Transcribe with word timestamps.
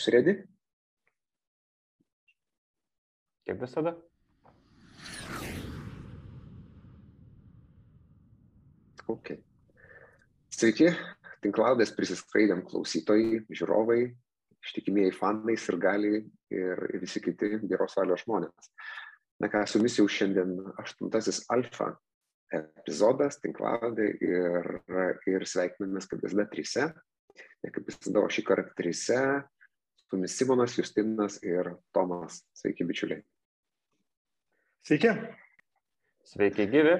Jūs 0.00 0.06
ready? 0.14 0.32
Kaip 3.44 3.58
visada. 3.60 3.90
Ok. 9.12 9.34
Sveiki, 10.56 10.88
tinklaudės 11.44 11.92
prisiskraidėm 11.98 12.64
klausytojai, 12.70 13.42
žiūrovai, 13.52 13.98
ištikimieji 14.64 15.12
fanai, 15.18 15.58
sirgaliai 15.60 16.22
ir 16.48 16.82
visi 17.04 17.20
kiti 17.20 17.60
geros 17.68 18.00
valios 18.00 18.24
žmonės. 18.24 18.72
Na 19.44 19.52
ką, 19.52 19.66
su 19.68 19.82
jumis 19.82 20.00
jau 20.00 20.08
šiandien 20.08 20.56
aštuntasis 20.80 21.44
alfa 21.52 21.92
epizodas, 22.56 23.36
tinklaudė 23.44 24.14
ir, 24.16 24.74
ir 25.28 25.44
sveikinamės 25.44 26.08
kaip 26.08 26.24
visada 26.24 26.48
trise. 26.56 26.90
Ir 27.60 27.76
kaip 27.76 27.92
visada, 27.92 28.28
šį 28.32 28.48
kartą 28.48 28.78
trise, 28.80 29.24
su 30.10 30.16
jumis 30.16 30.36
Simonas, 30.36 30.76
Justinas 30.76 31.42
ir 31.42 31.76
Tomas. 31.92 32.42
Sveiki, 32.52 32.84
bičiuliai. 32.84 33.22
Sveiki. 34.82 35.12
Sveiki, 36.26 36.66
gyvi. 36.66 36.96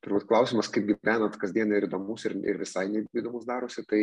Turbūt 0.00 0.24
klausimas, 0.24 0.70
kaip 0.72 0.86
gyvenat 0.88 1.36
kasdien 1.36 1.74
ir 1.76 1.84
įdomus 1.84 2.24
ir, 2.24 2.38
ir 2.48 2.56
visai 2.62 2.86
neįdomus 2.88 3.44
darosi, 3.44 3.84
tai, 3.84 4.00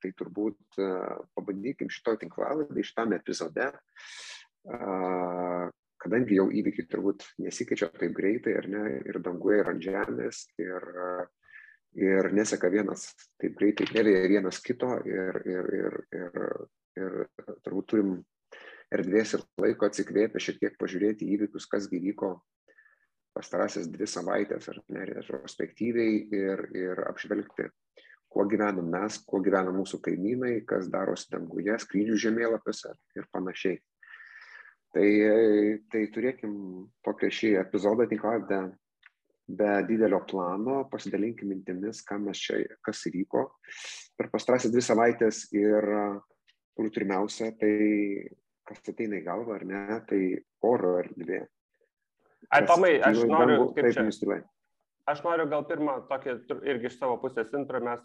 tai 0.00 0.14
turbūt 0.16 0.78
uh, 0.80 1.18
pabandykim 1.36 1.92
šito 1.92 2.14
tinklaladį, 2.22 2.86
šitame 2.88 3.18
epizode, 3.20 3.68
uh, 4.72 5.66
kadangi 6.00 6.38
jau 6.40 6.48
įvykiai 6.48 6.88
turbūt 6.88 7.28
nesikeičia 7.44 7.90
taip 7.92 8.16
greitai, 8.16 8.56
ar 8.56 8.70
ne, 8.72 8.86
ir 9.04 9.20
danguje, 9.20 9.60
ir 9.60 9.68
ant 9.74 9.84
žemės, 9.84 10.46
ir, 10.64 10.88
uh, 10.96 11.45
ir 11.96 12.30
neseka 12.36 12.70
vienas 12.72 13.08
taip 13.40 13.56
greitai, 13.58 13.88
nevėja 13.94 14.28
vienas 14.30 14.60
kito, 14.64 14.92
ir, 15.08 15.40
ir, 15.48 15.70
ir, 15.80 15.98
ir, 16.16 16.42
ir 17.00 17.16
turbūt 17.64 17.88
turim 17.92 18.12
erdvės 18.92 19.34
ir 19.36 19.46
laiko 19.62 19.88
atsikvėpę 19.88 20.40
šiek 20.42 20.60
tiek 20.60 20.76
pažiūrėti 20.80 21.28
įvykius, 21.36 21.66
kas 21.70 21.88
gyvyko 21.90 22.36
pastarąsias 23.36 23.90
dvi 23.92 24.08
savaitės 24.08 24.70
ar 24.72 24.78
ne 24.92 25.08
retrospektyviai 25.10 26.22
ir, 26.36 26.62
ir 26.76 27.02
apžvelgti, 27.08 27.68
kuo 28.32 28.46
gyvenam 28.48 28.88
mes, 28.92 29.18
kuo 29.28 29.42
gyvena 29.44 29.74
mūsų 29.74 30.00
kaimynai, 30.04 30.54
kas 30.68 30.88
darosi 30.92 31.28
danguje, 31.34 31.76
skrydžių 31.82 32.16
žemėlapiuose 32.26 32.94
ir 33.18 33.28
panašiai. 33.32 33.80
Tai, 34.96 35.08
tai 35.92 36.02
turėkim 36.14 36.52
tokią 37.04 37.28
šį 37.38 37.50
epizodą 37.60 38.06
tinkladę 38.08 38.62
be 39.46 39.72
didelio 39.88 40.22
plano, 40.26 40.80
pasidalinkim 40.90 41.52
mintimis, 41.52 42.02
mes 42.22 42.40
čia, 42.42 42.62
kas 42.82 43.04
įvyko 43.10 43.44
per 44.18 44.30
pastarąsias 44.32 44.72
dvi 44.74 44.82
savaitės 44.82 45.44
ir 45.54 45.86
turbūt 46.76 46.98
pirmiausia, 46.98 47.52
tai 47.60 47.76
kas 48.66 48.82
ateina 48.90 49.20
į 49.20 49.26
galvą 49.28 49.60
ar 49.60 49.66
ne, 49.68 49.84
tai 50.08 50.22
oro 50.66 50.96
erdvė 51.02 51.44
Ai, 52.50 52.62
Tomai, 52.66 52.96
aš 53.02 53.24
noriu, 53.26 53.70
kaip 53.74 53.90
čia. 53.90 54.04
Ministruoja. 54.06 54.44
Aš 55.10 55.22
noriu 55.22 55.46
gal 55.50 55.64
pirmą 55.66 56.00
tokį 56.10 56.34
irgi 56.66 56.90
iš 56.90 56.98
savo 56.98 57.18
pusės 57.22 57.52
intro, 57.54 57.80
mes 57.82 58.02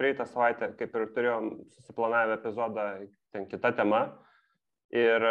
praeitą 0.00 0.26
savaitę 0.28 0.72
kaip 0.78 0.94
ir 0.98 1.08
turėjom 1.16 1.48
susiplanavę 1.72 2.36
epizodą 2.38 2.86
ten 3.32 3.48
kita 3.48 3.72
tema. 3.76 4.02
Ir, 4.92 5.24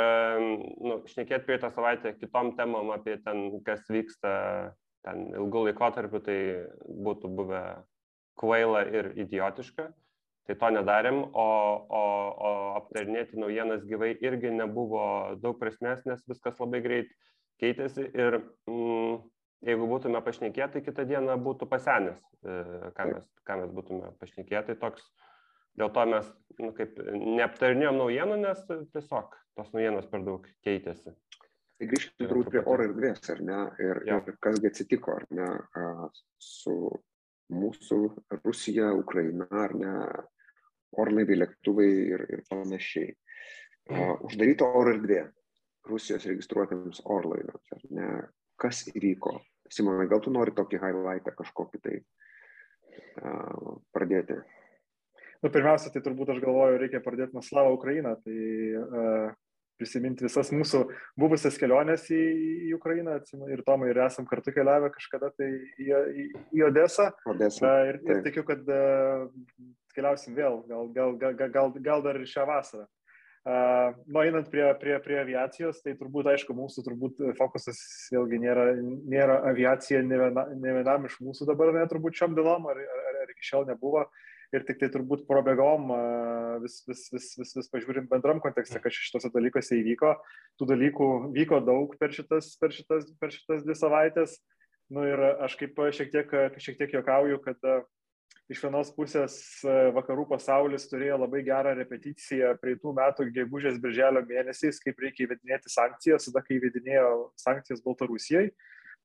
nu, 0.81 1.01
šnekėti 1.09 1.45
praeitą 1.45 1.69
savaitę 1.73 2.15
kitom 2.17 2.55
temom 2.57 2.89
apie 2.95 3.19
ten, 3.21 3.59
kas 3.65 3.85
vyksta 3.93 4.31
ten 5.05 5.31
ilgų 5.33 5.65
laikotarpių, 5.69 6.21
tai 6.25 6.37
būtų 7.07 7.31
buvę 7.39 7.63
kvaila 8.39 8.85
ir 8.89 9.11
idiotiška. 9.21 9.89
Tai 10.49 10.55
to 10.57 10.69
nedarėm, 10.73 11.19
o, 11.21 11.49
o, 11.85 12.05
o 12.33 12.51
aptarinėti 12.79 13.37
naujienas 13.39 13.83
gyvai 13.87 14.15
irgi 14.25 14.49
nebuvo 14.55 15.03
daug 15.41 15.59
prasmės, 15.59 16.01
nes 16.09 16.23
viskas 16.27 16.57
labai 16.59 16.81
greit 16.81 17.11
keitėsi 17.61 18.07
ir 18.09 18.39
mm, 18.65 19.19
jeigu 19.69 19.89
būtume 19.89 20.21
pašnekėję, 20.25 20.67
tai 20.73 20.81
kitą 20.85 21.05
dieną 21.09 21.37
būtų 21.45 21.67
pasenęs, 21.69 22.23
e, 22.41 22.55
ką 22.97 23.07
mes, 23.13 23.27
ką 23.47 23.59
mes 23.61 23.75
būtume 23.75 24.13
pašnekėję. 24.21 24.63
Tai 24.69 24.77
toks, 24.81 25.05
dėl 25.79 25.93
to 25.93 26.07
mes 26.09 26.31
nu, 26.57 26.71
kaip 26.77 26.97
neaptarinėjom 27.11 28.01
naujienų, 28.01 28.39
nes 28.47 28.65
tiesiog 28.95 29.37
tos 29.59 29.69
naujienos 29.75 30.09
per 30.09 30.25
daug 30.25 30.49
keitėsi. 30.65 31.13
Tai 31.81 31.87
grįžkime 31.89 32.27
turbūt 32.29 32.49
prie 32.53 32.61
oro 32.69 32.83
erdvės, 32.85 33.23
ar 33.33 33.39
ne? 33.41 33.55
Ir, 33.81 33.99
ja. 34.05 34.19
ir 34.29 34.35
kasgi 34.45 34.69
atsitiko, 34.69 35.15
ar 35.17 35.23
ne, 35.33 35.47
su 36.37 36.75
mūsų 37.49 37.97
Rusija, 38.43 38.91
Ukraina, 38.99 39.47
ar 39.63 39.73
ne, 39.73 39.95
orlaiviai, 41.01 41.39
lėktuvai 41.41 41.89
ir, 41.89 42.25
ir 42.37 42.45
panašiai. 42.51 43.09
Uh, 43.89 44.13
uždaryta 44.29 44.69
oro 44.69 44.93
erdvė. 44.93 45.25
Rusijos 45.89 46.29
registruotėms 46.29 47.01
orlaiviams, 47.09 47.73
ar 47.73 47.89
ne? 47.97 48.13
Kas 48.61 48.85
įvyko? 48.93 49.39
Simonai, 49.73 50.05
gal 50.11 50.21
tu 50.21 50.29
nori 50.29 50.53
tokį 50.53 50.85
highlightą 50.85 51.33
kažkokį 51.33 51.81
tai 51.81 51.99
pradėti? 53.89 54.37
Nu, 55.41 55.49
pirmiausia, 55.49 55.89
tai 55.89 56.05
turbūt 56.05 56.29
aš 56.35 56.45
galvoju, 56.45 56.77
reikia 56.77 57.01
pradėti 57.01 57.33
nuo 57.33 57.41
Slavo 57.41 57.73
Ukrainą, 57.73 58.19
tai 58.21 58.37
uh, 58.77 59.31
prisiminti 59.81 60.27
visas 60.27 60.53
mūsų 60.53 60.85
buvusias 61.19 61.57
keliones 61.59 62.05
į, 62.13 62.21
į 62.69 62.71
Ukrainą, 62.77 63.17
atsinu, 63.19 63.49
ir 63.51 63.65
Tomai, 63.67 63.91
ir 63.91 64.01
esam 64.05 64.29
kartu 64.29 64.53
keliavę 64.55 64.93
kažkada 64.93 65.33
tai 65.33 65.49
į, 65.81 65.89
į, 65.89 66.29
į 66.61 66.65
Odesą. 66.69 67.09
Odesą. 67.33 67.65
Uh, 67.65 67.91
ir, 67.91 68.01
ir 68.07 68.23
tikiu, 68.27 68.45
kad 68.47 68.65
uh, 68.69 69.27
keliausim 69.97 70.37
vėl, 70.37 70.61
gal, 70.69 70.89
gal, 70.95 71.15
gal, 71.19 71.37
gal, 71.51 71.77
gal 71.81 72.03
dar 72.05 72.19
ir 72.21 72.29
šią 72.29 72.47
vasarą. 72.49 72.87
Uh, 73.41 73.95
nu, 74.05 74.19
einant 74.21 74.51
prie, 74.53 74.67
prie, 74.77 74.99
prie 75.01 75.15
aviacijos, 75.17 75.79
tai 75.81 75.95
turbūt, 75.97 76.27
aišku, 76.29 76.53
mūsų 76.53 76.83
turbūt 76.85 77.23
fokusas 77.39 77.79
vėlgi 78.13 78.37
nėra, 78.43 78.67
nėra 79.09 79.39
aviacija 79.49 80.03
ne, 80.05 80.19
viena, 80.21 80.43
ne 80.53 80.75
vienam 80.75 81.07
iš 81.09 81.15
mūsų 81.25 81.47
dabar, 81.49 81.73
ne 81.73 81.87
turbūt 81.89 82.19
šiom 82.19 82.37
dienom, 82.37 82.69
ar, 82.69 82.77
ar, 82.77 83.17
ar 83.23 83.33
iki 83.33 83.49
šiol 83.49 83.65
nebuvo. 83.71 84.05
Ir 84.51 84.65
tik 84.67 84.81
tai 84.81 84.89
turbūt 84.91 85.21
probėgom 85.29 85.93
vis, 86.59 86.81
vis, 86.83 87.05
vis, 87.13 87.27
vis, 87.39 87.53
vis 87.55 87.69
pažiūrim 87.71 88.09
bendram 88.11 88.41
kontekste, 88.43 88.81
kas 88.83 88.97
šitose 88.99 89.31
dalykuose 89.31 89.77
įvyko. 89.79 90.11
Tų 90.59 90.67
dalykų 90.73 91.07
vyko 91.37 91.61
daug 91.63 91.93
per 92.01 92.11
šitas, 92.11 92.51
per 92.59 92.75
šitas, 92.75 93.07
per 93.21 93.31
šitas 93.31 93.63
dvi 93.63 93.77
savaitės. 93.79 94.35
Nu, 94.91 95.05
ir 95.07 95.23
aš 95.39 95.55
kaip 95.55 95.79
šiek 95.95 96.11
tiek, 96.11 96.35
šiek 96.59 96.81
tiek 96.81 96.97
juokauju, 96.97 97.39
kad 97.45 97.63
iš 98.51 98.59
vienos 98.65 98.91
pusės 98.91 99.37
vakarų 99.95 100.25
pasaulis 100.33 100.89
turėjo 100.91 101.21
labai 101.21 101.45
gerą 101.47 101.71
repeticiją 101.77 102.51
praeitų 102.59 102.91
metų 102.97 103.29
gegužės 103.37 103.79
birželio 103.79 104.25
mėnesiais, 104.27 104.81
kaip 104.83 104.99
reikia 104.99 105.29
įvedinėti 105.29 105.71
sankcijas, 105.71 106.27
tada 106.27 106.43
kai 106.43 106.57
įvedinėjo 106.59 107.11
sankcijas 107.39 107.83
Baltarusijai. 107.85 108.49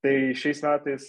Tai 0.07 0.35
šiais 0.39 0.61
metais 0.63 1.05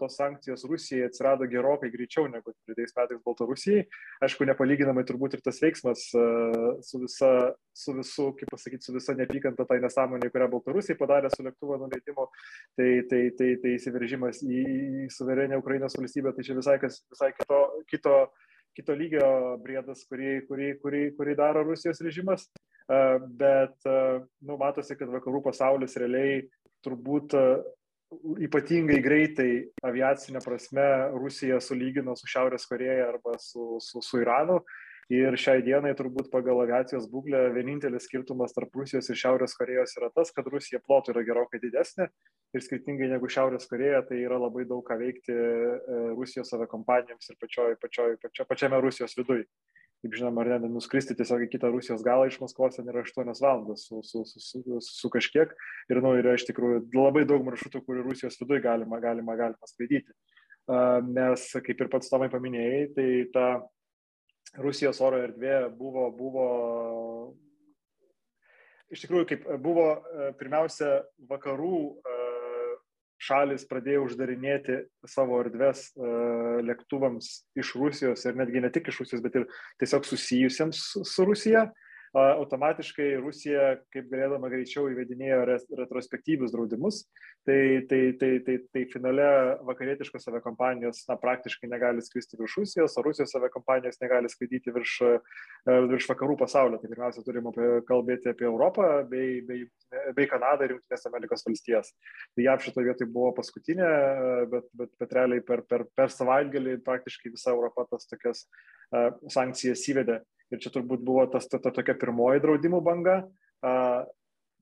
tos 0.00 0.16
sankcijos 0.18 0.64
Rusijai 0.66 1.06
atsirado 1.06 1.46
gerokai 1.46 1.90
greičiau 1.92 2.26
negu 2.26 2.50
praeitais 2.66 2.96
metais 2.96 3.20
Baltarusijai. 3.22 3.84
Aišku, 4.26 4.46
nepalyginamai 4.48 5.04
turbūt 5.06 5.36
ir 5.36 5.44
tas 5.44 5.60
veiksmas 5.62 6.02
su 6.10 7.00
visa, 7.04 7.30
su 7.70 7.94
visu, 7.94 8.26
kaip 8.40 8.50
pasakyti, 8.50 8.88
su 8.88 8.96
visa 8.96 9.14
neapykanta 9.14 9.68
tai 9.70 9.78
nesąmonė, 9.84 10.32
kurią 10.34 10.50
Baltarusijai 10.56 10.98
padarė 10.98 11.30
su 11.30 11.46
lėktuvo 11.46 11.78
nuleidimu, 11.84 12.26
tai, 12.80 12.90
tai, 13.12 13.22
tai, 13.38 13.52
tai 13.62 13.76
įsiveržimas 13.76 14.42
į, 14.42 14.66
į 15.04 15.08
suverenę 15.14 15.62
Ukrainos 15.62 15.94
valstybę, 16.00 16.34
tai 16.34 16.50
čia 16.50 16.58
visai, 16.58 16.80
kas, 16.82 17.04
visai 17.14 17.30
kito, 17.38 17.62
kito, 17.92 18.18
kito 18.74 18.98
lygio 18.98 19.32
briedas, 19.62 20.02
kurį, 20.10 20.40
kurį, 20.50 20.72
kurį, 20.82 21.08
kurį 21.20 21.38
daro 21.38 21.68
Rusijos 21.70 22.02
režimas. 22.02 22.50
Bet, 23.38 23.76
nu, 23.86 24.56
matosi, 24.58 24.98
kad 24.98 25.12
vakarų 25.12 25.44
pasaulis 25.44 25.94
realiai 26.02 26.48
turbūt 26.82 27.36
ypatingai 28.46 28.98
greitai 29.04 29.50
aviacinė 29.86 30.42
prasme 30.44 30.86
Rusija 31.14 31.60
sulygino 31.62 32.16
su 32.18 32.28
Šiaurės 32.30 32.66
Koreja 32.70 33.10
arba 33.12 33.36
su, 33.38 33.78
su, 33.84 34.02
su 34.02 34.22
Iranu. 34.22 34.60
Ir 35.10 35.34
šiai 35.42 35.58
dienai 35.66 35.90
turbūt 35.98 36.28
pagal 36.30 36.60
aviacijos 36.62 37.08
būklę 37.10 37.48
vienintelis 37.56 38.04
skirtumas 38.06 38.54
tarp 38.54 38.76
Rusijos 38.78 39.08
ir 39.10 39.18
Šiaurės 39.18 39.56
Korejos 39.58 39.96
yra 39.98 40.06
tas, 40.14 40.30
kad 40.30 40.46
Rusija 40.46 40.78
plotų 40.84 41.16
yra 41.16 41.24
gerokai 41.26 41.58
didesnė 41.62 42.06
ir 42.54 42.62
skirtingai 42.62 43.08
negu 43.10 43.26
Šiaurės 43.26 43.66
Koreja, 43.70 44.04
tai 44.06 44.20
yra 44.22 44.38
labai 44.38 44.68
daug 44.70 44.84
ką 44.86 45.00
veikti 45.00 45.34
e, 45.34 45.48
Rusijos 46.14 46.54
aviakompanijoms 46.54 47.26
ir 47.26 47.40
pačioj, 47.42 47.74
pačioj, 47.82 48.14
pačia, 48.22 48.46
pačiame 48.52 48.78
Rusijos 48.86 49.18
viduje 49.18 49.48
kaip 50.00 50.16
žinoma, 50.16 50.44
ar 50.44 50.60
ne, 50.62 50.70
nuskristi 50.72 51.14
tiesiog 51.16 51.44
į 51.44 51.50
kitą 51.52 51.70
Rusijos 51.72 52.04
galą 52.04 52.28
iš 52.30 52.38
Maskvos 52.40 52.78
ten 52.78 52.88
yra 52.88 53.02
8 53.04 53.32
valandos 53.42 53.84
su, 53.88 54.00
su, 54.06 54.24
su, 54.24 54.40
su, 54.40 54.80
su 54.84 55.10
kažkiek. 55.12 55.52
Ir, 55.92 56.00
nu, 56.04 56.14
yra 56.20 56.36
iš 56.38 56.46
tikrųjų 56.48 56.86
labai 56.96 57.26
daug 57.28 57.44
maršrutų, 57.46 57.82
kurių 57.84 58.06
Rusijos 58.08 58.40
viduje 58.40 58.64
galima, 58.64 59.00
galima, 59.02 59.36
galima 59.36 59.68
skraidyti. 59.68 60.16
Nes, 61.10 61.46
kaip 61.66 61.84
ir 61.84 61.92
pats 61.92 62.12
Tomai 62.12 62.30
paminėjai, 62.32 62.82
tai 62.96 63.08
ta 63.34 63.46
Rusijos 64.60 65.00
oro 65.04 65.20
erdvė 65.20 65.66
buvo, 65.76 66.08
buvo 66.16 66.46
iš 68.90 69.04
tikrųjų, 69.04 69.28
kaip 69.28 69.48
buvo 69.62 69.86
pirmiausia 70.40 71.00
vakarų 71.30 71.76
uh, 71.90 72.29
šalis 73.20 73.66
pradėjo 73.68 74.06
uždarinėti 74.06 74.78
savo 75.08 75.40
erdves 75.44 75.90
uh, 75.98 76.60
lėktuvams 76.64 77.30
iš 77.60 77.74
Rusijos 77.76 78.24
ir 78.26 78.38
netgi 78.40 78.62
ne 78.64 78.72
tik 78.72 78.88
iš 78.90 79.02
Rusijos, 79.02 79.22
bet 79.24 79.36
ir 79.40 79.46
tiesiog 79.82 80.08
susijusiems 80.08 80.82
su, 81.04 81.26
Rusija. 81.28 81.68
Automatiškai 82.16 83.20
Rusija, 83.22 83.76
kaip 83.94 84.08
galėdama 84.10 84.50
greičiau, 84.50 84.88
įvedinėjo 84.90 85.42
retrospektyvius 85.78 86.50
draudimus. 86.50 87.04
Tai, 87.46 87.86
tai, 87.88 88.00
tai, 88.20 88.30
tai, 88.44 88.56
tai 88.74 88.82
finale 88.92 89.26
vakarietiškos 89.64 90.26
aviakompanijos 90.28 91.04
na, 91.08 91.16
praktiškai 91.20 91.70
negali 91.70 92.02
skristi 92.04 92.36
virš 92.40 92.56
Rusijos, 92.60 92.96
o 92.98 93.04
Rusijos 93.06 93.32
aviakompanijos 93.38 94.00
negali 94.02 94.28
skraidyti 94.28 94.74
virš, 94.74 94.96
virš 95.92 96.08
vakarų 96.10 96.36
pasaulio. 96.42 96.80
Tai 96.82 96.90
pirmiausia, 96.90 97.24
turim 97.26 97.46
apie, 97.52 97.68
kalbėti 97.88 98.32
apie 98.34 98.48
Europą 98.50 98.88
bei, 99.10 99.38
bei, 99.46 99.62
bei 100.16 100.28
Kanadą 100.30 100.66
ir 100.66 100.76
Junktinės 100.76 101.08
Amerikos 101.08 101.46
valstijas. 101.46 101.94
Tai 102.34 102.48
JAV 102.48 102.66
šitoje 102.66 102.90
vietoje 102.90 103.12
buvo 103.14 103.30
paskutinė, 103.38 103.88
bet, 104.50 104.68
bet, 104.82 104.92
bet 105.00 105.16
realiai 105.16 105.46
per, 105.46 105.64
per, 105.70 105.86
per 105.96 106.12
savaitgalį 106.12 106.80
praktiškai 106.84 107.32
visa 107.38 107.54
Europa 107.54 107.86
tas 107.94 108.10
tokias 108.10 108.44
sankcijas 109.30 109.86
įvedė. 109.94 110.20
Ir 110.50 110.62
čia 110.62 110.72
turbūt 110.74 111.04
buvo 111.06 111.26
tas 111.30 111.46
ta, 111.50 111.60
ta 111.62 111.72
tokia 111.74 111.94
pirmoji 111.98 112.42
draudimų 112.42 112.80
banga. 112.86 113.20
Uh, 113.60 114.02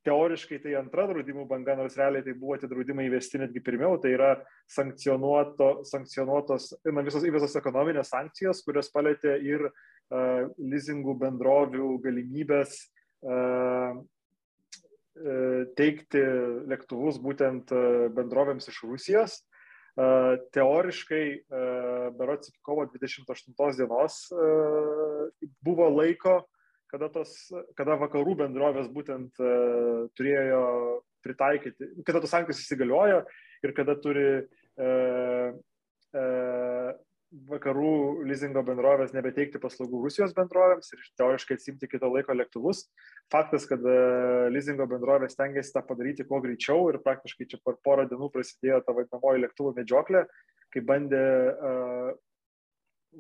teoriškai 0.06 0.60
tai 0.62 0.74
antra 0.78 1.06
draudimų 1.10 1.44
banga, 1.50 1.76
nors 1.78 1.96
realiai 1.98 2.24
tai 2.24 2.34
buvo 2.38 2.56
tie 2.58 2.68
draudimai 2.70 3.08
įvesti 3.08 3.40
netgi 3.42 3.62
pirmiau, 3.64 3.98
tai 4.00 4.14
yra 4.14 4.30
sankcionuoto, 4.70 5.82
sankcionuotos, 5.88 6.70
na, 6.86 7.04
visos, 7.06 7.24
visos 7.24 7.56
ekonominės 7.58 8.12
sankcijos, 8.14 8.62
kurios 8.66 8.92
palėtė 8.94 9.36
ir 9.44 9.66
uh, 9.68 10.46
leasingų 10.58 11.16
bendrovių 11.24 11.96
galimybės 12.04 12.78
uh, 13.26 13.98
teikti 15.78 16.20
lėktuvus 16.70 17.18
būtent 17.22 17.72
bendrovėms 18.14 18.68
iš 18.70 18.82
Rusijos. 18.86 19.40
Teoriškai, 20.54 21.22
berots 22.14 22.52
iki 22.52 22.60
kovo 22.62 22.84
28 22.86 23.80
dienos 23.80 24.18
buvo 25.64 25.88
laiko, 25.92 26.40
kada, 26.92 27.10
tos, 27.12 27.34
kada 27.76 27.98
vakarų 28.00 28.38
bendrovės 28.44 28.88
būtent 28.92 29.36
turėjo 30.16 30.62
pritaikyti, 31.24 31.92
kada 32.06 32.22
tos 32.22 32.32
sankcijos 32.32 32.62
įsigaliojo 32.64 33.22
ir 33.66 33.74
kada 33.76 33.98
turi 34.00 34.28
vakarų 37.28 38.24
leasingo 38.24 38.62
bendrovės 38.64 39.12
nebeteikti 39.12 39.60
paslaugų 39.60 40.00
Rusijos 40.06 40.32
bendrovėms 40.36 40.88
ir 40.94 41.02
teoriškai 41.20 41.58
atsimti 41.58 41.88
kito 41.90 42.08
laiko 42.08 42.32
lėktuvus. 42.32 42.86
Faktas, 43.32 43.66
kad 43.68 43.84
leasingo 44.54 44.86
bendrovės 44.88 45.36
tengiasi 45.36 45.74
tą 45.74 45.82
padaryti 45.84 46.24
kuo 46.28 46.40
greičiau 46.44 46.88
ir 46.88 47.02
praktiškai 47.04 47.48
čia 47.50 47.60
per 47.64 47.76
porą 47.84 48.06
dienų 48.08 48.30
prasidėjo 48.32 48.80
ta 48.86 48.96
vadinamoji 48.96 49.44
lėktuvų 49.44 49.74
medžioklė, 49.76 50.24
kai 50.72 50.84
bandė 50.88 51.24
uh, 51.52 52.08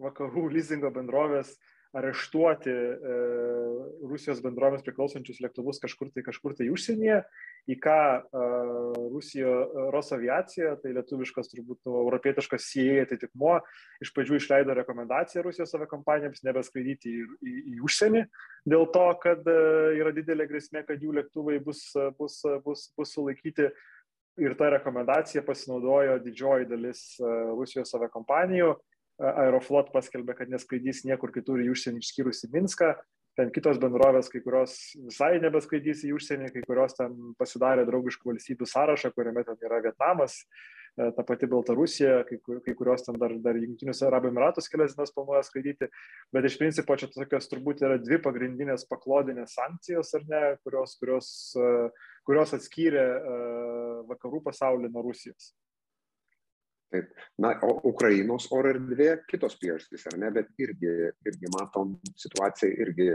vakarų 0.08 0.48
leasingo 0.56 0.90
bendrovės 0.94 1.52
areštuoti 1.96 2.70
e, 2.70 3.14
Rusijos 4.08 4.42
bendrovėms 4.44 4.84
priklausančius 4.84 5.40
lėktuvus 5.40 5.80
kažkur 5.80 6.10
tai, 6.12 6.22
kažkur 6.26 6.52
tai 6.58 6.68
užsienyje, 6.72 7.22
į 7.72 7.76
ką 7.80 7.98
e, 8.18 8.48
Rusijo 9.14 9.54
e, 9.64 9.86
Rosaviacija, 9.94 10.74
tai 10.82 10.92
lietuviškas 10.98 11.48
turbūt 11.52 11.80
nu, 11.88 11.96
europietiškas 12.02 12.68
CIA 12.68 13.06
atitikmuo, 13.06 13.56
iš 14.04 14.12
pradžių 14.16 14.40
išleido 14.40 14.76
rekomendaciją 14.76 15.46
Rusijos 15.46 15.72
aviakompanijoms 15.78 16.44
nebeskraidyti 16.44 17.14
į, 17.14 17.28
į, 17.40 17.54
į 17.72 17.78
užsienį, 17.88 18.24
dėl 18.68 18.84
to, 18.92 19.06
kad 19.24 19.48
e, 19.48 19.60
yra 20.00 20.12
didelė 20.16 20.48
grėsmė, 20.50 20.84
kad 20.88 21.00
jų 21.00 21.16
lėktuvai 21.22 21.56
bus, 21.64 21.86
bus, 22.20 22.42
bus, 22.66 22.90
bus 22.98 23.16
sulaikyti. 23.16 23.72
Ir 24.38 24.52
tą 24.54 24.68
rekomendaciją 24.70 25.40
pasinaudojo 25.42 26.20
didžioji 26.22 26.68
dalis 26.70 27.00
e, 27.18 27.32
Rusijos 27.58 27.90
aviakompanijų 27.96 28.76
Aeroflot 29.18 29.90
paskelbė, 29.94 30.36
kad 30.38 30.50
neskraidys 30.52 31.02
niekur 31.06 31.32
kitur 31.34 31.58
į 31.62 31.72
užsienį 31.72 32.02
išskyrus 32.04 32.44
į 32.46 32.52
Minską. 32.54 32.94
Ten 33.38 33.52
kitos 33.54 33.78
bendrovės, 33.78 34.30
kai 34.32 34.40
kurios 34.42 34.72
visai 35.06 35.36
nebeskraidys 35.42 36.02
į 36.08 36.14
užsienį, 36.16 36.50
kai 36.54 36.62
kurios 36.66 36.96
ten 36.98 37.14
pasidarė 37.38 37.84
draugiškų 37.86 38.32
valstybių 38.32 38.66
sąrašą, 38.66 39.12
kuriame 39.14 39.44
ten 39.46 39.60
yra 39.62 39.78
Vietnamas, 39.84 40.40
e, 40.42 41.10
ta 41.14 41.22
pati 41.26 41.46
Baltarusija, 41.50 42.24
kai, 42.26 42.40
kai 42.64 42.74
kurios 42.80 43.06
ten 43.06 43.18
dar, 43.22 43.36
dar 43.44 43.58
Junktinius 43.58 44.02
Arabų 44.06 44.32
Emiratus 44.32 44.70
kelias 44.70 44.96
dienas 44.96 45.14
planuoja 45.14 45.44
skraidyti. 45.46 45.86
Bet 46.34 46.50
iš 46.50 46.58
principo 46.58 46.98
čia 46.98 47.10
tokios 47.14 47.46
turbūt 47.52 47.86
yra 47.86 48.00
dvi 48.02 48.18
pagrindinės 48.26 48.88
paklodinės 48.90 49.54
sankcijos, 49.54 50.10
ar 50.18 50.26
ne, 50.34 50.42
kurios, 50.66 50.98
kurios, 50.98 51.30
e, 51.54 51.72
kurios 52.26 52.58
atskyrė 52.58 53.06
e, 53.06 53.38
vakarų 54.10 54.42
pasaulį 54.50 54.90
nuo 54.90 55.06
Rusijos. 55.10 55.52
Taip. 56.88 57.08
Na, 57.36 57.52
o 57.66 57.74
Ukrainos 57.90 58.46
oro 58.54 58.70
erdvė 58.72 59.10
kitos 59.28 59.58
priežastys, 59.60 60.06
ar 60.08 60.16
ne, 60.20 60.30
bet 60.32 60.48
irgi, 60.62 60.92
irgi 61.28 61.50
matom 61.52 61.98
situaciją 62.16 62.84
irgi. 62.86 63.08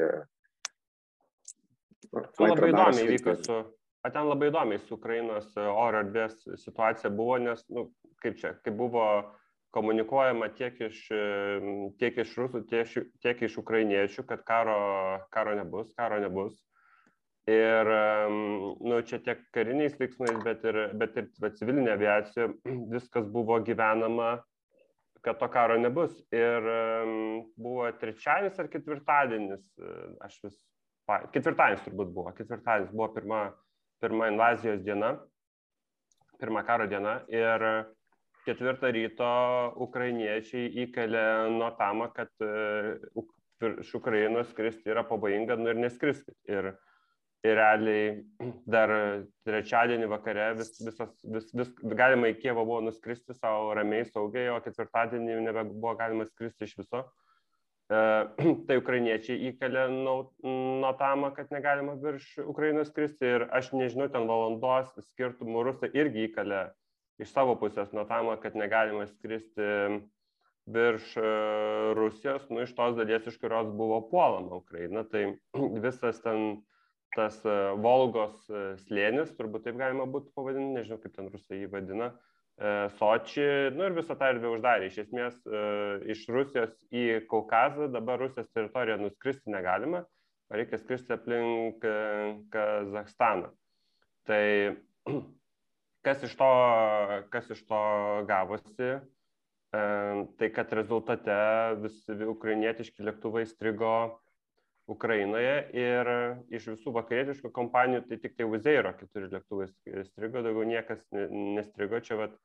Labai 2.14 2.70
įdomiai 2.70 3.08
vyko 3.10 3.34
su, 3.42 3.56
a, 4.06 4.12
ten 4.14 4.30
labai 4.30 4.52
įdomiai 4.52 4.82
su 4.84 4.94
Ukrainos 5.00 5.50
oro 5.58 6.04
erdvės 6.04 6.38
situacija 6.62 7.10
buvo, 7.18 7.40
nes, 7.42 7.66
nu, 7.74 7.88
kaip 8.22 8.38
čia, 8.38 8.54
kaip 8.62 8.78
buvo 8.78 9.08
komunikuojama 9.74 10.52
tiek 10.54 10.78
iš, 10.92 11.00
tiek 11.98 12.20
iš 12.22 12.36
rusų, 12.38 12.62
tiek, 12.70 12.94
tiek 13.26 13.42
iš 13.48 13.58
ukrainiečių, 13.64 14.28
kad 14.30 14.46
karo, 14.46 14.78
karo 15.34 15.58
nebus, 15.58 15.90
karo 15.98 16.22
nebus. 16.22 16.54
Ir 17.52 17.90
nu, 18.80 19.02
čia 19.04 19.18
tiek 19.20 19.42
kariniais 19.52 19.98
veiksmais, 20.00 20.38
bet 20.46 20.62
ir, 20.64 20.78
bet 20.96 21.18
ir 21.20 21.26
bet 21.44 21.58
civilinė 21.60 21.92
aviacija 21.98 22.48
viskas 22.94 23.26
buvo 23.32 23.58
gyvenama, 23.68 24.38
kad 25.24 25.40
to 25.42 25.50
karo 25.52 25.76
nebus. 25.80 26.16
Ir 26.32 26.70
buvo 27.60 27.90
trečiadienis 28.00 28.62
ar 28.64 28.70
ketvirtadienis, 28.72 29.66
e, 29.76 29.92
aš 30.24 30.38
vis, 30.46 30.56
ketvirtadienis 31.36 31.84
turbūt 31.84 32.16
buvo, 32.16 32.32
ketvirtadienis 32.38 32.96
buvo 32.96 33.10
pirma, 33.18 33.42
pirma 34.04 34.32
invazijos 34.32 34.80
diena, 34.88 35.18
pirma 36.40 36.64
karo 36.64 36.88
diena. 36.88 37.18
Ir 37.28 37.68
ketvirtą 38.48 38.92
ryto 38.96 39.34
ukrainiečiai 39.84 40.72
įkelė 40.88 41.28
notamą, 41.60 42.08
kad 42.16 42.32
e, 42.40 42.96
iš 43.84 43.94
Ukrainos 44.00 44.50
skristi 44.52 44.92
yra 44.92 45.04
pavojinga 45.08 45.60
nu, 45.60 45.72
ir 45.72 45.80
neskriskit. 45.80 46.36
Ir 46.48 46.74
ir 47.44 47.58
realiai 47.60 48.52
dar 48.70 48.92
trečiadienį 49.48 50.08
vakare 50.12 50.54
vis, 50.60 50.72
visas, 50.80 51.12
vis, 51.28 51.50
vis, 51.52 51.74
galima 52.00 52.32
į 52.32 52.38
Kievą 52.40 52.64
buvo 52.64 52.80
nuskristi 52.86 53.36
savo 53.36 53.74
ramiai, 53.76 54.08
saugiai, 54.08 54.48
o 54.54 54.62
ketvirtadienį 54.64 55.42
nebebuvo 55.50 55.96
galima 56.00 56.28
skristi 56.30 56.70
iš 56.70 56.78
viso. 56.80 57.04
E, 57.92 58.00
tai 58.70 58.80
ukrainiečiai 58.80 59.52
įkalė 59.52 59.90
notamą, 59.92 61.34
kad 61.36 61.52
negalima 61.52 61.98
virš 62.00 62.40
Ukrainos 62.48 62.94
skristi 62.94 63.36
ir 63.36 63.48
aš 63.52 63.74
nežinau, 63.76 64.08
ten 64.14 64.30
valandos 64.30 64.96
skirtumų 65.12 65.68
rusai 65.68 65.92
irgi 66.00 66.30
įkalė 66.30 66.70
iš 67.22 67.36
savo 67.36 67.58
pusės 67.60 67.92
notamą, 67.94 68.40
kad 68.42 68.56
negalima 68.56 69.06
skristi 69.12 69.68
virš 70.74 71.16
e, 71.20 71.32
Rusijos, 72.00 72.48
nu 72.50 72.64
iš 72.64 72.72
tos 72.78 72.96
dalies, 72.96 73.28
iš 73.28 73.36
kurios 73.42 73.68
buvo 73.76 74.00
puolama 74.08 74.62
Ukraina. 74.64 75.04
Tai 75.04 75.34
visas 75.84 76.24
ten 76.24 76.64
tas 77.16 77.40
e, 77.46 77.56
Volgos 77.82 78.36
e, 78.50 78.64
slėnis, 78.88 79.34
turbūt 79.38 79.68
taip 79.68 79.78
galima 79.80 80.06
būtų 80.10 80.34
pavadinti, 80.36 80.78
nežinau 80.78 81.00
kaip 81.02 81.16
ten 81.16 81.30
rusai 81.34 81.62
jį 81.62 81.70
vadina, 81.74 82.10
e, 82.58 82.74
Soči, 82.98 83.46
nu 83.76 83.88
ir 83.88 83.98
visą 83.98 84.18
tą 84.20 84.32
erdvę 84.34 84.54
uždarė. 84.56 84.90
Iš 84.90 85.04
esmės 85.06 85.40
iš 86.14 86.26
Rusijos 86.34 86.74
į 86.94 87.24
Kaukazą 87.30 87.90
dabar 87.94 88.22
Rusijos 88.22 88.50
teritoriją 88.56 89.00
nuskristi 89.02 89.54
negalima, 89.54 90.04
reikia 90.54 90.82
skristi 90.82 91.16
aplink 91.16 91.86
Kazakstaną. 92.54 93.54
Tai 94.28 94.44
kas 96.06 96.26
iš 96.28 96.38
to, 96.40 96.52
kas 97.34 97.50
iš 97.54 97.66
to 97.70 97.84
gavosi, 98.30 98.96
tai 99.74 100.50
kad 100.54 100.74
rezultate 100.78 101.36
visi 101.82 102.14
ukrainietiški 102.30 103.08
lėktuvai 103.08 103.48
strigo 103.50 103.96
Ukrainoje 104.92 105.54
ir 105.80 106.10
iš 106.52 106.66
visų 106.74 106.92
vakarietiškų 106.98 107.52
kompanijų 107.56 108.02
tai 108.10 108.18
tik 108.20 108.34
tai 108.36 108.48
Uzeiro 108.50 108.92
keturi 109.00 109.30
lėktuvai 109.32 109.70
strigo, 110.10 110.42
daugiau 110.44 110.66
niekas 110.68 111.06
nestrigo. 111.14 112.02
Čia 112.04 112.20
vat 112.20 112.36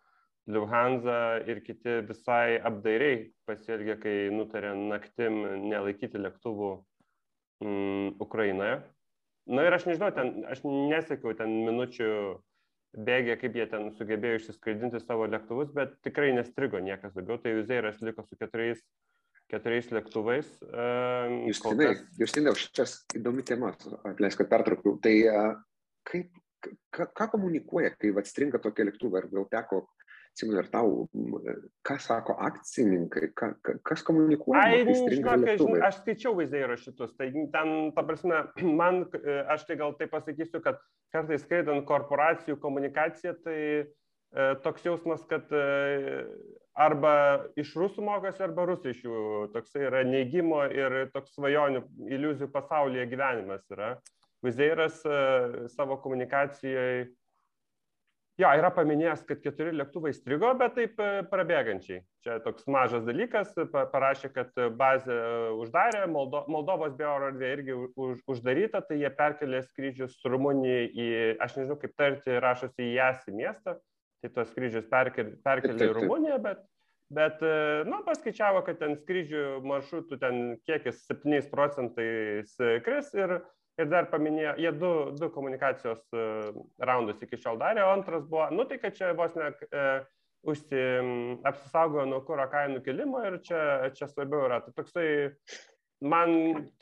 Lufthansa 0.48 1.42
ir 1.50 1.60
kiti 1.60 1.98
visai 2.08 2.60
apdairiai 2.64 3.26
pasielgė, 3.48 3.98
kai 4.00 4.14
nutarė 4.32 4.70
naktim 4.78 5.42
nelaikyti 5.66 6.22
lėktuvų 6.22 6.70
mm, 7.64 8.14
Ukrainoje. 8.24 8.78
Na 9.48 9.64
ir 9.64 9.74
aš 9.74 9.88
nežinau, 9.88 10.08
ten, 10.14 10.44
aš 10.48 10.62
nesakiau 10.64 11.34
ten 11.36 11.52
minučių 11.66 12.08
bėgė, 12.96 13.36
kaip 13.42 13.58
jie 13.58 13.66
ten 13.68 13.90
sugebėjo 13.98 14.38
išsiskraidinti 14.38 15.02
savo 15.02 15.26
lėktuvus, 15.28 15.74
bet 15.76 15.98
tikrai 16.06 16.30
nestrigo 16.36 16.80
niekas 16.80 17.12
daugiau. 17.16 17.40
Tai 17.42 17.58
Uzeiras 17.60 18.00
liko 18.04 18.24
su 18.24 18.38
keturiais 18.40 18.80
keturiais 19.50 19.88
lėktuvais. 19.94 20.50
Justinai, 21.48 21.92
kas... 21.92 22.02
Justinai, 22.20 22.56
šitas 22.60 22.98
įdomi 23.18 23.44
tema, 23.46 23.72
atleisk, 24.08 24.42
kad 24.42 24.50
pertraukiau. 24.52 24.98
Tai 25.04 25.14
kaip, 26.08 26.32
ką, 26.94 27.08
ką 27.16 27.30
komunikuoja, 27.36 27.94
kai 27.96 28.12
atstringa 28.20 28.60
tokie 28.62 28.88
lėktuvai, 28.88 29.22
ar 29.22 29.30
gal 29.32 29.48
teko 29.52 29.86
Simai, 30.38 30.60
ar 30.60 30.68
tau, 30.70 31.08
ką 31.86 31.96
sako 31.98 32.36
akcininkai, 32.46 33.30
ką, 33.34 33.48
kas 33.86 34.04
komunikuoja? 34.06 34.60
Ai, 34.62 34.84
žinok, 34.86 35.46
žinok, 35.48 35.72
aš 35.88 35.98
skaičiau 36.04 36.34
vaizdėjų 36.38 36.76
šitus, 36.78 37.14
tai 37.18 37.30
ten, 37.34 37.72
ta 37.96 38.04
prasme, 38.06 38.44
man, 38.80 39.02
aš 39.50 39.66
tai 39.66 39.78
gal 39.80 39.96
tai 39.98 40.06
pasakysiu, 40.12 40.60
kad 40.62 40.78
kartais 41.14 41.42
skaidant 41.42 41.82
korporacijų 41.88 42.58
komunikaciją, 42.62 43.34
tai 43.42 43.58
e, 43.58 43.82
toks 44.62 44.86
jausmas, 44.86 45.24
kad 45.30 45.50
e, 45.50 45.64
arba 46.78 47.12
iš 47.58 47.74
rusų 47.78 48.04
mokosi, 48.06 48.42
arba 48.44 48.68
rusai 48.70 48.94
iš 48.94 49.04
jų. 49.06 49.22
Toksai 49.54 49.86
yra 49.88 50.04
neigimo 50.06 50.62
ir 50.70 51.00
toks 51.14 51.34
svajonių, 51.36 51.84
iliuzijų 52.08 52.50
pasaulyje 52.54 53.08
gyvenimas 53.10 53.64
yra. 53.74 53.96
Vizeiras 54.46 55.00
e, 55.02 55.68
savo 55.74 55.98
komunikacijoje 56.02 57.08
Jo, 58.38 58.52
yra 58.54 58.68
paminėjęs, 58.70 59.24
kad 59.26 59.40
keturi 59.42 59.72
lėktuvai 59.74 60.12
strigo, 60.14 60.52
bet 60.60 60.76
taip 60.76 61.00
e, 61.02 61.06
prabėgančiai. 61.26 62.04
Čia 62.22 62.36
toks 62.44 62.68
mažas 62.70 63.02
dalykas, 63.02 63.50
parašė, 63.74 64.30
kad 64.30 64.60
bazę 64.78 65.16
uždarė, 65.58 66.04
Moldo, 66.06 66.44
Moldovos 66.46 66.94
biooro 67.00 67.32
erdvė 67.32 67.50
irgi 67.56 67.74
už, 67.74 68.20
uždaryta, 68.30 68.84
tai 68.86 69.00
jie 69.00 69.10
perkelė 69.18 69.64
skrydžius 69.64 70.14
Rumunijai 70.22 70.86
į, 70.86 71.08
aš 71.42 71.58
nežinau 71.58 71.80
kaip 71.82 71.96
tarti, 71.98 72.38
rašosi 72.44 72.86
į 72.86 72.94
Jasį 73.00 73.34
miestą, 73.40 73.74
tai 74.22 74.32
tos 74.34 74.50
skrydžius 74.52 74.88
perkelė, 74.90 75.36
į 75.86 75.92
Rumuniją, 75.96 76.40
bet, 76.44 76.64
bet 77.14 77.44
e, 77.46 77.52
nu, 77.88 78.00
paskaičiavo, 78.06 78.64
kad 78.66 78.80
ten 78.82 78.96
skrydžių 78.98 79.44
maršrutų 79.66 80.18
ten 80.22 80.42
kiekis 80.68 81.04
7 81.10 81.46
procentais 81.52 82.56
kris 82.86 83.14
ir 83.18 83.40
ir 83.78 83.86
dar 83.86 84.08
paminėjo, 84.10 84.56
jie 84.58 84.70
du, 84.74 84.92
du 85.14 85.28
komunikacijos 85.30 86.00
uh, 86.10 86.48
raundus 86.82 87.20
iki 87.22 87.38
šiol 87.38 87.60
darė, 87.60 87.84
o 87.86 87.92
antras 87.94 88.24
buvo, 88.26 88.48
nu 88.50 88.64
tai 88.66 88.80
kad 88.82 88.96
čia 88.96 89.12
vos 89.14 89.36
ne 89.38 89.52
uh, 89.54 90.00
užsi, 90.48 90.82
apsisaugojo 91.46 92.06
nuo 92.10 92.20
kūro 92.26 92.46
kainų 92.50 92.82
kilimo 92.86 93.22
ir 93.26 93.38
čia, 93.46 93.90
čia 93.96 94.08
svarbiau 94.10 94.46
yra. 94.46 94.60
Tai 94.64 94.74
toksai 94.76 95.08
man 96.00 96.30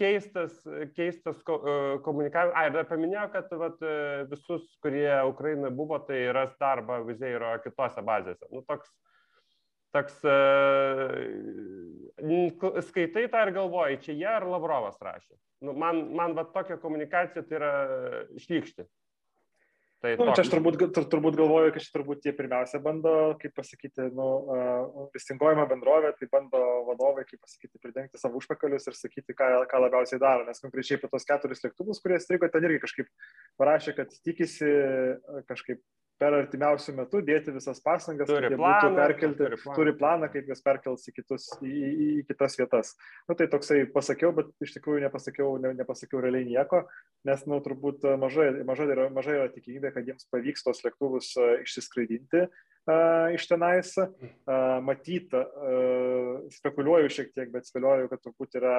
keistas, 0.01 0.59
keistas 0.97 1.41
uh, 1.49 1.97
komunikavimas. 2.05 2.57
Ai, 2.59 2.71
dar 2.75 2.87
paminėjo, 2.91 3.27
kad 3.33 3.57
vat, 3.63 3.83
visus, 4.31 4.67
kurie 4.85 5.11
Ukrainoje 5.31 5.73
buvo, 5.77 5.99
tai 6.05 6.27
ras 6.37 6.53
darbą 6.61 7.01
Vizeiro 7.09 7.55
kitose 7.65 8.05
bazėse. 8.05 8.47
Nu, 8.53 8.61
toks, 8.69 8.93
toks 9.97 10.21
uh, 10.29 11.17
skaitai 12.91 13.27
tą 13.33 13.47
ir 13.47 13.57
galvoji, 13.57 14.03
čia 14.05 14.13
jie 14.21 14.31
ar 14.37 14.49
Lavrovas 14.49 15.01
rašė 15.01 15.37
nu, 15.61 15.73
man, 15.73 16.15
man 16.15 16.35
va 16.37 16.45
tokia 16.53 16.77
komunikacija 16.81 17.45
tai 17.47 17.59
yra 17.59 17.73
šlykšti. 18.43 18.87
Tai 20.15 20.27
nu, 20.29 20.35
čia 20.37 20.45
aš 20.45 20.51
turbūt, 20.53 20.79
tur, 20.95 21.07
turbūt 21.11 21.37
galvoju, 21.39 21.73
kad 21.75 21.83
čia 21.83 21.93
turbūt 21.97 22.23
tie 22.23 22.33
pirmiausia 22.37 22.79
bando, 22.85 23.13
kaip 23.41 23.55
pasakyti, 23.57 24.07
nu, 24.15 24.27
uh, 24.47 25.09
listingojama 25.17 25.67
bendrovė, 25.71 26.13
tai 26.19 26.29
bando 26.31 26.61
vadovai, 26.87 27.27
kaip 27.27 27.41
pasakyti, 27.43 27.81
pridengti 27.83 28.21
savo 28.21 28.39
užpakalius 28.41 28.87
ir 28.87 28.99
sakyti, 28.99 29.35
ką, 29.37 29.51
ką 29.71 29.83
labiausiai 29.87 30.23
daro. 30.23 30.47
Nes 30.47 30.63
konkrečiai 30.63 31.01
apie 31.01 31.11
tos 31.11 31.27
keturis 31.27 31.65
lėktuvus, 31.67 32.03
kurie 32.05 32.21
strigo, 32.23 32.51
ten 32.53 32.69
irgi 32.69 32.85
kažkaip 32.85 33.11
parašė, 33.61 33.97
kad 33.99 34.15
tikisi 34.27 34.71
kažkaip 35.51 35.83
per 36.21 36.35
artimiausių 36.39 36.95
metų 36.97 37.21
dėti 37.27 37.53
visas 37.55 37.81
pasangas, 37.85 38.29
turi 38.31 38.49
kad 38.49 38.57
planą, 38.61 38.93
perkelti, 38.97 39.39
turi 39.43 39.59
planą. 39.61 39.75
turi 39.77 39.93
planą, 39.99 40.29
kaip 40.33 40.49
jas 40.49 40.63
perkels 40.65 41.05
į, 41.11 41.13
kitus, 41.19 41.49
į, 41.61 41.73
į, 41.73 42.07
į 42.21 42.25
kitas 42.31 42.57
vietas. 42.61 42.93
Nu, 43.29 43.37
tai 43.37 43.49
toksai 43.53 43.83
pasakiau, 43.93 44.33
bet 44.37 44.49
iš 44.65 44.73
tikrųjų 44.79 45.05
nepasakiau, 45.05 45.51
ne, 45.63 45.75
nepasakiau 45.77 46.23
realiai 46.25 46.49
nieko, 46.49 46.87
nes 47.29 47.45
nu, 47.51 47.61
turbūt 47.65 48.09
mažai, 48.23 48.49
mažai, 48.69 48.89
yra, 48.97 49.11
mažai 49.13 49.37
yra 49.37 49.53
tikimybė, 49.53 49.93
kad 49.97 50.09
jiems 50.09 50.29
pavyks 50.33 50.65
tos 50.67 50.83
lėktuvus 50.87 51.35
išsiskraidinti 51.67 52.47
iš 53.37 53.49
tenais. 53.51 53.93
Matyt, 54.87 55.33
spekuliuoju 56.61 57.13
šiek 57.13 57.33
tiek, 57.35 57.53
bet 57.53 57.69
spėliuoju, 57.69 58.13
kad 58.13 58.23
turbūt 58.25 58.61
yra 58.63 58.77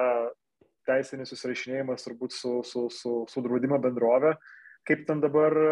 teisinis 0.88 1.28
susirašinėjimas 1.34 2.06
turbūt 2.06 2.32
su, 2.32 2.62
su, 2.64 2.88
su, 2.88 3.18
su 3.28 3.42
draudimo 3.44 3.76
bendrovė. 3.82 4.32
Uh, 4.32 4.54
kaip 4.88 5.04
ten 5.08 5.22
dabar 5.22 5.54
e, 5.54 5.70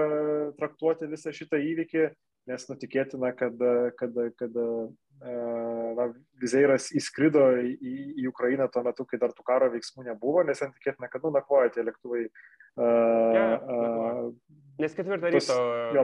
traktuoti 0.61 1.09
visą 1.11 1.33
šitą 1.35 1.61
įvykį, 1.63 2.07
nes 2.51 2.69
nutikėtina, 2.71 3.33
kad, 3.37 3.63
kad, 3.99 4.19
kad 4.39 4.59
e, 4.63 4.67
na, 5.97 6.07
Vizeiras 6.43 6.91
įskrido 6.95 7.49
į, 7.59 7.97
į 8.23 8.29
Ukrainą 8.31 8.69
tuo 8.73 8.85
metu, 8.87 9.07
kai 9.09 9.19
dar 9.23 9.35
tų 9.35 9.47
karo 9.47 9.71
veiksmų 9.73 10.07
nebuvo, 10.11 10.45
nes 10.47 10.61
ten 10.63 10.75
tikėtina, 10.77 11.09
kad 11.13 11.25
nu, 11.27 11.33
nakvoja 11.35 11.73
tie 11.75 11.87
lėktuvai. 11.87 12.27
Ja, 12.77 13.45
uh, 13.57 14.27
nes 14.83 14.93
ketvirtą 14.93 15.31
ryto. 15.33 15.57
Jo, 15.97 16.03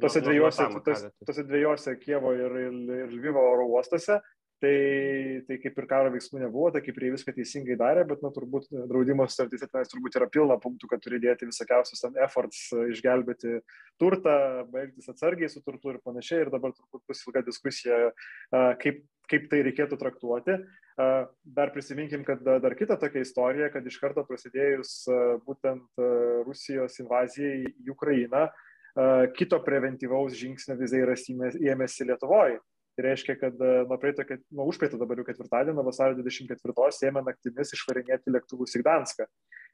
tose 0.00 0.22
dviejose, 0.24 0.70
tos, 0.86 1.02
tose 1.28 1.44
dviejose 1.44 1.98
Kievo 2.00 2.32
ir, 2.32 2.56
ir, 2.64 2.78
ir 3.02 3.12
Lvivo 3.12 3.44
oro 3.52 3.68
uostose. 3.76 4.22
Tai, 4.64 5.44
tai 5.44 5.56
kaip 5.60 5.76
ir 5.76 5.86
karo 5.90 6.12
veiksmų 6.14 6.40
nebuvo, 6.40 6.70
tai 6.72 6.80
kaip 6.84 6.96
jie 6.96 7.10
viską 7.12 7.34
teisingai 7.36 7.74
darė, 7.76 8.04
bet, 8.08 8.22
na, 8.24 8.30
turbūt 8.32 8.70
draudimo 8.88 9.26
sutartyse 9.28 9.68
tenais 9.68 9.90
turbūt 9.92 10.16
yra 10.16 10.28
pilna 10.32 10.56
punktų, 10.62 10.88
kad 10.88 11.02
turi 11.04 11.20
dėti 11.20 11.48
visokiausius 11.50 12.06
efforts 12.24 12.62
e, 12.72 12.86
išgelbėti 12.94 13.58
turtą, 14.00 14.36
baigtis 14.72 15.10
atsargiai 15.12 15.50
su 15.52 15.60
turtu 15.66 15.92
ir 15.92 16.00
panašiai. 16.06 16.46
Ir 16.46 16.52
dabar 16.54 16.72
turbūt 16.72 17.04
bus 17.12 17.20
ilga 17.26 17.44
diskusija, 17.44 18.00
e, 18.08 18.64
kaip, 18.80 19.04
kaip 19.28 19.48
tai 19.52 19.60
reikėtų 19.68 20.00
traktuoti. 20.00 20.56
E, 20.56 21.12
dar 21.60 21.76
prisiminkim, 21.76 22.24
kad 22.24 22.40
dar 22.40 22.78
kita 22.78 22.96
tokia 23.02 23.26
istorija, 23.26 23.68
kad 23.74 23.84
iš 23.84 24.00
karto 24.00 24.24
prasidėjus 24.24 25.00
būtent 25.44 26.04
Rusijos 26.48 27.02
invazijai 27.04 27.66
į 27.68 27.92
Ukrainą, 27.92 28.48
kito 29.34 29.58
preventyvaus 29.66 30.36
žingsnio 30.38 30.78
vizai 30.78 31.02
yra 31.02 31.18
ėmėsi 31.18 32.06
Lietuvoje 32.06 32.62
Tai 32.94 33.04
reiškia, 33.08 33.34
kad 33.40 33.58
e, 33.58 33.70
nuo 33.90 33.96
praeito, 33.98 34.22
nuo 34.54 34.68
užpraeito 34.70 34.98
dabar 35.00 35.18
jau 35.18 35.26
ketvirtadienio, 35.26 35.82
vasario 35.82 36.14
24 36.20 37.08
ėmė 37.08 37.24
naktimis 37.26 37.74
išvarinėti 37.74 38.34
lėktuvus 38.34 38.76
į 38.78 38.84
Gdanską. 38.84 39.26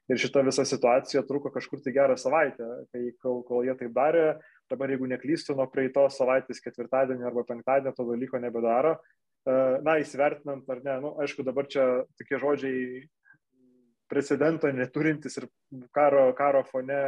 Ir 0.09 0.21
šita 0.21 0.41
visa 0.47 0.65
situacija 0.65 1.21
truko 1.29 1.51
kažkur 1.53 1.83
tai 1.85 1.93
gerą 1.93 2.17
savaitę, 2.17 2.65
kai 2.89 3.11
kol, 3.21 3.43
kol 3.45 3.67
jie 3.67 3.75
taip 3.77 3.93
darė, 3.93 4.25
dabar 4.73 4.89
jeigu 4.89 5.09
neklystu, 5.11 5.53
nuo 5.55 5.69
praeitos 5.69 6.17
savaitės 6.17 6.63
ketvirtadienio 6.65 7.29
arba 7.29 7.45
penktadienio 7.45 7.93
to 7.95 8.07
dalyko 8.09 8.41
nebedaro. 8.41 8.97
E, 9.45 9.53
na, 9.85 9.99
įsivertinant 10.01 10.65
ar 10.73 10.81
ne, 10.85 10.97
nu, 11.05 11.15
aišku, 11.21 11.45
dabar 11.45 11.69
čia 11.69 11.85
tokie 12.17 12.41
žodžiai 12.41 13.03
precedento 14.11 14.67
neturintis 14.75 15.37
ir 15.39 15.47
karo, 15.95 16.31
karo 16.35 16.65
fone 16.67 16.99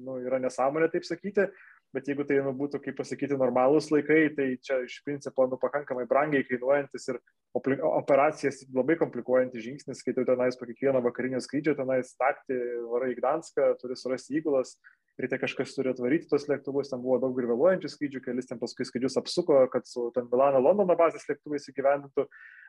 nu, 0.00 0.20
yra 0.24 0.38
nesąmonė 0.40 0.88
taip 0.94 1.04
sakyti, 1.04 1.50
bet 1.94 2.08
jeigu 2.10 2.26
tai 2.28 2.40
nu, 2.44 2.52
būtų, 2.56 2.80
kaip 2.84 2.98
pasakyti, 2.98 3.38
normalūs 3.40 3.90
laikai, 3.92 4.20
tai 4.36 4.48
čia 4.64 4.82
iš 4.84 4.98
principo 5.06 5.46
nu, 5.50 5.58
pakankamai 5.60 6.06
brangiai 6.10 6.46
kainuojantis 6.48 7.08
ir 7.12 7.20
operacijas 7.56 8.64
labai 8.74 8.98
komplikuojantis 9.00 9.64
žingsnis, 9.64 10.02
kai 10.04 10.14
tu 10.16 10.26
tenais 10.28 10.58
po 10.58 10.68
kiekvieno 10.68 11.00
vakarinio 11.04 11.40
skrydžio 11.40 11.76
tenais 11.78 12.12
naktį 12.20 12.60
varai 12.90 13.14
į 13.14 13.18
Gdanską, 13.20 13.72
turi 13.80 13.96
surasti 13.96 14.36
įgulas, 14.40 14.76
ryte 15.20 15.38
kažkas 15.40 15.72
turi 15.72 15.90
atvaryti 15.92 16.28
tos 16.28 16.44
lėktuvus, 16.50 16.90
ten 16.92 17.00
buvo 17.00 17.16
daug 17.22 17.38
ir 17.40 17.48
vėluojančių 17.48 17.90
skrydžių, 17.92 18.22
kelis 18.26 18.50
ten 18.50 18.60
paskui 18.60 18.84
skrydžius 18.84 19.16
apsuko, 19.20 19.62
kad 19.72 19.88
su 19.88 20.10
ten 20.16 20.28
Milano, 20.32 20.60
Londono 20.60 20.96
bazės 20.98 21.24
lėktuvais 21.30 21.70
įgyvendintų, 21.72 22.26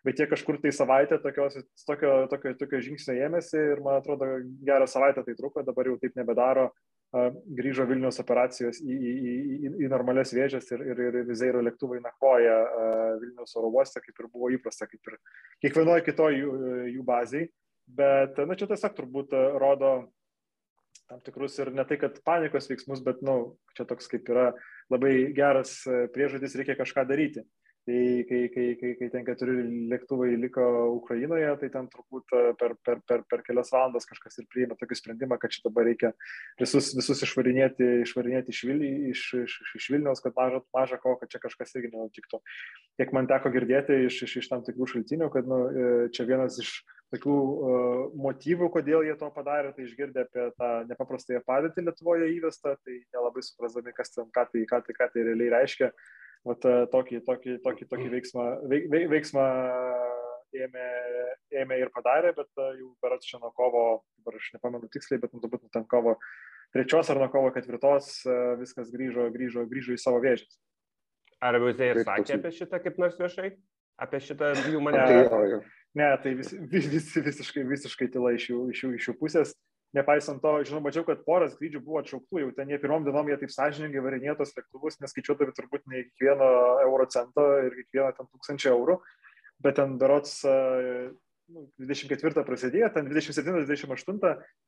bet 0.07 0.21
jie 0.21 0.29
kažkur 0.31 0.61
tai 0.63 0.71
savaitę 0.75 1.19
tokios, 1.23 1.59
tokio, 1.83 2.13
tokio, 2.31 2.55
tokio 2.59 2.83
žingsnio 2.85 3.17
ėmėsi 3.27 3.59
ir 3.73 3.83
man 3.83 3.99
atrodo 3.99 4.37
gerą 4.63 4.87
savaitę 4.87 5.25
tai 5.27 5.35
truko, 5.35 5.65
dabar 5.67 5.91
jau 5.91 5.97
taip 5.99 6.15
nebedaro 6.19 6.69
grįžo 7.59 7.85
Vilnius 7.89 8.19
operacijos 8.23 8.81
į, 8.81 8.95
į, 8.95 9.13
į, 9.13 9.71
į 9.85 9.89
normales 9.91 10.33
vėžės 10.35 10.69
ir, 10.73 10.83
ir, 10.91 11.01
ir 11.09 11.17
Vizeiro 11.27 11.61
lėktuvai 11.65 12.01
nakvoja 12.03 12.57
Vilnius 13.21 13.55
oro 13.59 13.71
uoste, 13.73 14.01
kaip 14.03 14.19
ir 14.19 14.29
buvo 14.33 14.51
įprasta, 14.55 14.89
kaip 14.89 15.11
ir 15.11 15.17
kiekvienoje 15.65 16.05
kitoje 16.07 16.43
jų, 16.43 16.53
jų 16.95 17.07
baziai. 17.07 17.49
Bet, 17.87 18.39
na, 18.43 18.55
čia 18.59 18.67
tiesiog 18.67 18.95
turbūt 18.97 19.35
rodo 19.61 19.91
tam 21.07 21.21
tikrus 21.23 21.55
ir 21.61 21.71
ne 21.71 21.85
tai, 21.87 21.95
kad 22.01 22.17
panikos 22.27 22.67
veiksmus, 22.67 22.99
bet, 23.05 23.21
na, 23.23 23.37
nu, 23.37 23.53
čia 23.77 23.85
toks 23.87 24.09
kaip 24.11 24.27
yra 24.33 24.49
labai 24.91 25.31
geras 25.35 25.79
priežodis, 26.15 26.57
reikia 26.59 26.75
kažką 26.79 27.05
daryti. 27.07 27.45
Tai 27.87 28.23
kai, 28.27 28.49
kai, 28.51 28.65
kai, 28.75 28.89
kai 28.99 29.07
ten 29.13 29.23
keturi 29.23 29.61
lėktuvai 29.87 30.33
liko 30.35 30.63
Ukrainoje, 30.97 31.53
tai 31.61 31.69
ten 31.71 31.85
turbūt 31.87 32.33
e, 32.35 32.41
per, 32.59 32.73
per, 32.83 32.99
per, 33.07 33.21
per 33.31 33.43
kelias 33.45 33.71
valandas 33.71 34.09
kažkas 34.09 34.41
ir 34.41 34.47
priėmė 34.51 34.75
tokį 34.75 34.97
sprendimą, 34.99 35.37
kad 35.39 35.55
šitą 35.55 35.71
dabar 35.71 35.87
reikia 35.87 36.11
visus, 36.59 36.89
visus 36.97 37.23
išvarinėti, 37.23 37.87
išvarinėti 38.03 38.51
iš, 38.51 38.59
Vil, 38.67 38.83
iš, 39.13 39.23
iš, 39.45 39.55
iš 39.79 39.87
Vilniaus, 39.93 40.19
kad 40.25 40.35
maža, 40.35 40.59
maža 40.75 40.99
ko, 40.99 41.15
kad 41.21 41.31
čia 41.31 41.39
kažkas 41.45 41.71
irgi 41.79 41.93
nenutiktų. 41.93 42.41
Kiek 42.99 43.15
man 43.15 43.31
teko 43.31 43.53
girdėti 43.55 44.01
iš, 44.09 44.19
iš, 44.27 44.35
iš 44.43 44.51
tam 44.51 44.67
tikrų 44.67 44.89
šaltinių, 44.91 45.31
kad 45.31 45.47
nu, 45.47 45.63
e, 45.71 45.89
čia 46.11 46.27
vienas 46.27 46.59
iš 46.59 46.75
tokių 47.15 47.33
uh, 47.39 47.99
motyvų, 48.19 48.67
kodėl 48.73 49.05
jie 49.07 49.13
to 49.15 49.31
padarė, 49.31 49.71
tai 49.71 49.85
išgirdę 49.87 50.25
apie 50.25 50.49
tą 50.59 50.71
nepaprastąją 50.89 51.39
padėtį 51.47 51.85
Lietuvoje 51.87 52.27
įvestą, 52.35 52.75
tai 52.83 52.97
nelabai 53.15 53.47
suprasdami, 53.47 53.95
kas 53.95 54.11
ten, 54.11 54.27
ką 54.27 54.43
tai, 54.51 54.65
ką 54.67 54.81
tai, 54.83 54.95
ką 54.97 55.07
tai 55.13 55.23
realiai 55.29 55.53
reiškia 55.55 55.93
vat, 56.47 56.65
e, 56.65 56.85
tokį, 56.93 57.21
tokį, 57.27 57.57
tokį, 57.65 57.87
tokį 57.91 58.11
veiksmą, 58.15 58.45
veik, 58.71 59.07
veiksmą 59.11 59.47
ėmė, 60.55 60.85
ėmė 61.63 61.79
ir 61.81 61.91
padarė, 61.95 62.33
bet 62.37 62.49
e, 62.59 62.67
jau 62.81 62.91
berat 63.03 63.25
čia 63.25 63.39
nuo 63.41 63.51
kovo, 63.57 63.83
dabar 64.19 64.39
aš 64.39 64.51
nepamenu 64.55 64.89
tiksliai, 64.93 65.21
bet 65.23 65.33
nu, 65.33 65.41
turbūt 65.43 65.65
nu, 65.65 65.71
ten 65.73 65.87
kovo 65.89 66.17
trečios 66.75 67.09
ar 67.11 67.21
nuo 67.21 67.29
kovo 67.33 67.51
ketvirtos 67.55 68.11
e, 68.25 68.37
viskas 68.61 68.91
grįžo, 68.93 69.29
grįžo, 69.33 69.65
grįžo 69.69 69.95
į 69.95 70.01
savo 70.01 70.21
vėžės. 70.23 70.59
Ar 71.43 71.59
Vizai 71.61 71.91
ir 71.93 72.01
sakė 72.01 72.39
apie 72.39 72.53
šitą 72.55 72.81
kaip 72.81 73.01
nors 73.01 73.17
viešai? 73.19 73.51
Apie 74.01 74.21
šitą 74.21 74.53
jų 74.71 74.81
mane? 74.81 75.03
Ne, 75.97 76.09
tai 76.21 76.33
vis, 76.37 76.51
vis, 76.71 76.87
vis, 76.91 77.09
visiškai, 77.25 77.63
visiškai 77.65 78.07
tyla 78.13 78.33
iš 78.37 78.51
jų, 78.51 78.63
iš, 78.73 78.83
jų, 78.83 78.89
iš 78.97 79.07
jų 79.09 79.15
pusės. 79.21 79.53
Nepaisant 79.95 80.41
to, 80.43 80.51
žinau, 80.67 80.81
mačiau, 80.83 81.05
kad 81.07 81.21
poras 81.23 81.53
skrydžių 81.55 81.79
buvo 81.83 82.01
atšauktų, 82.01 82.41
jau 82.41 82.49
ten 82.57 82.71
jie 82.73 82.79
pirmom 82.81 83.05
dienom 83.05 83.29
jie 83.31 83.37
taip 83.39 83.53
sąžiningai 83.53 84.03
varinėtos 84.03 84.51
lėktuvus, 84.57 84.99
neskaičiuodami 84.99 85.55
turbūt 85.55 85.85
nei 85.87 86.03
kiekvieno 86.09 86.49
euro 86.83 87.05
cento 87.07 87.45
ir 87.63 87.77
kiekvieno 87.77 88.09
ten 88.17 88.27
tūkstančio 88.27 88.73
eurų, 88.75 88.97
bet 89.63 89.79
ten 89.79 89.95
berots 91.47 91.73
24 91.79 92.35
nu, 92.35 92.43
prasidėjo, 92.47 92.89
ten 92.95 93.07
27-28, 93.09 94.19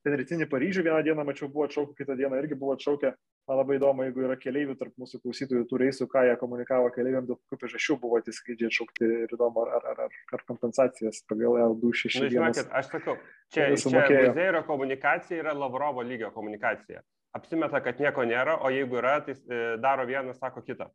ten 0.05 0.15
rytinį 0.21 0.47
Paryžių 0.51 0.83
vieną 0.87 1.01
dieną 1.05 1.25
mačiau 1.27 1.49
buvo 1.51 1.67
atšaukę, 1.67 1.95
kitą 1.97 2.15
dieną 2.19 2.39
irgi 2.39 2.57
buvo 2.59 2.75
atšaukę. 2.77 3.11
Man 3.49 3.59
labai 3.59 3.79
įdomu, 3.79 4.05
jeigu 4.05 4.23
yra 4.27 4.37
keliaivių 4.39 4.75
tarp 4.79 4.95
mūsų 5.01 5.21
klausytojų 5.23 5.65
tų 5.69 5.81
reisų, 5.81 6.07
ką 6.11 6.23
jie 6.27 6.35
komunikavo 6.39 6.91
keliaiviam, 6.95 7.27
dėl 7.27 7.39
kokių 7.39 7.59
priežasčių 7.63 7.99
buvo 8.03 8.21
tie 8.23 8.33
skrydžiai 8.35 8.69
atšaukti 8.69 9.11
ir 9.25 9.35
įdomu, 9.35 9.65
ar, 9.65 9.87
ar, 9.91 10.03
ar, 10.05 10.17
ar 10.37 10.45
kompensacijas 10.47 11.23
pagal 11.29 11.57
L26. 11.65 12.23
Na, 12.23 12.31
žinokit, 12.35 12.73
aš 12.79 12.91
sakau, 12.93 13.17
čia, 13.53 13.69
čia 13.75 14.05
Vizeiro 14.29 14.63
komunikacija 14.69 15.43
yra 15.43 15.55
Lavrovo 15.57 16.05
lygio 16.05 16.31
komunikacija. 16.35 17.01
Apsimeta, 17.37 17.81
kad 17.85 17.99
nieko 18.01 18.25
nėra, 18.25 18.57
o 18.65 18.71
jeigu 18.73 18.97
yra, 19.01 19.19
tai 19.25 19.35
e, 19.37 19.63
daro 19.81 20.05
vieną, 20.09 20.33
sako 20.37 20.63
kitą. 20.65 20.89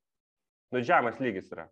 Nu, 0.75 0.83
žemas 0.83 1.21
lygis 1.23 1.53
yra. 1.55 1.69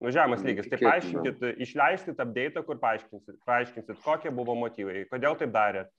Nu, 0.00 0.08
žemas 0.14 0.40
lygis. 0.44 0.68
Tai 0.70 0.78
paaiškinkit, 0.80 1.42
išleiskit 1.60 2.20
update, 2.24 2.62
kur 2.64 2.78
paaiškinsit, 2.80 3.36
paaiškinsit, 3.48 3.98
kokie 4.04 4.32
buvo 4.32 4.54
motyvai, 4.56 5.04
kodėl 5.10 5.36
taip 5.40 5.52
darėt. 5.52 5.90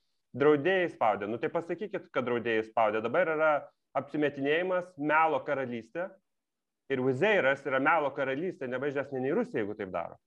Draudėjai 0.41 0.89
spaudė. 0.93 1.27
Nu, 1.29 1.38
tai 1.38 1.51
pasakykit, 1.53 2.08
kad 2.15 2.25
draudėjai 2.25 2.65
spaudė. 2.70 3.01
Dabar 3.03 3.29
yra 3.36 3.51
apsimetinėjimas 4.00 4.88
melo 4.98 5.41
karalystė. 5.46 6.08
Ir 6.91 7.03
Vizeiras 7.05 7.62
yra 7.67 7.79
melo 7.84 8.10
karalystė, 8.15 8.67
nebažesnė 8.72 9.22
nei 9.24 9.36
Rusija, 9.36 9.62
jeigu 9.62 9.75
taip 9.77 9.91
daro. 9.93 10.17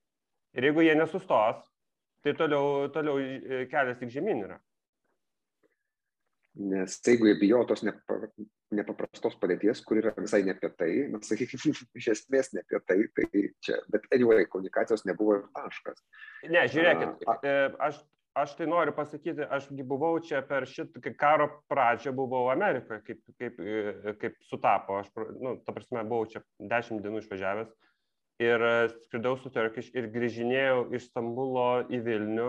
Ir 0.55 0.69
jeigu 0.69 0.85
jie 0.85 0.95
nesustos, 0.97 1.65
tai 2.25 2.33
toliau, 2.39 2.87
toliau 2.95 3.19
e, 3.21 3.65
kelias 3.73 3.99
tik 4.01 4.13
žemyn 4.15 4.45
yra. 4.47 4.61
Nes 6.71 7.01
jeigu 7.05 7.27
jie 7.29 7.35
bijotos 7.41 7.83
nepaprastos 8.79 9.37
padėties, 9.41 9.83
kur 9.87 10.01
yra 10.01 10.15
visai 10.17 10.43
ne 10.47 10.55
apie 10.57 10.71
tai, 10.79 10.91
na, 11.13 11.21
sakykime, 11.25 11.75
iš 12.01 12.11
esmės 12.17 12.53
ne 12.55 12.65
apie 12.65 12.81
tai, 12.89 12.99
tai 13.19 13.45
čia, 13.65 13.79
bet 13.93 14.09
anyway, 14.15 14.49
komunikacijos 14.51 15.07
nebuvo 15.09 15.39
ir 15.41 15.47
taškas. 15.57 16.03
Ne, 16.49 16.67
žiūrėkit, 16.73 17.25
a, 17.27 17.37
a, 17.37 17.39
e, 17.43 17.71
aš, 17.89 18.03
aš 18.45 18.57
tai 18.59 18.69
noriu 18.71 18.97
pasakyti, 18.97 19.47
aš 19.57 19.71
buvau 19.87 20.19
čia 20.25 20.43
per 20.47 20.69
šitą 20.71 21.15
karo 21.21 21.49
pradžią, 21.73 22.15
buvau 22.17 22.51
Amerikoje, 22.55 23.03
kaip, 23.07 23.25
kaip, 23.41 23.63
e, 23.63 24.19
kaip 24.21 24.39
sutapo, 24.51 25.01
aš, 25.03 25.11
nu, 25.39 25.57
ta 25.65 25.77
prasme, 25.77 26.05
buvau 26.09 26.29
čia 26.31 26.45
dešimt 26.59 27.05
dienų 27.05 27.25
išvažiavęs 27.25 27.73
ir 28.43 28.63
e, 28.63 28.89
skridau 29.07 29.37
su 29.39 29.51
Turkish 29.55 29.95
ir 29.95 30.09
grįžinėjau 30.15 30.89
iš 30.97 31.09
Stambulo 31.11 31.85
į 31.93 32.01
Vilnių 32.07 32.49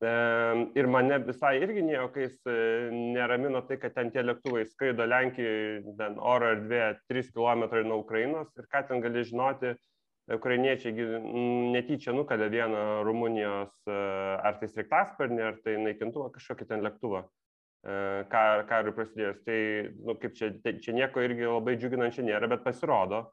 Ir 0.00 0.86
mane 0.88 1.18
visai 1.26 1.58
irgi 1.60 1.82
nejokais 1.84 2.38
e, 2.48 2.52
neramino 2.90 3.60
tai, 3.68 3.76
kad 3.76 3.92
ten 3.92 4.08
tie 4.14 4.22
lėktuvai 4.24 4.62
skraido 4.64 5.04
Lenkijoje, 5.04 5.92
ten 5.98 6.16
oro 6.16 6.54
erdvė 6.54 6.86
3 7.12 7.28
km 7.34 7.66
nuo 7.84 7.98
Ukrainos. 8.00 8.48
Ir 8.56 8.68
ką 8.72 8.86
ten 8.88 9.04
gali 9.04 9.26
žinoti, 9.28 9.74
ukrainiečiai 10.32 11.04
netyčia 11.76 12.16
nukalė 12.16 12.48
vieną 12.48 12.86
Rumunijos 13.04 13.76
e, 13.84 14.00
ar 14.40 14.56
tai 14.62 14.72
sraigtasparnį, 14.72 15.44
ar 15.50 15.60
tai 15.66 15.76
naikintuvą, 15.84 16.32
kažkokį 16.32 16.70
ten 16.72 16.88
lėktuvą. 16.88 17.26
E, 17.84 18.00
karui 18.32 18.96
prasidėjus. 18.96 19.44
Tai, 19.44 19.62
nu, 20.00 20.16
kaip 20.16 20.40
čia, 20.40 20.54
tai, 20.64 20.78
čia 20.80 20.96
nieko 20.96 21.28
irgi 21.28 21.44
labai 21.44 21.76
džiuginančio 21.76 22.24
nėra, 22.24 22.48
bet 22.48 22.64
pasirodo, 22.64 23.26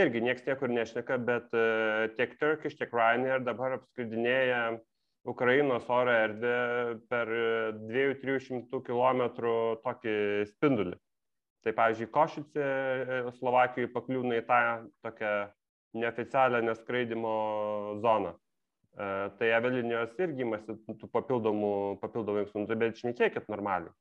irgi 0.00 0.24
niekas 0.24 0.48
niekur 0.48 0.72
nešneka, 0.72 1.20
bet 1.28 1.52
tiek 2.16 2.38
Turkish, 2.40 2.80
tiek 2.80 2.88
Ryanair 2.88 3.44
dabar 3.44 3.82
apskridinėja 3.82 4.78
Ukrainos 5.24 5.88
oro 5.90 6.12
erdvę 6.12 6.56
per 7.08 7.30
200-300 7.92 8.80
km 8.86 9.22
tokį 9.84 10.14
spindulį. 10.48 10.96
Tai, 11.60 11.72
pavyzdžiui, 11.76 12.08
Košice 12.14 12.64
e, 12.64 13.16
Slovakijoje 13.36 13.90
pakliūna 13.92 14.38
į 14.38 14.44
tą 14.48 14.60
tokią 15.04 15.32
neoficialią 16.00 16.62
neskraidimo 16.64 17.32
zoną. 18.00 18.32
E, 18.32 19.08
tai 19.36 19.50
avialinijos 19.58 20.16
irgi 20.24 20.46
imasi 20.46 20.78
tų 20.88 21.10
papildomų, 21.12 21.74
papildomų 22.00 22.40
veiksmų, 22.40 22.64
bet 22.80 23.02
šnekėkit 23.02 23.52
normaliai. 23.52 23.92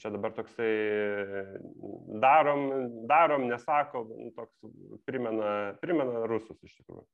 Čia 0.00 0.10
dabar 0.12 0.32
toksai 0.36 0.72
darom, 2.20 2.64
darom, 3.08 3.46
nesakom, 3.48 4.08
toks 4.36 4.72
primena, 5.08 5.76
primena 5.84 6.24
rusus 6.28 6.56
iš 6.64 6.74
tikrųjų 6.80 7.04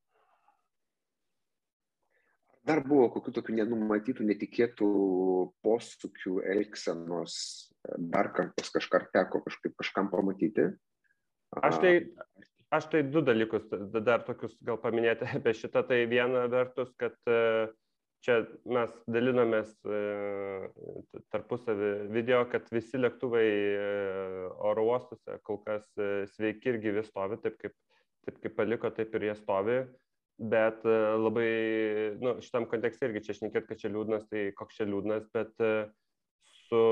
dar 2.67 2.83
buvo 2.87 3.09
kokių 3.17 3.35
tokių 3.39 3.57
nenumatytų, 3.59 4.27
netikėtų 4.29 4.89
posūkių, 5.67 6.39
elgsenos, 6.55 7.35
dar 7.99 8.31
kartais 8.37 8.71
kažką 8.75 9.05
teko 9.15 9.43
kažkaip 9.47 9.77
kažkam 9.81 10.11
pamatyti? 10.13 10.71
Aš 11.61 11.79
tai, 11.83 11.93
aš 12.73 12.89
tai 12.93 13.03
du 13.05 13.23
dalykus 13.25 13.67
dar 14.01 14.23
tokius 14.27 14.55
gal 14.65 14.79
paminėti 14.81 15.29
apie 15.39 15.55
šitą. 15.59 15.85
Tai 15.89 15.99
viena 16.11 16.47
vertus, 16.53 16.93
kad 17.01 17.17
e, 17.29 17.69
čia 18.25 18.39
mes 18.65 18.95
dalinomės 19.11 19.75
e, 19.83 20.03
tarpusavį 21.35 21.93
video, 22.15 22.45
kad 22.53 22.71
visi 22.73 23.01
lėktuvai 23.01 23.47
e, 23.49 23.91
oro 24.71 24.87
uostuose 24.93 25.41
kol 25.49 25.61
kas 25.67 25.89
sveiki 26.37 26.73
ir 26.73 26.81
gyvi 26.87 27.05
stovi, 27.11 27.43
taip 27.43 27.59
kaip, 27.61 27.77
taip 28.29 28.41
kaip 28.47 28.57
paliko, 28.57 28.95
taip 28.95 29.19
ir 29.19 29.33
jie 29.33 29.37
stovi 29.43 29.83
bet 30.39 30.85
e, 30.85 31.17
labai, 31.19 31.51
nu, 32.23 32.37
šitam 32.45 32.67
kontekste 32.71 33.07
irgi 33.09 33.25
čia 33.27 33.35
šnekėt, 33.39 33.67
kad 33.69 33.81
čia 33.83 33.91
liūdnas, 33.93 34.25
tai 34.31 34.41
koks 34.59 34.77
čia 34.79 34.87
liūdnas, 34.89 35.25
bet 35.35 35.53
e, 35.63 35.65
su, 36.49 36.83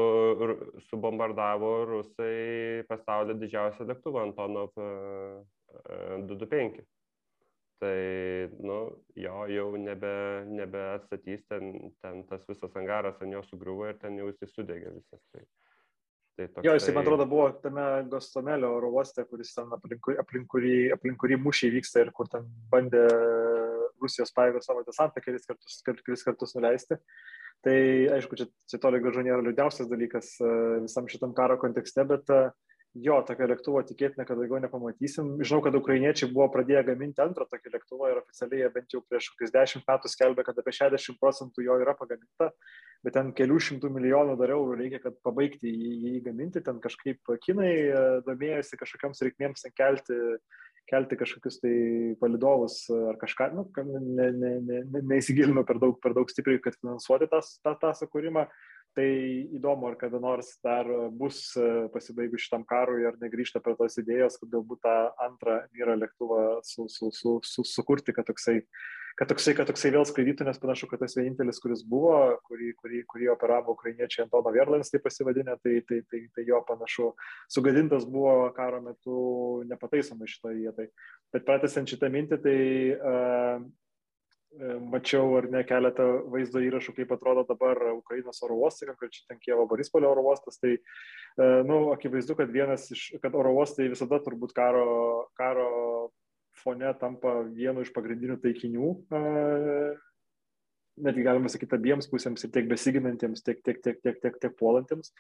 subombardavo 0.91 1.73
rusai 1.89 2.85
pasaulio 2.91 3.35
didžiausią 3.41 3.83
lėktuvą 3.89 4.19
Antonov 4.29 4.69
225. 4.77 6.81
E, 6.81 6.83
tai, 7.81 7.97
nu, 8.61 8.79
jo 9.17 9.47
jau 9.49 9.69
nebe, 9.81 10.13
nebe 10.53 10.81
atstatys, 10.99 11.41
ten, 11.49 11.73
ten 12.05 12.27
tas 12.29 12.45
visas 12.49 12.77
angaras 12.77 13.17
ant 13.25 13.33
jo 13.33 13.41
sugriuvo 13.49 13.89
ir 13.89 13.97
ten 14.03 14.19
jau 14.21 14.29
jis 14.29 14.53
sudegė 14.53 14.93
visas. 14.99 15.23
Tai, 15.33 15.43
Tai 16.41 16.49
toksai... 16.49 16.65
Jo, 16.65 16.77
jisai, 16.79 16.95
man 16.97 17.05
atrodo, 17.05 17.27
buvo 17.29 17.49
tame 17.61 17.87
Gostomelio 18.09 18.71
oro 18.79 18.89
uoste, 18.95 19.27
kuris 19.29 19.53
ten 19.53 19.69
aplink, 19.77 20.09
aplink, 20.23 20.47
kurį, 20.49 20.77
aplink 20.95 21.21
kurį 21.21 21.37
mūšiai 21.43 21.75
vyksta 21.75 22.05
ir 22.05 22.13
kur 22.17 22.31
ten 22.33 22.47
bandė 22.73 23.03
Rusijos 24.01 24.33
pajėgos 24.33 24.71
savo 24.71 24.85
desantą 24.87 25.21
kelis 25.21 25.45
kartus, 25.49 25.83
kelis 25.85 26.25
kartus 26.25 26.57
nuleisti. 26.57 26.97
Tai 27.61 27.77
aišku, 28.17 28.39
čia, 28.41 28.47
čia 28.73 28.81
toli 28.81 29.03
gražu 29.05 29.21
nėra 29.27 29.43
liūdniausias 29.45 29.91
dalykas 29.91 30.33
e, 30.41 30.53
visam 30.87 31.09
šitam 31.13 31.35
karo 31.37 31.59
kontekste, 31.61 32.07
bet 32.09 32.33
uh, 32.33 32.49
jo, 32.99 33.17
tokio 33.27 33.47
lėktuvo 33.51 33.83
tikėtina, 33.87 34.25
kad 34.27 34.39
daugiau 34.39 34.59
nepamatysim. 34.63 35.33
Žinau, 35.45 35.61
kad 35.65 35.77
ukrainiečiai 35.79 36.31
buvo 36.33 36.49
pradėję 36.55 36.83
gaminti 36.89 37.23
antrą 37.23 37.47
tokį 37.51 37.75
lėktuvą 37.75 38.11
ir 38.11 38.21
oficialiai 38.23 38.65
jie 38.65 38.71
bent 38.75 38.97
jau 38.97 39.03
prieš 39.07 39.31
kokius 39.35 39.55
10 39.55 39.85
metų 39.87 40.11
skelbė, 40.11 40.45
kad 40.47 40.59
apie 40.59 40.75
60 40.75 41.21
procentų 41.23 41.67
jo 41.67 41.77
yra 41.83 41.95
pagaminta, 41.99 42.51
bet 43.07 43.17
ten 43.17 43.31
kelių 43.37 43.61
šimtų 43.69 43.93
milijonų 43.95 44.39
dar 44.41 44.55
eurų 44.57 44.79
reikia, 44.83 45.03
kad 45.05 45.21
pabaigti 45.27 45.71
jį, 45.71 45.93
jį 46.07 46.25
gaminti. 46.27 46.65
Ten 46.67 46.83
kažkaip 46.83 47.35
kinai 47.47 47.71
e, 47.77 48.03
domėjosi 48.27 48.81
kažkokiams 48.81 49.23
reikmėms 49.29 49.71
kelti 49.79 50.19
kelti 50.91 51.19
kažkokius 51.19 51.61
tai 51.63 51.75
palidovus 52.21 52.83
ar 52.91 53.19
kažką, 53.21 53.51
nu, 53.55 53.67
ne, 53.87 54.31
ne, 54.35 54.51
ne, 54.59 54.81
ne, 54.91 55.03
neįsigilinu 55.13 55.63
per 55.67 55.79
daug, 55.83 55.99
per 56.03 56.17
daug 56.17 56.31
stipriai, 56.33 56.61
kad 56.63 56.79
finansuoti 56.81 57.29
tą, 57.31 57.41
tą, 57.65 57.77
tą 57.85 57.93
sukūrimą. 58.01 58.47
Tai 58.99 59.07
įdomu, 59.55 59.87
ar 59.87 59.95
kada 59.99 60.19
nors 60.19 60.57
dar 60.67 60.89
bus 61.15 61.53
e, 61.55 61.67
pasibaigus 61.95 62.43
šitam 62.43 62.65
karui, 62.67 63.05
ar 63.07 63.19
negrįžta 63.23 63.61
prie 63.63 63.77
tos 63.79 63.95
idėjos, 64.03 64.39
kad 64.41 64.51
galbūt 64.51 64.81
tą 64.83 64.95
antrą 65.23 65.61
vyrą 65.71 65.95
lėktuvą 66.01 66.41
su, 66.67 66.89
su, 66.91 67.13
su, 67.15 67.37
su, 67.47 67.63
sukurti, 67.71 68.11
kad 68.17 68.27
toksai, 68.27 68.57
kad, 69.21 69.31
toksai, 69.31 69.55
kad 69.55 69.71
toksai 69.71 69.93
vėl 69.95 70.09
skraidytų, 70.11 70.49
nes 70.49 70.59
panašu, 70.59 70.89
kad 70.91 71.05
tas 71.05 71.15
vienintelis, 71.15 71.63
kuris 71.63 71.85
buvo, 71.87 72.17
kurį, 72.49 72.73
kurį, 72.83 73.05
kurį 73.13 73.31
operavo 73.37 73.77
ukrainiečiai 73.77 74.25
Antono 74.25 74.51
Verlans, 74.57 74.91
tai 74.91 74.99
pasivadinę, 75.05 75.55
tai, 75.63 75.77
tai, 75.87 76.01
tai, 76.11 76.25
tai 76.35 76.49
jo 76.49 76.59
panašu 76.67 77.13
sugadintas 77.47 78.09
buvo 78.11 78.49
karo 78.59 78.83
metu 78.83 79.21
nepataisomai 79.71 80.27
šitoje 80.35 80.65
vietoje. 80.65 80.91
Bet 81.31 81.47
pratęsiant 81.47 81.95
šitą 81.95 82.11
mintį, 82.11 82.43
tai 82.43 82.59
uh, 82.99 83.71
mačiau 84.59 85.37
ar 85.39 85.47
ne 85.51 85.63
keletą 85.65 86.07
vaizdo 86.31 86.61
įrašų, 86.65 86.95
kaip 86.97 87.13
atrodo 87.15 87.45
dabar 87.47 87.79
Ukrainos 87.95 88.43
oro 88.43 88.57
uostai, 88.65 88.89
konkrečiai 88.91 89.29
ten 89.29 89.39
Kievo 89.39 89.67
Borispolio 89.71 90.11
oro 90.11 90.25
uostas, 90.27 90.59
tai, 90.59 90.77
na, 91.39 91.45
e, 91.45 91.63
nu, 91.69 91.79
akivaizdu, 91.95 92.35
kad 92.39 92.51
vienas 92.51 92.89
iš, 92.91 93.07
kad 93.23 93.35
oro 93.39 93.55
uostai 93.61 93.89
visada 93.93 94.19
turbūt 94.25 94.55
karo, 94.57 95.31
karo 95.39 95.69
fone 96.61 96.91
tampa 97.01 97.41
vienu 97.47 97.85
iš 97.87 97.93
pagrindinių 97.95 98.41
taikinių, 98.43 98.91
e, 99.15 99.23
netgi 101.07 101.25
galima 101.25 101.49
sakyti 101.49 101.79
abiems 101.79 102.11
pusėms 102.11 102.45
ir 102.45 102.53
tiek 102.53 102.67
besiginantiems, 102.69 103.45
tiek, 103.47 103.63
tiek, 103.65 103.79
tiek, 103.85 104.03
tiek, 104.03 104.19
tiek, 104.21 104.43
tiek 104.43 104.59
puolantiems. 104.59 105.15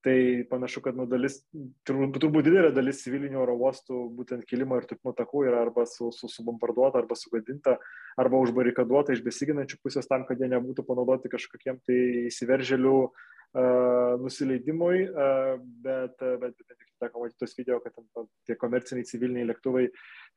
Tai 0.00 0.44
panašu, 0.48 0.80
kad 0.80 0.96
nu, 0.96 1.04
dalis, 1.04 1.42
turbūt, 1.84 2.14
turbūt 2.22 2.46
didelė 2.46 2.70
dalis 2.72 3.02
civilinių 3.04 3.36
oro 3.42 3.56
uostų 3.60 3.98
būtent 4.16 4.46
kilimo 4.48 4.78
ir 4.80 4.86
tupimo 4.88 5.12
takų 5.16 5.42
yra 5.50 5.58
arba 5.60 5.84
su, 5.84 6.08
su, 6.16 6.28
subombarduota, 6.32 7.02
arba 7.02 7.18
sugadinta, 7.20 7.74
arba 8.16 8.38
užbarikaduota 8.40 9.12
iš 9.12 9.20
besiginančių 9.26 9.76
pusės 9.84 10.08
tam, 10.08 10.24
kad 10.24 10.40
jie 10.40 10.48
nebūtų 10.54 10.86
panaudoti 10.88 11.28
kažkokiem 11.28 11.82
tai 11.84 11.98
įsiveržėlių 12.30 12.94
uh, 13.04 14.14
nusileidimui, 14.22 15.02
uh, 15.10 15.58
bet, 15.84 16.16
bet, 16.46 16.56
bet 16.64 16.86
teko 17.04 17.26
matyti 17.26 17.44
tos 17.44 17.52
video, 17.58 17.76
kad 17.84 17.92
ten, 17.92 18.30
tie 18.48 18.56
komerciniai 18.56 19.04
civiliniai 19.10 19.50
lėktuvai, 19.50 19.84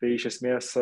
tai 0.04 0.12
iš 0.18 0.28
esmės, 0.34 0.74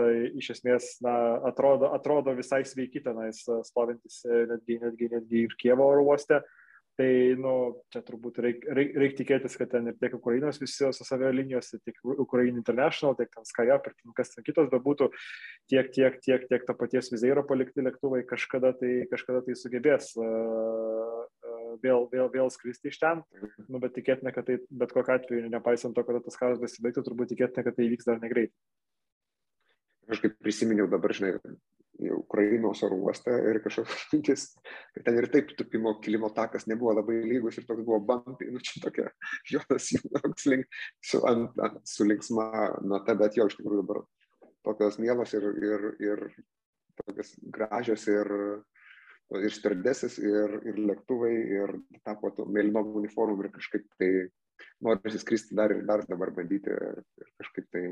iš 0.41 0.55
esmės 0.55 0.95
na, 1.05 1.13
atrodo, 1.51 1.93
atrodo 1.93 2.33
visai 2.33 2.63
sveiki 2.65 3.05
tenais 3.05 3.43
stovintis 3.69 4.23
netgi, 4.25 4.79
netgi, 4.81 5.11
netgi 5.13 5.45
ir 5.45 5.55
Kievo 5.61 5.85
oro 5.93 6.07
uoste. 6.09 6.41
Uh, 6.41 6.57
Tai, 7.01 7.13
nu, 7.41 7.51
čia 7.89 8.03
turbūt 8.05 8.35
reikia 8.43 8.75
reik, 8.77 8.91
reik 9.01 9.13
tikėtis, 9.17 9.55
kad 9.57 9.71
ten 9.71 9.89
ir 9.89 9.95
tiek 9.97 10.13
Ukrainos 10.13 10.59
visos 10.61 10.99
avialinijos, 11.15 11.71
tiek 11.81 11.97
Ukraina 12.21 12.59
International, 12.59 13.15
tiek 13.17 13.31
ten 13.33 13.47
Skype 13.47 13.89
ir 13.89 13.95
kas 14.19 14.35
ten 14.35 14.45
kitos 14.45 14.69
bebūtų, 14.69 15.07
tiek, 15.71 15.89
tiek, 15.95 16.19
tiek, 16.21 16.45
tiek 16.51 16.67
to 16.67 16.75
paties 16.77 17.09
Vizeiro 17.13 17.41
palikti 17.47 17.81
lėktuvai 17.87 18.21
kažkada 18.29 18.75
tai, 18.77 18.91
kažkada 19.09 19.41
tai 19.47 19.57
sugebės 19.57 20.11
uh, 20.21 21.25
vėl, 21.81 22.05
vėl, 22.13 22.29
vėl 22.35 22.53
skristi 22.53 22.91
iš 22.91 23.01
ten. 23.01 23.25
Nu, 23.65 23.81
bet 23.81 23.95
tikėtina, 23.97 24.35
kad 24.35 24.51
tai 24.51 24.59
bet 24.69 24.93
kokiu 24.93 25.15
atveju, 25.15 25.49
nepaisant 25.49 25.97
to, 25.97 26.05
kad 26.05 26.21
tas 26.27 26.37
karas 26.37 26.61
besibaigtų, 26.61 27.07
turbūt 27.07 27.33
tikėtina, 27.33 27.65
kad 27.65 27.79
tai 27.79 27.89
įvyks 27.89 28.11
dar 28.11 28.21
negreitai. 28.21 28.53
Aš 30.11 30.19
kaip 30.23 30.39
prisiminiau 30.43 30.89
dabar, 30.91 31.13
žinai, 31.15 31.37
Ukrainos 32.09 32.81
oro 32.83 32.97
uoste 33.05 33.33
ir 33.51 33.59
kažkoks 33.63 34.05
mintis, 34.13 34.45
kad 34.95 35.05
ten 35.05 35.19
ir 35.19 35.27
taip 35.33 35.51
tupimo 35.57 35.93
kilimo 36.03 36.31
takas 36.35 36.67
nebuvo 36.67 36.95
labai 36.97 37.19
lygus 37.27 37.59
ir 37.59 37.67
toks 37.67 37.85
buvo 37.85 37.99
bampi, 38.07 38.49
nu 38.51 38.61
čia 38.63 38.81
tokia 38.85 39.11
Jonas 39.51 39.91
Jonas 39.93 40.47
link, 40.49 40.81
su, 41.03 41.21
ant, 41.29 41.59
ant, 41.61 41.79
su 41.87 42.07
linksma 42.07 42.47
nata, 42.87 43.15
bet 43.19 43.37
jo 43.37 43.47
iš 43.49 43.59
tikrųjų 43.59 43.83
dabar 43.83 44.01
tokios 44.65 44.99
mielos 45.01 45.33
ir, 45.37 45.47
ir, 45.61 45.87
ir 46.01 46.25
tokios 47.01 47.33
gražios 47.53 48.07
ir, 48.11 48.29
ir 49.41 49.55
stardesės 49.55 50.17
ir, 50.21 50.59
ir 50.67 50.83
lėktuvai 50.89 51.33
ir 51.33 51.75
tapo 52.05 52.33
to 52.35 52.45
mėlynom 52.49 52.95
uniformom 53.01 53.45
ir 53.45 53.53
kažkaip 53.53 53.87
tai 54.01 54.11
norisi 54.85 55.21
skristi 55.21 55.57
dar 55.57 55.73
ir 55.73 55.85
dar 55.87 56.03
dabar 56.09 56.33
bandyti 56.35 56.73
ir 56.73 57.01
kažkaip 57.41 57.69
tai 57.73 57.85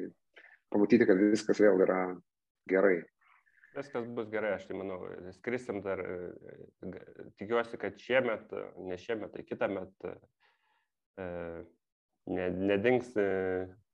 pamatyti, 0.74 1.08
kad 1.10 1.22
viskas 1.22 1.62
vėl 1.62 1.82
yra 1.86 2.02
gerai. 2.70 3.00
Viskas 3.76 4.08
bus 4.16 4.30
gerai, 4.32 4.56
aš 4.58 4.66
tai 4.68 4.78
manau, 4.80 4.98
skrisim 5.38 5.84
dar, 5.86 6.02
tikiuosi, 7.40 7.78
kad 7.80 8.00
šiemet, 8.02 8.56
ne 8.82 8.98
šiemet, 9.00 9.36
tai 9.36 9.46
kitą 9.46 9.70
metą 9.72 10.16
e, 11.22 11.28
ne, 12.34 12.50
nedings, 12.72 13.14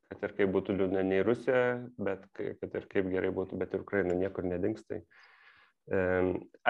kad 0.10 0.24
ir 0.26 0.36
kaip 0.38 0.54
būtų 0.56 0.78
liūdna 0.80 1.04
nei 1.06 1.24
Rusija, 1.26 1.62
bet 2.00 2.24
kad 2.36 2.80
ir 2.80 2.90
kaip 2.92 3.12
gerai 3.12 3.32
būtų, 3.36 3.60
bet 3.60 3.76
ir 3.76 3.84
Ukraina 3.84 4.16
niekur 4.18 4.48
nedings. 4.48 4.86
Tai, 4.88 5.02
e, 5.92 6.02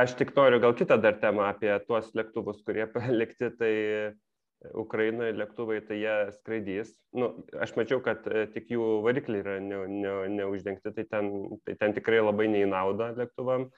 aš 0.01 0.17
tik 0.19 0.33
noriu 0.37 0.61
gal 0.63 0.75
kitą 0.77 0.97
dar 1.01 1.19
temą 1.21 1.45
apie 1.51 1.71
tuos 1.85 2.09
lėktuvus, 2.17 2.63
kurie 2.65 2.87
palikti, 2.95 3.51
tai 3.59 3.73
Ukrainoje 4.73 5.35
lėktuvai, 5.35 5.79
tai 5.85 5.99
jie 5.99 6.13
skraidys. 6.39 6.93
Nu, 7.15 7.31
aš 7.61 7.75
mačiau, 7.77 8.01
kad 8.03 8.25
e, 8.27 8.45
tik 8.53 8.71
jų 8.73 8.85
varikliai 9.05 9.43
yra 9.43 9.55
ne, 9.63 9.81
ne, 9.91 10.13
neuždengti, 10.39 10.93
tai 10.95 11.05
ten, 11.09 11.31
tai 11.67 11.75
ten 11.81 11.95
tikrai 11.97 12.21
labai 12.23 12.47
neįnauda 12.51 13.13
lėktuvam. 13.19 13.69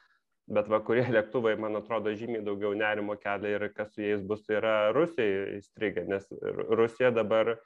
Bet 0.48 0.70
va, 0.72 0.80
kurie 0.84 1.04
lėktuvai, 1.18 1.58
man 1.60 1.80
atrodo, 1.80 2.14
žymiai 2.16 2.46
daugiau 2.46 2.76
nerimo 2.78 3.18
kelia 3.20 3.58
ir 3.58 3.72
kas 3.76 3.92
su 3.96 4.06
jais 4.06 4.22
bus, 4.24 4.46
tai 4.48 4.62
yra 4.62 4.76
Rusija 4.96 5.58
įstrigę, 5.58 6.06
nes 6.08 6.30
Rusija 6.80 7.12
dabar, 7.16 7.58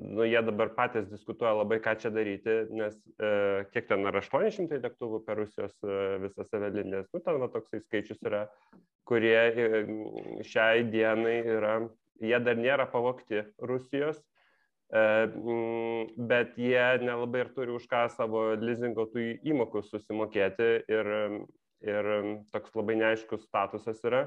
nu, 0.00 0.24
jie 0.24 0.40
dabar 0.46 0.72
patys 0.78 1.10
diskutuoja 1.10 1.52
labai, 1.58 1.82
ką 1.84 1.98
čia 2.00 2.14
daryti, 2.14 2.56
nes 2.72 2.96
e, 3.18 3.34
kiek 3.74 3.90
ten 3.90 4.08
yra 4.08 4.24
800 4.24 4.80
lėktuvų 4.86 5.20
per 5.26 5.42
Rusijos 5.42 5.76
e, 5.84 6.00
visas 6.24 6.56
avialinės, 6.56 7.10
nu, 7.12 7.20
ten 7.20 7.42
va, 7.42 7.50
toksai 7.52 7.82
skaičius 7.84 8.24
yra, 8.24 8.46
kurie 9.04 9.36
e, 9.36 9.84
šiai 10.48 10.88
dienai 10.88 11.36
yra 11.58 11.76
jie 12.22 12.38
dar 12.44 12.60
nėra 12.60 12.86
pavokti 12.90 13.42
Rusijos, 13.58 14.20
e, 14.92 15.02
mm, 15.26 16.14
bet 16.30 16.56
jie 16.60 16.84
nelabai 17.02 17.44
ir 17.44 17.52
turi 17.56 17.74
už 17.74 17.88
ką 17.90 18.06
savo 18.14 18.46
lizingo 18.60 19.08
tų 19.12 19.26
įmokų 19.42 19.84
susimokėti 19.88 20.70
ir, 20.92 21.12
ir 21.84 22.10
toks 22.54 22.74
labai 22.78 22.98
neaiškus 23.02 23.46
statusas 23.48 24.02
yra. 24.06 24.26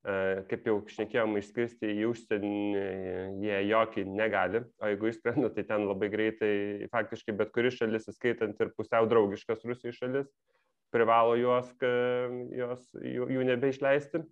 E, 0.00 0.12
kaip 0.48 0.64
jau 0.64 0.78
šnekėjom, 0.88 1.34
išskristi 1.36 1.90
į 2.00 2.06
užsienį 2.08 2.84
jie 3.44 3.58
jokį 3.68 4.06
negali, 4.08 4.62
o 4.80 4.88
jeigu 4.88 5.10
išskrenda, 5.10 5.50
tai 5.52 5.66
ten 5.68 5.84
labai 5.84 6.08
greitai, 6.12 6.52
faktiškai 6.92 7.34
bet 7.36 7.52
kuri 7.52 7.72
šalis, 7.74 8.08
įskaitant 8.08 8.56
ir 8.64 8.72
pusiau 8.78 9.08
draugiškas 9.10 9.66
Rusijos 9.68 9.98
šalis, 10.00 10.30
privalo 10.90 11.36
juos, 11.36 11.68
jos, 12.56 12.86
jų, 12.96 13.28
jų 13.36 13.44
nebeišleisti. 13.52 14.24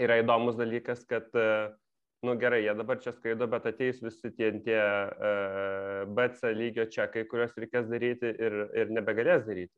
Yra 0.00 0.20
įdomus 0.22 0.56
dalykas, 0.56 1.02
kad 1.10 1.26
uh, 1.36 1.74
nu 2.22 2.34
gerai, 2.36 2.62
jie 2.62 2.74
dabar 2.74 2.98
čia 2.98 3.12
skraido, 3.14 3.46
bet 3.50 3.66
ateis 3.70 4.00
visi 4.02 4.30
tie, 4.34 4.50
tie 4.64 4.78
uh, 4.78 6.02
BC 6.14 6.50
lygio 6.56 6.88
čekai, 6.90 7.26
kuriuos 7.30 7.54
reikės 7.58 7.86
daryti 7.90 8.32
ir, 8.34 8.58
ir 8.74 8.90
nebegalės 8.94 9.46
daryti. 9.46 9.74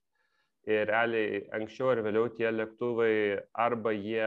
Ir 0.68 0.88
realiai 0.88 1.44
anksčiau 1.56 1.92
ar 1.92 2.02
vėliau 2.04 2.30
tie 2.36 2.50
lėktuvai 2.52 3.12
arba 3.56 3.92
jie 3.96 4.24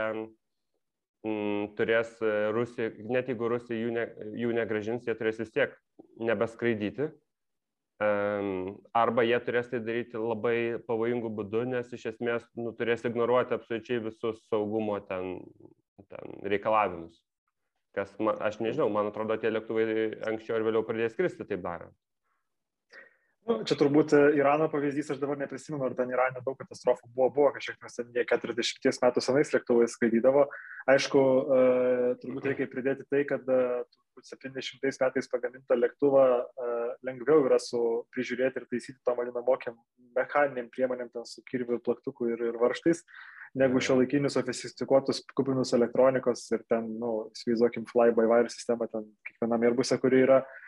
mm, 1.25 1.73
turės 1.77 2.15
Rusija, 2.53 2.93
net 3.09 3.29
jeigu 3.29 3.49
Rusija 3.53 3.77
jų, 3.77 3.91
ne, 3.97 4.07
jų 4.41 4.53
negražins, 4.57 5.05
jie 5.05 5.17
turės 5.17 5.41
vis 5.41 5.53
tiek 5.53 5.75
nebeskraidyti. 6.21 7.11
Um, 8.03 8.79
arba 8.97 9.23
jie 9.23 9.37
turės 9.45 9.69
tai 9.69 9.79
daryti 9.85 10.17
labai 10.17 10.81
pavojingų 10.85 11.29
būdų, 11.37 11.67
nes 11.75 11.93
iš 11.93 12.09
esmės 12.15 12.45
nu, 12.57 12.73
turės 12.77 13.05
ignoruoti 13.05 13.53
absoliučiai 13.55 14.01
visus 14.09 14.41
saugumo 14.49 14.97
ten, 15.05 15.37
ten 16.09 16.41
reikalavimus 16.49 17.21
kas, 17.95 18.15
man, 18.19 18.39
aš 18.41 18.59
nežinau, 18.63 18.89
man 18.93 19.11
atrodo, 19.11 19.37
tie 19.41 19.51
lėktuvai 19.53 19.85
anksčiau 20.31 20.57
ar 20.57 20.65
vėliau 20.67 20.85
pradės 20.87 21.15
skristi 21.15 21.47
taip 21.49 21.63
darant. 21.65 21.95
Nu, 23.43 23.57
čia 23.67 23.75
turbūt 23.75 24.13
e, 24.15 24.19
Irano 24.39 24.69
pavyzdys, 24.71 25.09
aš 25.11 25.17
dabar 25.19 25.35
neprisimenu, 25.41 25.83
ar 25.83 25.95
ten 25.97 26.11
Irane 26.13 26.39
daug 26.45 26.55
katastrofų 26.61 27.09
buvo, 27.09 27.27
buvo 27.35 27.49
kažkiek, 27.57 27.75
nes 27.83 27.97
ten 27.97 28.13
jie 28.15 28.23
40 28.29 29.01
metų 29.03 29.23
senais 29.25 29.51
lėktuvais 29.51 29.95
skraidydavo. 29.97 30.45
Aišku, 30.93 31.19
uh, 31.19 32.05
turbūt 32.19 32.47
reikia 32.49 32.69
pridėti 32.71 33.03
tai, 33.11 33.25
kad 33.27 33.43
uh, 33.51 33.83
turbūt 33.91 34.29
70 34.31 34.87
metais 34.87 35.29
pagamintą 35.31 35.75
lėktuvą 35.75 36.23
uh, 36.39 36.87
lengviau 37.07 37.43
yra 37.49 37.59
su 37.59 37.81
prižiūrėti 38.15 38.63
ir 38.63 38.69
taisyti 38.71 38.99
tom 39.03 39.19
vadinamokiam 39.19 39.75
mechaniniam 40.15 40.71
priemonėm, 40.71 41.11
ten 41.11 41.27
su 41.27 41.43
kirviu, 41.47 41.81
plaktuku 41.83 42.31
ir, 42.31 42.47
ir 42.47 42.59
varštais, 42.63 43.03
negu 43.59 43.81
šio 43.83 43.99
laikinius 43.99 44.35
sofistikuotus 44.37 45.21
kupinus 45.37 45.73
elektronikos 45.77 46.45
ir 46.55 46.63
ten, 46.69 46.87
nu, 46.99 47.13
įsivaizduokim, 47.35 47.85
fly-by-wire 47.89 48.51
sistemą 48.51 48.89
ten 48.91 49.07
kiekvienam 49.27 49.65
airbuse, 49.67 49.97
kuri 50.01 50.23
yra 50.25 50.41
uh, 50.41 50.61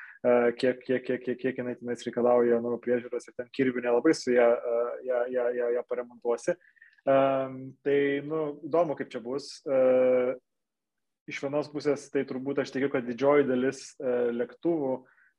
kiek, 0.58 0.82
kiek, 0.86 1.04
kiek, 1.06 1.22
kiek, 1.24 1.40
kiek 1.42 1.62
jinai 1.62 1.76
tenais 1.80 2.06
reikalauja 2.06 2.60
nu, 2.64 2.76
priežiūros 2.82 3.30
ir 3.30 3.38
ten 3.38 3.50
kirvių 3.56 3.86
nelabai 3.86 4.14
su 4.18 4.34
ją, 4.34 4.48
ją, 5.06 5.22
ją, 5.34 5.48
ją, 5.60 5.70
ją 5.78 5.86
paremontuosi. 5.90 6.56
Um, 7.06 7.58
tai, 7.86 7.98
nu, 8.26 8.56
įdomu, 8.66 8.96
kaip 8.98 9.12
čia 9.14 9.22
bus. 9.22 9.60
Uh, 9.70 10.34
iš 11.30 11.42
vienos 11.44 11.70
pusės, 11.74 12.08
tai 12.14 12.26
turbūt 12.26 12.64
aš 12.64 12.74
tikiu, 12.74 12.90
kad 12.94 13.06
didžioji 13.06 13.46
dalis 13.50 13.92
uh, 14.00 14.32
lėktuvų, 14.34 14.96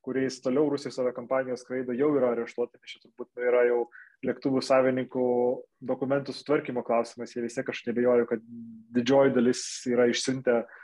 kuriais 0.07 0.39
toliau 0.43 0.71
Rusijos 0.71 1.01
aviakompanijos 1.03 1.65
skraido, 1.65 1.95
jau 1.99 2.13
yra 2.15 2.31
areštuoti, 2.37 2.79
nes 2.79 2.93
čia 2.93 3.03
turbūt 3.03 3.33
nu, 3.33 3.43
yra 3.49 3.65
jau 3.67 3.81
lėktuvų 4.25 4.63
savininkų 4.65 5.27
dokumentų 5.87 6.33
sutvarkymo 6.35 6.85
klausimas. 6.87 7.35
Jie 7.35 7.45
vis 7.45 7.59
tiek 7.59 7.69
aš 7.69 7.85
nebejoju, 7.91 8.29
kad 8.31 8.45
didžioji 8.97 9.35
dalis 9.37 9.63
yra 9.91 10.09
išsiuntę 10.11 10.61
uh, 10.63 10.83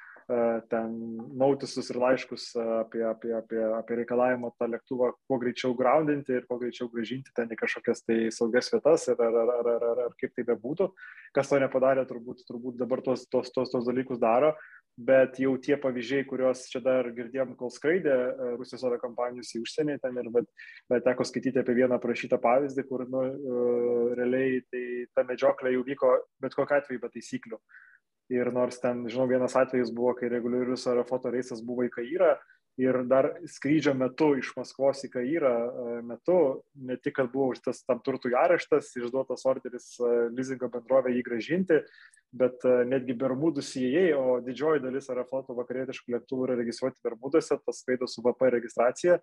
ten 0.70 0.92
nautisus 1.38 1.88
ir 1.90 1.98
laiškus 2.00 2.52
apie, 2.56 3.02
apie, 3.06 3.32
apie, 3.36 3.60
apie 3.78 3.96
reikalavimą 4.02 4.52
tą 4.58 4.68
lėktuvą 4.70 5.10
kuo 5.28 5.38
greičiau 5.42 5.74
groundinti 5.78 6.36
ir 6.36 6.46
kuo 6.48 6.58
greičiau 6.60 6.88
gražinti 6.92 7.34
ten 7.36 7.50
į 7.52 7.58
kažkokias 7.58 8.04
tai 8.06 8.18
saugias 8.34 8.70
vietas 8.72 9.08
ar, 9.12 9.22
ar, 9.26 9.38
ar, 9.42 9.52
ar, 9.74 9.86
ar, 9.90 10.02
ar 10.06 10.14
kaip 10.20 10.34
tai 10.36 10.46
bebūtų. 10.52 10.88
Kas 11.36 11.50
to 11.50 11.58
nepadarė, 11.62 12.06
turbūt, 12.08 12.44
turbūt 12.48 12.78
dabar 12.80 13.02
tos, 13.04 13.26
tos, 13.32 13.50
tos, 13.54 13.72
tos 13.72 13.88
dalykus 13.88 14.20
daro, 14.22 14.54
bet 14.96 15.38
jau 15.40 15.54
tie 15.62 15.76
pavyzdžiai, 15.80 16.26
kuriuos 16.28 16.66
čia 16.70 16.82
dar 16.84 17.08
girdėjom, 17.16 17.54
kol 17.56 17.70
skraidė 17.72 18.16
Rusijos 18.58 18.84
oro 18.88 18.98
kompanijos 19.00 19.54
į 19.56 19.62
užsienį 19.64 19.96
ten 20.02 20.18
ir 20.20 20.28
bet, 20.34 20.50
bet 20.92 21.06
teko 21.06 21.24
skaityti 21.24 21.62
apie 21.62 21.76
vieną 21.80 21.98
prašytą 22.02 22.38
pavyzdį, 22.42 22.84
kur 22.88 23.06
nu, 23.08 23.24
realiai 24.18 24.60
tai 24.68 24.84
ta 25.16 25.24
medžioklė 25.28 25.74
jau 25.76 25.86
vyko 25.88 26.12
bet 26.44 26.56
kokiu 26.58 26.78
atveju 26.78 27.02
be 27.02 27.12
taisyklių. 27.14 27.60
Ir 28.32 28.48
nors 28.54 28.78
ten, 28.80 29.02
žinau, 29.12 29.26
vienas 29.28 29.56
atvejis 29.58 29.90
buvo, 29.92 30.14
kai 30.16 30.30
reguliarius 30.32 30.86
aerofoto 30.88 31.32
reisas 31.32 31.60
buvo 31.64 31.84
į 31.84 31.92
Kairą 31.92 32.36
ir 32.80 33.02
dar 33.08 33.28
skrydžio 33.48 33.92
metu 33.98 34.32
iš 34.40 34.52
Maskvos 34.56 35.02
į 35.06 35.10
Kairą 35.12 35.52
metu, 36.06 36.38
ne 36.74 36.96
tik, 36.96 37.18
kad 37.18 37.30
buvo 37.32 37.50
užtas 37.52 37.82
tam 37.84 38.00
turtui 38.04 38.32
areštas, 38.38 38.90
išduotas 38.96 39.44
orderis 39.48 39.94
lizingo 40.32 40.70
bendrovė 40.72 41.12
jį 41.16 41.24
gražinti, 41.26 41.80
bet 42.32 42.64
netgi 42.88 43.16
Bermudų 43.20 43.64
CIA, 43.66 44.06
o 44.16 44.40
didžioji 44.44 44.84
dalis 44.84 45.10
Aerofloto 45.12 45.56
vakarietiškų 45.58 46.16
lėktuvų 46.16 46.48
yra 46.48 46.60
registruoti 46.62 47.04
Bermuduose, 47.04 47.60
tas 47.60 47.82
skraido 47.82 48.08
su 48.08 48.24
VP 48.24 48.54
registracija, 48.56 49.18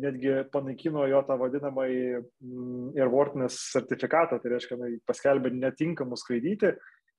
netgi 0.00 0.32
panaikino 0.52 1.06
jo 1.08 1.20
tą 1.28 1.36
vadinamąjį 1.40 2.02
mm, 2.18 2.88
airworthiness 2.98 3.70
sertifikatą, 3.72 4.40
tai 4.40 4.52
reiškia, 4.52 4.78
paskelbė 5.08 5.52
netinkamų 5.54 6.18
skraidyti 6.20 6.74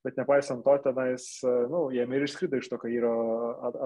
bet 0.05 0.19
nepaisant 0.19 0.63
to 0.65 0.75
tenais, 0.85 1.25
nu, 1.71 1.87
jiem 1.93 2.13
ir 2.13 2.25
išskrido 2.27 2.59
iš 2.61 2.69
to 2.69 2.77
Kairo 2.81 3.13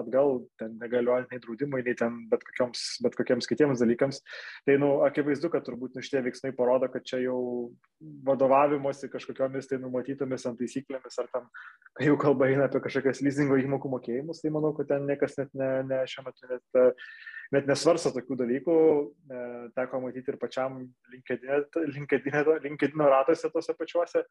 atgal, 0.00 0.42
ten 0.60 0.76
negaliojant 0.80 1.32
nei 1.32 1.40
draudimai, 1.42 1.82
nei 1.86 1.96
ten 1.98 2.18
bet, 2.30 2.44
kokioms, 2.50 2.84
bet 3.04 3.16
kokiems 3.18 3.48
kitiems 3.50 3.80
dalykams. 3.80 4.20
Tai, 4.68 4.76
nu, 4.82 4.92
akivaizdu, 5.08 5.50
kad 5.52 5.64
turbūt 5.66 5.96
nu, 5.96 6.04
šitie 6.04 6.22
veiksmai 6.28 6.52
parodo, 6.56 6.90
kad 6.92 7.06
čia 7.08 7.22
jau 7.24 7.40
vadovavimosi 8.28 9.10
kažkokiomis 9.12 9.70
tai 9.70 9.80
numatytomis 9.80 10.46
ant 10.50 10.60
taisyklėmis, 10.60 11.20
ar 11.22 11.30
tam, 11.32 11.48
kai 11.96 12.10
jau 12.10 12.18
kalba 12.20 12.50
eina 12.50 12.68
apie 12.68 12.84
kažkokias 12.84 13.24
leasingo 13.24 13.58
įmokų 13.60 13.92
mokėjimus, 13.96 14.44
tai 14.44 14.52
manau, 14.54 14.74
kad 14.76 14.92
ten 14.92 15.08
niekas 15.08 15.38
net 15.40 15.54
ne, 15.56 15.72
ne 15.88 16.04
šiuo 16.10 16.28
metu 16.28 16.52
net 16.52 16.82
net 17.54 17.66
nesvarsto 17.66 18.12
tokių 18.14 18.36
dalykų, 18.38 18.76
e, 19.30 19.42
teko 19.74 20.00
matyti 20.04 20.30
ir 20.32 20.38
pačiam 20.40 20.78
LinkedIn 21.10 23.04
ratuose 23.10 23.50
tose 23.50 23.74
pačiuose, 23.78 24.22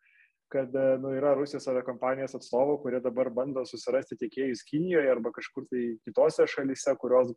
kad 0.53 0.75
e, 0.75 0.85
nu, 1.03 1.11
yra 1.17 1.33
Rusijos 1.37 1.67
aviakompanijos 1.69 2.37
atstovų, 2.39 2.77
kurie 2.83 3.01
dabar 3.03 3.29
bando 3.33 3.65
susirasti 3.67 4.17
tiekėjus 4.23 4.63
Kinijoje 4.69 5.11
arba 5.11 5.33
kažkur 5.35 5.67
tai 5.69 5.85
kitose 6.07 6.47
šalyse, 6.49 6.95
kurios 7.01 7.33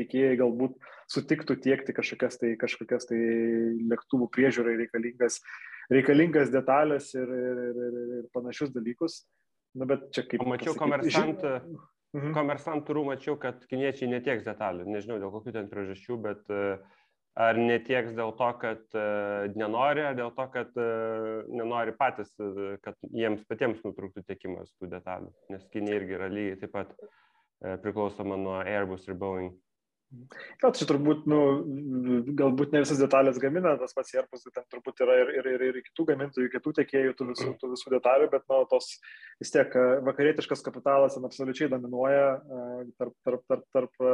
tiekėjai 0.00 0.38
galbūt 0.42 0.76
sutiktų 1.12 1.58
tiekti 1.64 1.96
kažkokias 1.96 2.40
tai, 2.42 2.54
kažkokias 2.60 3.08
tai 3.10 3.20
lėktuvų 3.92 4.28
priežiūrai 4.36 4.76
reikalingas, 4.84 5.40
reikalingas 5.92 6.52
detalės 6.52 7.12
ir, 7.16 7.24
ir, 7.24 7.64
ir, 7.70 7.80
ir, 7.88 8.12
ir 8.20 8.28
panašius 8.36 8.74
dalykus. 8.76 9.22
Nu, 9.72 9.88
bet 9.88 10.10
čia 10.12 10.26
kaip. 10.28 10.44
Mačiau 10.44 10.76
komersantą. 10.76 11.56
Mhm. 12.12 12.34
Komersantų 12.36 13.06
mačiau, 13.06 13.38
kad 13.40 13.62
kiniečiai 13.70 14.10
netieks 14.12 14.44
detalių. 14.44 14.84
Nežinau 14.92 15.16
dėl 15.22 15.32
kokių 15.32 15.54
ten 15.56 15.70
priežasčių, 15.70 16.18
bet 16.20 16.52
uh, 16.52 16.82
ar 17.40 17.56
netieks 17.56 18.12
dėl 18.18 18.34
to, 18.36 18.50
kad 18.60 18.82
uh, 18.98 19.48
nenori, 19.56 20.04
ar 20.04 20.18
dėl 20.18 20.34
to, 20.36 20.46
kad 20.52 20.76
uh, 20.76 21.48
nenori 21.48 21.96
patys, 21.96 22.34
kad 22.84 23.00
jiems 23.08 23.46
patiems 23.48 23.80
nutrūktų 23.86 24.26
tiekimas 24.28 24.74
tų 24.76 24.92
detalių. 24.92 25.32
Nes 25.54 25.64
Kinė 25.72 25.96
irgi 26.02 26.18
yra 26.18 26.28
lygiai 26.32 26.60
taip 26.60 26.76
pat 26.76 26.92
priklausoma 27.62 28.34
nuo 28.36 28.56
Airbus 28.58 29.06
ir 29.06 29.14
Boeing. 29.14 29.52
Jo, 30.12 30.68
čia 30.76 30.86
turbūt, 30.88 31.24
nu, 31.30 31.38
galbūt 32.36 32.74
ne 32.74 32.82
visas 32.82 32.98
detalės 33.00 33.38
gamina, 33.40 33.72
tas 33.80 33.94
pats 33.96 34.12
Airbus, 34.12 34.44
ten 34.52 34.64
turbūt 34.70 35.00
yra 35.04 35.14
ir, 35.22 35.30
ir, 35.40 35.46
ir, 35.54 35.62
ir 35.70 35.78
kitų 35.86 36.04
gamintojų, 36.10 36.50
kitų 36.52 36.72
tiekėjų, 36.78 37.14
tų 37.16 37.28
visų, 37.30 37.52
tų 37.60 37.70
visų 37.72 37.92
detalių, 37.94 38.28
bet, 38.34 38.44
nu, 38.52 38.58
tos 38.68 38.90
vis 39.40 39.52
tiek 39.54 39.72
vakarietiškas 40.06 40.62
kapitalas 40.66 41.16
ten 41.16 41.24
absoliučiai 41.26 41.70
dominuoja 41.72 42.26
tarp, 43.00 43.14
tarp, 43.24 43.44
tarp, 43.48 43.64
tarp 43.74 44.04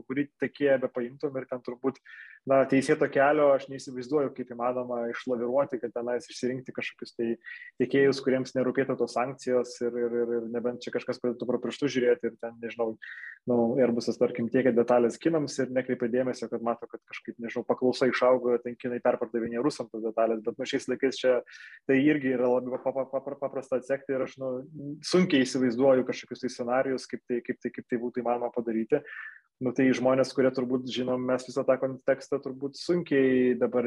kurį 0.00 0.26
tiekėją 0.42 0.80
be 0.82 0.90
paimtum 0.92 1.38
ir 1.38 1.46
ten 1.50 1.62
turbūt, 1.64 2.02
na, 2.50 2.64
teisėto 2.68 3.06
kelio 3.14 3.52
aš 3.54 3.68
neįsivaizduoju, 3.70 4.34
kaip 4.34 4.50
įmanoma 4.56 5.04
išlaviruoti, 5.12 5.80
kad 5.84 5.94
tenais 5.94 6.26
išsirinkti 6.28 6.74
kažkokius 6.74 7.14
tai 7.14 7.30
tiekėjus, 7.80 8.24
kuriems 8.26 8.56
nerūpėtų 8.58 8.98
tos 8.98 9.14
sankcijos 9.14 9.78
ir, 9.86 10.02
ir, 10.02 10.18
ir, 10.24 10.34
ir 10.40 10.50
nebent 10.52 10.82
čia 10.82 10.92
kažkas 10.98 11.22
pradėtų 11.22 11.48
pro 11.48 11.62
pirštų 11.62 11.94
žiūrėti 11.94 12.32
ir 12.32 12.36
ten, 12.42 12.58
nežinau, 12.60 12.90
nu, 13.50 13.58
Airbusas, 13.78 14.18
tarkim, 14.20 14.50
tiekia 14.52 14.74
detalės 14.74 15.16
kinams 15.20 15.43
kinams 15.44 15.58
ir 15.60 15.72
nekreipia 15.74 16.08
dėmesio, 16.08 16.48
kad 16.48 16.62
mato, 16.62 16.86
kad 16.86 17.00
kažkaip, 17.08 17.36
nežinau, 17.38 17.64
paklausa 17.66 18.08
išaugo, 18.08 18.56
ten 18.62 18.76
kinai 18.76 19.00
perpardavinė 19.02 19.62
rusam 19.62 19.88
tas 19.90 20.02
detalės, 20.02 20.42
bet 20.42 20.58
nu 20.58 20.64
šiais 20.64 20.88
laikais 20.88 21.18
čia 21.20 21.42
tai 21.86 22.00
irgi 22.00 22.34
yra 22.34 22.48
labai 22.48 22.78
paprasta 23.40 23.76
atsekti 23.78 24.14
ir 24.14 24.24
aš 24.24 24.36
nu, 24.38 24.50
sunkiai 25.04 25.44
įsivaizduoju 25.44 26.06
kažkokius 26.08 26.44
tai 26.44 26.50
scenarius, 26.50 27.06
kaip 27.06 27.22
tai, 27.28 27.40
kaip 27.44 27.60
tai, 27.60 27.70
kaip 27.70 27.88
tai 27.88 28.00
būtų 28.00 28.22
įmanoma 28.22 28.52
padaryti. 28.54 29.02
Nu, 29.62 29.70
tai 29.70 29.86
žmonės, 29.94 30.32
kurie 30.34 30.50
turbūt 30.50 30.88
žinom, 30.90 31.22
mes 31.22 31.44
visą 31.46 31.62
tą 31.64 31.76
kontekstą 31.78 32.40
turbūt 32.42 32.74
sunkiai 32.74 33.54
dabar 33.54 33.86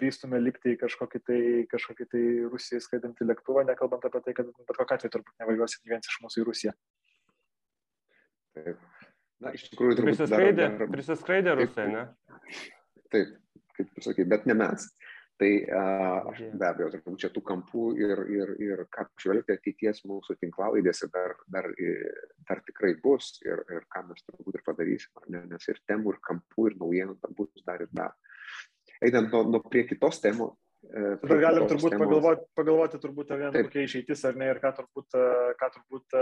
drįstume 0.00 0.40
likti 0.40 0.72
į 0.72 0.78
kažkokį 0.80 1.20
tai, 1.20 1.40
kažkokį 1.68 2.08
tai 2.14 2.22
Rusijai 2.48 2.80
skraidantį 2.80 3.28
lėktuvą, 3.28 3.66
nekalbant 3.68 4.08
apie 4.08 4.24
tai, 4.24 4.36
kad 4.40 4.48
bet 4.56 4.80
kokia 4.80 4.96
atveju 4.96 5.18
turbūt 5.18 5.44
nevažiuosi 5.44 5.84
gyventi 5.84 6.08
iš 6.08 6.18
mūsų 6.24 6.42
į 6.42 6.48
Rusiją. 6.48 6.76
Taip. 8.56 8.95
Na, 9.44 9.52
iš 9.56 9.66
tikrųjų, 9.70 9.98
turbūt. 9.98 10.14
Prisiskaidė, 10.14 10.68
dar... 10.78 10.88
prisiskaidė 10.92 11.56
rusai, 11.58 11.86
ne? 11.92 12.04
Taip, 13.12 13.34
kaip 13.76 13.92
tu 13.92 14.04
sakai, 14.06 14.24
bet 14.28 14.48
ne 14.48 14.56
mes. 14.56 14.88
Tai 15.36 15.50
a, 15.76 15.80
aš 16.30 16.38
be 16.56 16.64
abejo, 16.64 16.88
turbūt 16.94 17.20
čia 17.20 17.28
tų 17.34 17.42
kampų 17.44 17.82
ir, 18.00 18.22
ir, 18.32 18.52
ir 18.64 18.82
ką 18.92 19.04
žvelgti 19.20 19.52
ateities 19.52 20.00
mūsų 20.08 20.38
tinklalaidėse 20.40 21.10
dar, 21.12 21.34
dar, 21.52 21.68
dar 22.48 22.62
tikrai 22.64 22.94
bus 23.02 23.34
ir, 23.44 23.60
ir 23.68 23.84
ką 23.92 24.06
mes 24.08 24.24
turbūt 24.24 24.56
ir 24.56 24.64
padarysim, 24.64 25.12
ne? 25.34 25.42
nes 25.50 25.68
ir 25.68 25.82
temų, 25.84 26.14
ir 26.16 26.22
kampų, 26.24 26.70
ir 26.70 26.78
naujienų 26.80 27.34
bus 27.36 27.66
dar 27.68 27.84
ir 27.84 27.92
dar. 27.92 28.16
Einant 29.04 29.28
nuo, 29.28 29.42
nuo 29.52 29.60
prie 29.68 29.84
kitos 29.90 30.22
temos, 30.24 30.56
Tada 30.86 31.36
galim 31.40 31.64
turbūt 31.66 31.92
temos. 31.96 32.06
pagalvoti, 32.06 32.44
pagalvoti 32.54 32.98
turbūt, 33.02 33.30
ar 33.34 33.40
viena 33.40 33.62
kokia 33.66 33.86
išeitis 33.88 34.20
ar 34.28 34.36
ne, 34.38 34.50
ir 34.52 34.60
ką 34.62 34.70
turbūt, 34.76 35.16
ką 35.58 35.68
turbūt 35.74 36.16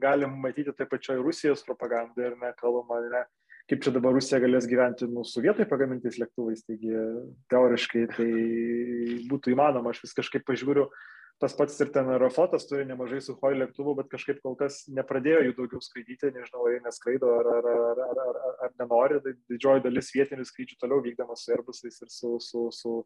galim 0.00 0.38
matyti 0.42 0.74
taip 0.76 0.90
pačioj 0.92 1.20
Rusijos 1.24 1.64
propagandoje 1.66 2.30
ir 2.30 2.36
nekalbama, 2.40 3.00
ne, 3.12 3.22
kaip 3.70 3.84
čia 3.84 3.92
dabar 3.94 4.14
Rusija 4.16 4.40
galės 4.42 4.66
gyventi 4.70 5.08
mūsų 5.10 5.44
vietai 5.46 5.68
pagamintais 5.70 6.18
lėktuvais, 6.20 6.64
taigi 6.66 6.92
teoriškai 7.52 8.04
tai 8.16 8.28
būtų 9.30 9.54
įmanoma, 9.54 9.94
aš 9.94 10.04
vis 10.06 10.16
kažkaip 10.16 10.46
pažiūriu, 10.48 10.88
tas 11.40 11.54
pats 11.56 11.78
ir 11.80 11.88
ten 11.94 12.08
Aerofotas 12.12 12.66
turi 12.68 12.84
nemažai 12.88 13.20
su 13.24 13.36
Hoi 13.40 13.56
lėktuvų, 13.56 13.94
bet 14.00 14.10
kažkaip 14.12 14.42
kol 14.44 14.56
kas 14.60 14.82
nepradėjo 14.92 15.44
jų 15.46 15.54
daugiau 15.60 15.84
skraidyti, 15.84 16.32
nežinau, 16.34 16.66
ar 16.66 16.74
jie 16.74 16.80
neskraido, 16.84 17.30
ar, 17.38 17.52
ar, 17.60 17.68
ar, 17.70 18.02
ar, 18.08 18.20
ar, 18.26 18.40
ar 18.66 18.74
nenori, 18.82 19.20
tai 19.24 19.36
didžioji 19.52 19.86
dalis 19.86 20.10
vietinių 20.16 20.44
skrydžių 20.50 20.80
toliau 20.82 21.04
vykdamas 21.06 21.46
su 21.46 21.54
Airbusais 21.54 22.02
ir 22.02 22.12
su, 22.12 22.34
su, 22.44 22.66
su, 22.74 22.74
su 22.76 22.96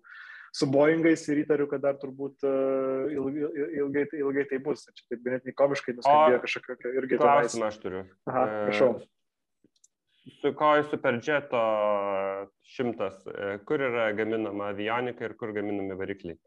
Boeingais 0.71 1.25
ir 1.33 1.41
įtariu, 1.43 1.67
kad 1.71 1.83
dar 1.83 1.97
turbūt 1.99 2.45
uh, 2.47 3.11
ilgai, 3.11 3.49
ilgai, 3.81 4.05
ilgai 4.21 4.45
tai 4.51 4.61
bus. 4.63 4.85
Čia 4.87 5.09
taip 5.11 5.25
ganėtinai 5.27 5.57
komiškai 5.59 5.97
nuskambėjo 5.97 6.43
kažkokio 6.45 6.93
irgi. 7.01 7.19
Klausimą 7.19 7.71
aš 7.73 7.81
turiu. 7.83 8.05
Aha, 8.31 8.45
e, 8.45 8.61
prašau. 8.69 8.93
Su 10.39 10.55
koj 10.57 10.85
Superjeto 10.93 11.65
šimtas, 12.77 13.19
e, 13.27 13.57
kur 13.67 13.83
yra 13.83 14.07
gaminama 14.17 14.71
avionika 14.71 15.27
ir 15.27 15.35
kur 15.41 15.51
gaminami 15.57 15.99
varikliai? 15.99 16.39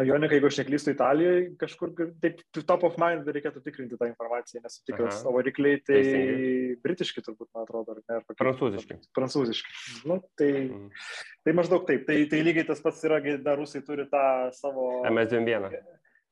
Avionika, 0.00 0.34
jeigu 0.34 0.48
aš 0.50 0.58
neklystu 0.62 0.92
Italijoje, 0.94 1.42
kažkur, 1.60 1.92
taip, 2.22 2.40
top 2.66 2.86
of 2.88 2.96
mind 3.00 3.28
reikėtų 3.36 3.62
tikrinti 3.64 3.98
tą 4.00 4.08
informaciją, 4.10 4.62
nes 4.64 4.78
tikras, 4.86 5.20
o 5.26 5.34
varikliai 5.36 5.80
tai 5.80 6.00
Teisingai. 6.00 6.76
britiški 6.84 7.24
turbūt, 7.26 7.50
man 7.54 7.66
atrodo, 7.66 7.96
ar 7.96 8.02
ne? 8.02 8.20
Ar 8.20 8.38
prancūziški. 8.40 8.98
Prancūziški. 9.16 9.76
Nu, 10.10 10.20
tai, 10.40 10.50
mm. 10.66 11.04
tai 11.46 11.56
maždaug 11.56 11.86
taip. 11.88 12.06
Tai, 12.08 12.20
tai 12.30 12.42
lygiai 12.46 12.66
tas 12.68 12.82
pats 12.84 13.04
yra, 13.06 13.22
dar 13.44 13.60
rusai 13.60 13.84
turi 13.86 14.08
tą 14.10 14.24
savo... 14.58 14.90
MS21 15.10 15.70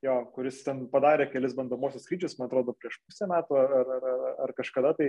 jo, 0.02 0.16
kuris 0.34 0.60
ten 0.66 0.82
padarė 0.90 1.28
kelis 1.30 1.54
bandomosius 1.56 2.04
skrydžius, 2.06 2.34
man 2.38 2.48
atrodo, 2.48 2.74
prieš 2.78 2.98
pusę 3.06 3.28
metų 3.30 3.58
ar, 3.60 3.74
ar, 3.78 3.92
ar, 3.94 4.26
ar 4.46 4.52
kažkada, 4.58 4.92
tai, 4.98 5.08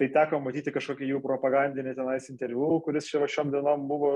tai 0.00 0.08
teko 0.16 0.40
matyti 0.42 0.74
kažkokį 0.74 1.12
jų 1.12 1.20
propagandinį 1.24 1.94
tenais 1.98 2.26
interviu, 2.32 2.66
kuris 2.84 3.08
šią 3.10 3.28
šiom 3.30 3.54
dienom 3.54 3.86
buvo 3.90 4.12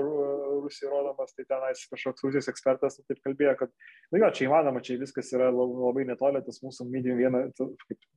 Rusijai 0.65 0.91
rodomas, 0.91 1.33
tai 1.37 1.47
tenais 1.49 1.85
kažkoks 1.91 2.27
Rusijos 2.27 2.51
ekspertas 2.51 2.99
taip 2.99 3.23
kalbėjo, 3.25 3.55
kad, 3.63 3.75
na 4.09 4.17
nu 4.17 4.23
jo, 4.25 4.31
čia 4.35 4.47
įmanoma, 4.49 4.83
čia 4.83 4.99
viskas 5.01 5.31
yra 5.35 5.51
labai 5.55 6.07
netoli, 6.09 6.43
tas 6.45 6.59
mūsų 6.65 6.89
medium 6.91 7.19
viena, 7.19 7.47
kaip 7.55 8.09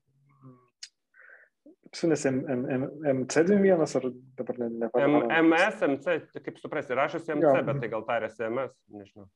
Sunis 1.93 2.23
MC21 2.25 3.83
ar 3.85 4.05
dabar 4.38 4.59
ne, 4.62 4.69
nepamenu. 4.81 5.27
MS, 5.29 5.83
MC, 5.91 6.15
kaip 6.41 6.57
suprasti, 6.57 6.97
rašosi 6.97 7.35
MC, 7.35 7.45
jo. 7.45 7.65
bet 7.69 7.83
tai 7.83 7.91
gal 7.93 8.07
tarėsi 8.09 8.47
MS, 8.49 8.73
nežinau. 8.97 9.27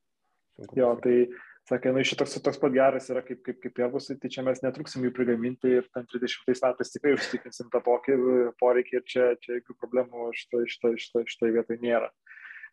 Jo, 0.72 0.94
tai 1.04 1.26
sakė, 1.70 1.92
na, 1.94 2.04
šitoks 2.06 2.38
toks 2.44 2.60
pat 2.62 2.74
geras 2.74 3.08
yra 3.12 3.22
kaip, 3.26 3.42
kaip, 3.46 3.58
kaip 3.62 3.80
Airbus, 3.82 4.08
tai 4.22 4.30
čia 4.32 4.44
mes 4.46 4.62
netruksim 4.64 5.04
jų 5.06 5.12
prigaminti 5.16 5.72
ir 5.78 5.88
ten 5.94 6.06
30 6.12 6.46
metais 6.52 6.92
tikrai 6.94 7.16
užtikrinsim 7.16 7.70
tą 7.72 7.82
poreikį 7.82 9.00
ir 9.00 9.06
čia, 9.12 9.28
čia 9.42 9.58
jokių 9.58 9.78
problemų 9.82 10.30
šitoje 10.40 10.72
šito, 10.74 10.92
šito, 11.02 11.24
šito 11.32 11.52
vietoje 11.58 11.82
nėra. 11.82 12.12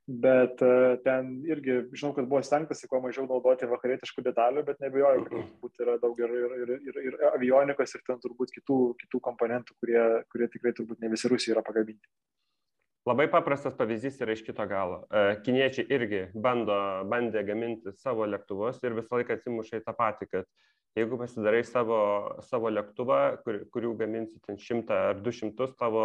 Bet 0.04 0.60
uh, 0.60 0.98
ten 1.00 1.30
irgi, 1.48 1.78
žinau, 1.96 2.12
kad 2.18 2.26
buvo 2.28 2.42
stengtasi 2.44 2.90
kuo 2.92 3.00
mažiau 3.06 3.24
naudoti 3.24 3.70
vakarietiškų 3.72 4.26
detalių, 4.26 4.66
bet 4.68 4.82
nebejoju, 4.84 5.22
kad 5.30 5.38
turbūt 5.38 5.84
yra 5.86 5.96
daug 6.02 6.20
ir, 6.20 6.34
ir, 6.42 6.56
ir, 6.60 6.74
ir, 6.92 6.98
ir 7.08 7.16
avionikos 7.30 7.96
ir 7.96 8.04
ten 8.10 8.20
turbūt 8.20 8.52
kitų, 8.58 8.80
kitų 9.00 9.22
komponentų, 9.30 9.78
kurie, 9.80 10.02
kurie 10.34 10.50
tikrai 10.52 10.76
turbūt 10.76 11.00
ne 11.00 11.12
visi 11.14 11.32
Rusijai 11.32 11.56
yra 11.56 11.64
pagaminti. 11.64 12.04
Labai 13.04 13.28
paprastas 13.28 13.76
pavyzdys 13.76 14.22
yra 14.24 14.36
iš 14.36 14.46
kito 14.48 14.64
galo. 14.70 15.02
E, 15.12 15.40
kiniečiai 15.44 15.90
irgi 15.92 16.22
bando, 16.34 16.76
bandė 17.12 17.44
gaminti 17.48 17.92
savo 18.00 18.28
lėktuvus 18.30 18.80
ir 18.84 18.96
visą 18.96 19.20
laiką 19.20 19.36
atsimuša 19.36 19.82
į 19.82 19.84
tą 19.84 19.96
patį, 19.98 20.30
kad 20.32 20.48
Jeigu 20.94 21.18
pasidarai 21.18 21.64
savo, 21.66 21.98
savo 22.46 22.70
lėktuvą, 22.70 23.20
kur, 23.42 23.64
kurių 23.74 23.96
gaminsi 23.98 24.38
ten 24.46 24.60
šimtą 24.62 25.00
ar 25.10 25.22
du 25.26 25.32
šimtus, 25.34 25.72
tavo 25.80 26.04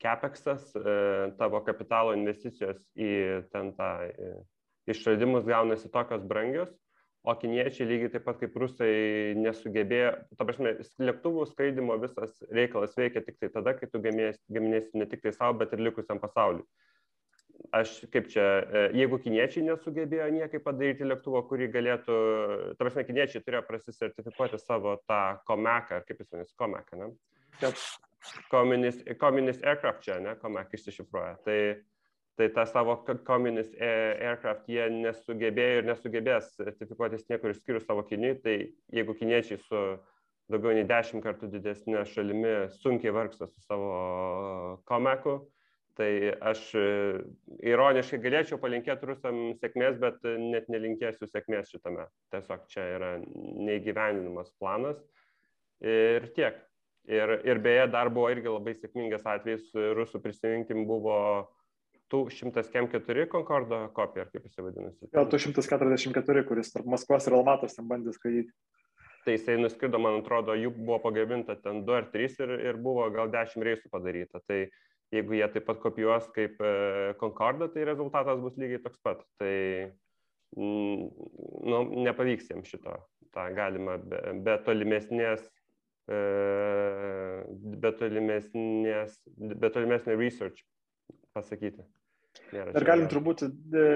capexas, 0.00 0.70
e, 0.72 0.94
tavo 1.36 1.60
kapitalo 1.66 2.14
investicijos 2.16 2.80
į 2.96 3.10
ten 3.52 3.74
tą 3.76 3.90
e, 4.08 4.30
išradimus 4.88 5.44
gaunasi 5.44 5.92
tokios 5.92 6.24
brangios, 6.24 6.72
o 7.22 7.34
kiniečiai 7.38 7.86
lygiai 7.86 8.12
taip 8.14 8.24
pat 8.26 8.40
kaip 8.40 8.56
rusai 8.58 9.34
nesugebėjo, 9.38 10.14
ta 10.38 10.46
prasme, 10.46 10.74
lėktuvų 11.02 11.44
skraidimo 11.50 11.98
visas 12.02 12.34
reikalas 12.50 12.96
veikia 12.98 13.22
tik 13.26 13.38
tai 13.38 13.52
tada, 13.54 13.76
kai 13.78 13.90
tu 13.90 14.02
gaminėsi 14.02 14.98
ne 14.98 15.06
tik 15.10 15.22
tai 15.22 15.34
savo, 15.36 15.60
bet 15.60 15.76
ir 15.76 15.84
likusiam 15.86 16.22
pasauliu 16.22 16.66
aš 17.70 17.92
kaip 18.12 18.28
čia, 18.32 18.44
e, 18.44 18.84
jeigu 18.98 19.18
kiniečiai 19.22 19.64
nesugebėjo 19.66 20.28
niekaip 20.34 20.64
padaryti 20.64 21.06
lėktuvo, 21.06 21.42
kurį 21.48 21.68
galėtų, 21.72 22.16
ta 22.76 22.84
prasme, 22.84 23.04
kiniečiai 23.08 23.44
turėjo 23.44 23.62
prasisertifikuoti 23.68 24.60
savo 24.60 24.96
tą 25.08 25.20
komeką, 25.48 26.00
ar 26.00 26.08
kaip 26.08 26.22
jis 26.22 26.32
vadinasi, 26.32 26.56
komeką, 26.58 26.98
ne? 27.00 27.12
Taip. 27.60 27.78
Communist, 28.52 29.02
communist 29.18 29.64
aircraft 29.66 30.04
čia, 30.04 30.20
ne, 30.22 30.36
komek 30.38 30.76
išsišifruoja. 30.76 31.32
Tai, 31.42 31.56
tai 32.40 32.48
tą 32.54 32.64
savo 32.68 32.96
communist 33.26 33.74
aircraft 33.82 34.68
jie 34.72 34.88
nesugebėjo 34.94 35.82
ir 35.82 35.88
nesugebės 35.90 36.52
sertifikuotis 36.56 37.28
niekur 37.28 37.52
išskyrus 37.52 37.86
savo 37.88 38.04
kiniui, 38.08 38.38
tai 38.44 38.56
jeigu 38.94 39.16
kiniečiai 39.18 39.60
su 39.66 39.82
daugiau 40.52 40.74
nei 40.76 40.88
dešimt 40.88 41.24
kartų 41.24 41.52
didesnė 41.52 42.06
šalimi 42.08 42.54
sunkiai 42.80 43.12
vargsta 43.14 43.48
su 43.48 43.60
savo 43.64 43.92
komeku, 44.88 45.40
Tai 45.92 46.08
aš 46.48 46.60
e, 46.78 46.82
ironiškai 47.68 48.20
galėčiau 48.22 48.56
palinkėti 48.60 49.08
rusam 49.10 49.40
sėkmės, 49.60 49.98
bet 50.00 50.22
net 50.40 50.70
nelinkėsiu 50.72 51.28
sėkmės 51.28 51.68
šitame. 51.68 52.06
Tiesiog 52.32 52.62
čia 52.72 52.86
yra 52.94 53.10
neįgyvendinamas 53.20 54.54
planas 54.60 55.02
ir 55.84 56.30
tiek. 56.36 56.56
Ir, 57.10 57.34
ir 57.44 57.58
beje, 57.58 57.88
dar 57.92 58.08
buvo 58.14 58.30
irgi 58.30 58.48
labai 58.48 58.76
sėkmingas 58.78 59.26
atvejis, 59.26 59.66
rusų 59.98 60.20
prisiminkim, 60.22 60.84
buvo 60.86 61.16
tų 62.12 62.26
104 62.32 63.26
Concordo 63.32 63.80
kopija, 63.96 64.26
kaip 64.28 64.44
jis 64.44 64.60
vadinasi. 64.60 65.08
Jo, 65.14 65.24
tų 65.30 65.40
144, 65.46 66.44
kuris 66.48 66.72
tarp 66.74 66.88
Maskvos 66.92 67.28
ir 67.28 67.36
Almatos 67.38 67.76
ten 67.78 67.88
bandė 67.88 68.12
skraidyti. 68.16 68.52
Tai 69.22 69.36
jisai 69.36 69.54
nuskrido, 69.60 70.00
man 70.02 70.18
atrodo, 70.18 70.54
jų 70.58 70.72
buvo 70.74 70.98
pagaminta 71.04 71.54
ten 71.62 71.84
2 71.86 71.98
ar 72.00 72.08
3 72.10 72.40
ir, 72.42 72.54
ir 72.72 72.80
buvo 72.82 73.06
gal 73.14 73.30
10 73.30 73.62
reisų 73.68 73.90
padaryta. 73.92 74.42
Tai 74.50 74.64
jeigu 75.14 75.36
jie 75.38 75.48
taip 75.54 75.68
pat 75.68 75.78
kopijuos 75.82 76.26
kaip 76.34 76.58
e, 76.58 76.72
Concordą, 77.20 77.68
tai 77.70 77.86
rezultatas 77.86 78.40
bus 78.42 78.58
lygiai 78.58 78.82
toks 78.82 78.98
pat. 79.06 79.22
Tai 79.38 79.54
mm, 80.58 81.06
nu, 81.70 81.80
nepavyks 82.08 82.50
jiems 82.50 82.74
šito. 82.74 82.98
Ta 83.32 83.46
galima 83.54 83.96
be, 84.02 84.20
be 84.42 84.58
tolimesnės, 84.66 85.46
e, 86.10 86.20
be 87.86 87.94
tolimesnės, 88.02 89.16
be 89.38 89.70
tolimesnio 89.70 90.18
research 90.18 90.66
pasakyti. 91.32 91.86
Nėra 92.52 92.72
ir 92.76 92.84
galim 92.84 93.08
turbūt 93.08 93.44
e, 93.44 93.50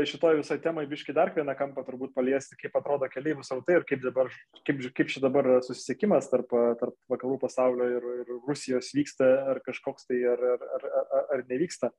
šitoj 0.08 0.38
visai 0.40 0.58
temai 0.64 0.86
biški 0.88 1.14
dar 1.16 1.32
vieną 1.36 1.54
kampą 1.58 1.84
turbūt 1.86 2.14
paliesti, 2.16 2.56
kaip 2.60 2.76
atrodo 2.78 3.08
keliaivių 3.12 3.44
srautai 3.44 3.78
ir 3.78 3.86
kaip, 3.88 4.02
dabar, 4.04 4.30
kaip, 4.68 4.80
kaip 4.96 5.12
šis 5.12 5.24
dabar 5.24 5.48
susisiekimas 5.64 6.30
tarp, 6.32 6.52
tarp 6.80 6.96
vakarų 7.12 7.40
pasaulio 7.42 7.88
ir, 7.98 8.06
ir 8.22 8.32
Rusijos 8.48 8.92
vyksta, 8.96 9.28
ar 9.52 9.60
kažkoks 9.64 10.08
tai, 10.08 10.22
ar, 10.32 10.46
ar, 10.56 10.88
ar, 11.00 11.28
ar 11.36 11.44
nevyksta. 11.48 11.92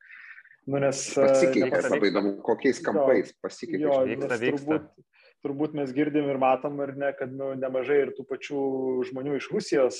Nu, 0.67 0.81
nes, 0.83 0.99
pasikeitė, 1.15 1.79
labai 1.87 2.09
įdomu, 2.11 2.33
kokiais 2.43 2.81
kampais 2.83 3.31
pasikeitė. 3.39 3.85
Jo, 3.85 4.01
vyksta, 4.09 4.39
vyksta. 4.41 4.65
Turbūt, 4.65 5.05
turbūt 5.45 5.75
mes 5.77 5.91
girdim 5.95 6.27
ir 6.31 6.39
matom, 6.41 6.79
ar 6.83 6.93
ne, 6.97 7.11
kad 7.17 7.31
nu, 7.33 7.51
nemažai 7.59 7.99
ir 8.03 8.13
tų 8.17 8.25
pačių 8.29 8.61
žmonių 9.09 9.37
iš 9.37 9.49
Rusijos, 9.53 9.99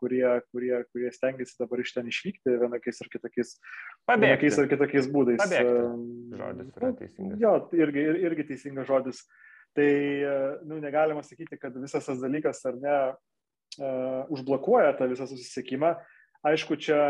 kurie, 0.00 0.24
kurie, 0.52 0.74
kurie 0.92 1.12
stengiasi 1.14 1.56
dabar 1.62 1.82
iš 1.82 1.94
ten 1.96 2.10
išvykti 2.12 2.58
vienokiais 2.62 3.00
ar 3.02 3.10
kitokiais, 3.12 3.54
vienokiais 4.10 4.60
ar 4.62 4.70
kitokiais 4.72 5.10
būdais. 5.12 5.40
Pabėgti. 5.42 6.36
Žodis 6.42 6.74
yra 6.74 6.92
nu, 6.92 6.98
teisingas. 7.00 7.40
Jo, 7.42 7.54
irgi, 7.78 8.08
irgi 8.28 8.48
teisingas 8.52 8.90
žodis. 8.90 9.22
Tai 9.76 9.88
nu, 10.64 10.80
negalima 10.80 11.24
sakyti, 11.24 11.58
kad 11.60 11.74
visas 11.76 12.06
tas 12.08 12.20
dalykas 12.22 12.62
ar 12.68 12.78
ne 12.80 12.98
uh, 13.06 14.22
užblokuoja 14.32 14.94
tą 14.96 15.08
visą 15.10 15.28
susisiekimą. 15.28 15.96
Aišku, 16.46 16.78
čia 16.80 17.00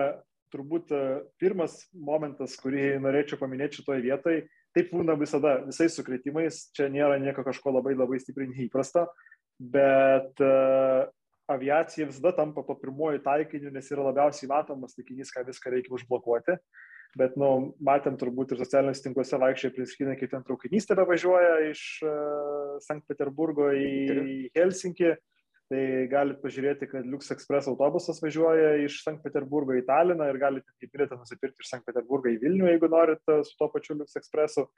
turbūt 0.55 0.93
pirmas 1.41 1.81
momentas, 1.93 2.55
kurį 2.61 2.97
norėčiau 3.03 3.39
paminėti 3.41 3.81
šitoje 3.81 4.05
vietoje, 4.05 4.45
Taip 4.77 4.91
būna 4.93 5.15
visada, 5.17 5.55
visais 5.65 5.95
sukretimais, 5.97 6.67
čia 6.77 6.91
nėra 6.93 7.17
nieko 7.21 7.41
kažko 7.47 7.73
labai 7.79 7.95
labai 7.97 8.19
stipriai 8.21 8.51
neįprasta, 8.51 9.07
bet 9.57 10.43
uh, 10.45 11.07
aviacija 11.49 12.09
visada 12.11 12.35
tampa 12.37 12.65
to 12.67 12.77
pirmoji 12.83 13.23
taikiniu, 13.25 13.73
nes 13.73 13.89
yra 13.95 14.05
labiausiai 14.11 14.51
matomas 14.51 14.93
taikinys, 14.99 15.33
ką 15.33 15.47
viską 15.49 15.73
reikia 15.73 15.95
užblokuoti. 15.97 16.59
Bet, 17.17 17.39
nu, 17.41 17.73
matėm 17.81 18.19
turbūt 18.21 18.53
ir 18.53 18.61
socialiniuose 18.61 19.07
tinkluose 19.07 19.39
vaikščiai 19.41 19.73
priskynę, 19.73 20.19
kaip 20.21 20.35
ten 20.35 20.45
traukinys 20.45 20.85
tebe 20.91 21.07
važiuoja 21.09 21.55
iš 21.71 21.87
uh, 22.05 22.77
Sankt 22.85 23.09
Peterburgo 23.09 23.71
į 23.73 24.51
Helsinkį. 24.59 25.15
Uh, 25.15 25.36
Tai 25.67 25.83
galite 26.07 26.39
pažiūrėti, 26.45 26.87
kad 26.93 27.07
Lux 27.11 27.33
Express 27.35 27.67
autobusas 27.67 28.21
važiuoja 28.23 28.77
iš 28.85 29.01
Sankt 29.03 29.25
Peterburgo 29.25 29.75
į 29.75 29.83
Taliną 29.89 30.29
ir 30.31 30.39
galite 30.39 30.87
bilietą 30.93 31.19
nusipirkti 31.19 31.65
iš 31.65 31.73
Sankt 31.73 31.89
Peterburgo 31.89 32.31
į 32.31 32.39
Vilnių, 32.45 32.69
jeigu 32.71 32.91
norite 32.93 33.41
su 33.49 33.57
to 33.59 33.67
pačiu 33.73 33.97
Lux 33.99 34.15
Expressu. 34.21 34.69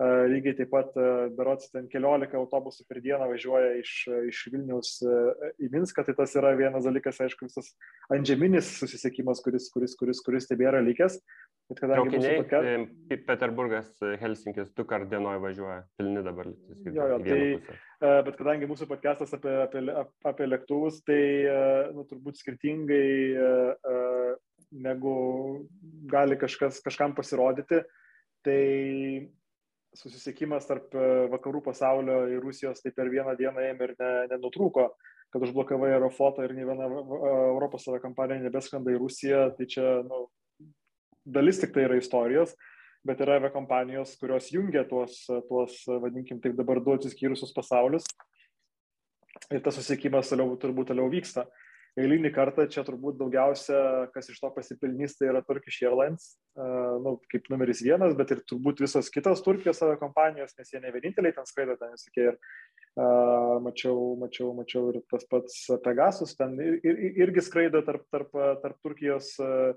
Lygiai 0.00 0.56
taip 0.56 0.70
pat, 0.72 0.94
berots, 1.36 1.68
ten 1.72 1.84
keliolika 1.92 2.38
autobusų 2.40 2.86
per 2.88 3.02
dieną 3.04 3.26
važiuoja 3.28 3.74
iš, 3.82 3.92
iš 4.30 4.38
Vilniaus 4.52 4.94
į 5.60 5.68
Minską, 5.72 6.04
tai 6.06 6.14
tas 6.16 6.32
yra 6.38 6.54
vienas 6.56 6.86
dalykas, 6.88 7.20
aišku, 7.20 7.48
visas 7.50 7.74
antžeminis 8.12 8.70
susisiekimas, 8.80 9.42
kuris, 9.44 9.68
kuris, 9.74 9.96
kuris, 10.00 10.22
kuris 10.24 10.48
tebėra 10.48 10.80
likęs. 10.84 11.18
Bet 11.70 11.82
kadangi 11.84 12.16
Traukiniai, 12.16 12.38
tokia... 12.40 13.20
Peterburgas, 13.28 13.90
Helsinkis 14.20 14.72
du 14.76 14.86
kart 14.88 15.10
dienoje 15.12 15.42
važiuoja, 15.44 15.82
pilni 16.00 16.24
dabar. 16.24 16.48
Jo, 16.88 17.06
jo, 17.12 17.18
tai, 17.28 17.76
bet 18.26 18.40
kadangi 18.40 18.70
mūsų 18.70 18.88
podcastas 18.90 19.36
apie, 19.36 19.54
apie, 19.66 19.84
apie 20.32 20.48
lėktuvus, 20.48 21.02
tai 21.06 21.20
nu, 21.92 22.06
turbūt 22.08 22.40
skirtingai 22.40 23.04
negu 24.72 25.14
gali 26.10 26.40
kažkas, 26.40 26.80
kažkam 26.84 27.14
pasirodyti, 27.16 27.82
tai 28.42 28.60
susisiekimas 29.96 30.66
tarp 30.68 30.94
e, 30.96 31.06
vakarų 31.32 31.62
pasaulio 31.66 32.22
ir 32.32 32.42
Rusijos 32.42 32.82
tai 32.82 32.92
per 32.96 33.10
vieną 33.12 33.34
dieną 33.38 33.64
ėmė 33.72 33.88
ir 33.88 33.94
ne, 33.98 34.12
nenutrūko, 34.34 34.88
kad 35.32 35.46
užblokavai 35.46 35.92
Aeroflotą 35.94 36.46
ir 36.46 36.54
nei 36.56 36.66
viena 36.68 36.88
Europos 36.88 37.88
kompanija 38.02 38.42
nebeskrenda 38.42 38.92
į 38.92 39.00
Rusiją, 39.02 39.46
tai 39.56 39.68
čia 39.68 39.98
nu, 40.06 40.26
dalis 41.24 41.60
tik 41.60 41.74
tai 41.74 41.86
yra 41.88 41.98
istorijos, 42.00 42.54
bet 43.06 43.20
yra 43.24 43.38
aviakompanijos, 43.40 44.16
kurios 44.20 44.50
jungia 44.52 44.84
tuos, 44.88 45.24
tuos 45.48 45.82
vadinkim 45.88 46.40
taip 46.42 46.56
dabar 46.58 46.80
du 46.84 46.96
atsiskyrusius 46.96 47.54
pasaulius. 47.56 48.06
Ir 49.52 49.60
tas 49.64 49.76
susiekimas 49.76 50.30
toliau, 50.30 50.54
turbūt 50.60 50.92
toliau 50.92 51.10
vyksta 51.12 51.46
eilinį 52.00 52.30
kartą 52.32 52.64
čia 52.72 52.84
turbūt 52.86 53.18
daugiausia, 53.20 54.08
kas 54.14 54.30
iš 54.32 54.40
to 54.40 54.50
pasipelnys, 54.54 55.16
tai 55.18 55.28
yra 55.28 55.42
Turkish 55.44 55.82
Airlines, 55.84 56.32
uh, 56.56 56.96
nu, 57.04 57.16
kaip 57.32 57.50
numeris 57.52 57.82
vienas, 57.84 58.16
bet 58.18 58.32
ir 58.32 58.42
turbūt 58.48 58.80
visos 58.84 59.10
kitos 59.12 59.44
Turkijos 59.44 59.82
kompanijos, 60.00 60.54
nes 60.58 60.72
jie 60.72 60.80
ne 60.80 60.92
vieninteliai 60.94 61.36
ten 61.36 61.48
skraido, 61.48 61.76
ten 61.80 61.92
visokie 61.92 62.28
ir 62.30 62.36
uh, 62.36 63.58
mačiau, 63.64 64.14
mačiau, 64.20 64.52
mačiau 64.56 64.92
ir 64.92 65.02
tas 65.12 65.28
pats 65.28 65.64
Pegasus, 65.84 66.36
ten 66.38 66.56
ir, 66.62 66.80
ir, 66.80 67.02
irgi 67.26 67.44
skraido 67.44 67.84
tarp, 67.84 68.08
tarp, 68.14 68.32
tarp 68.64 68.80
Turkijos 68.86 69.34
uh, 69.44 69.76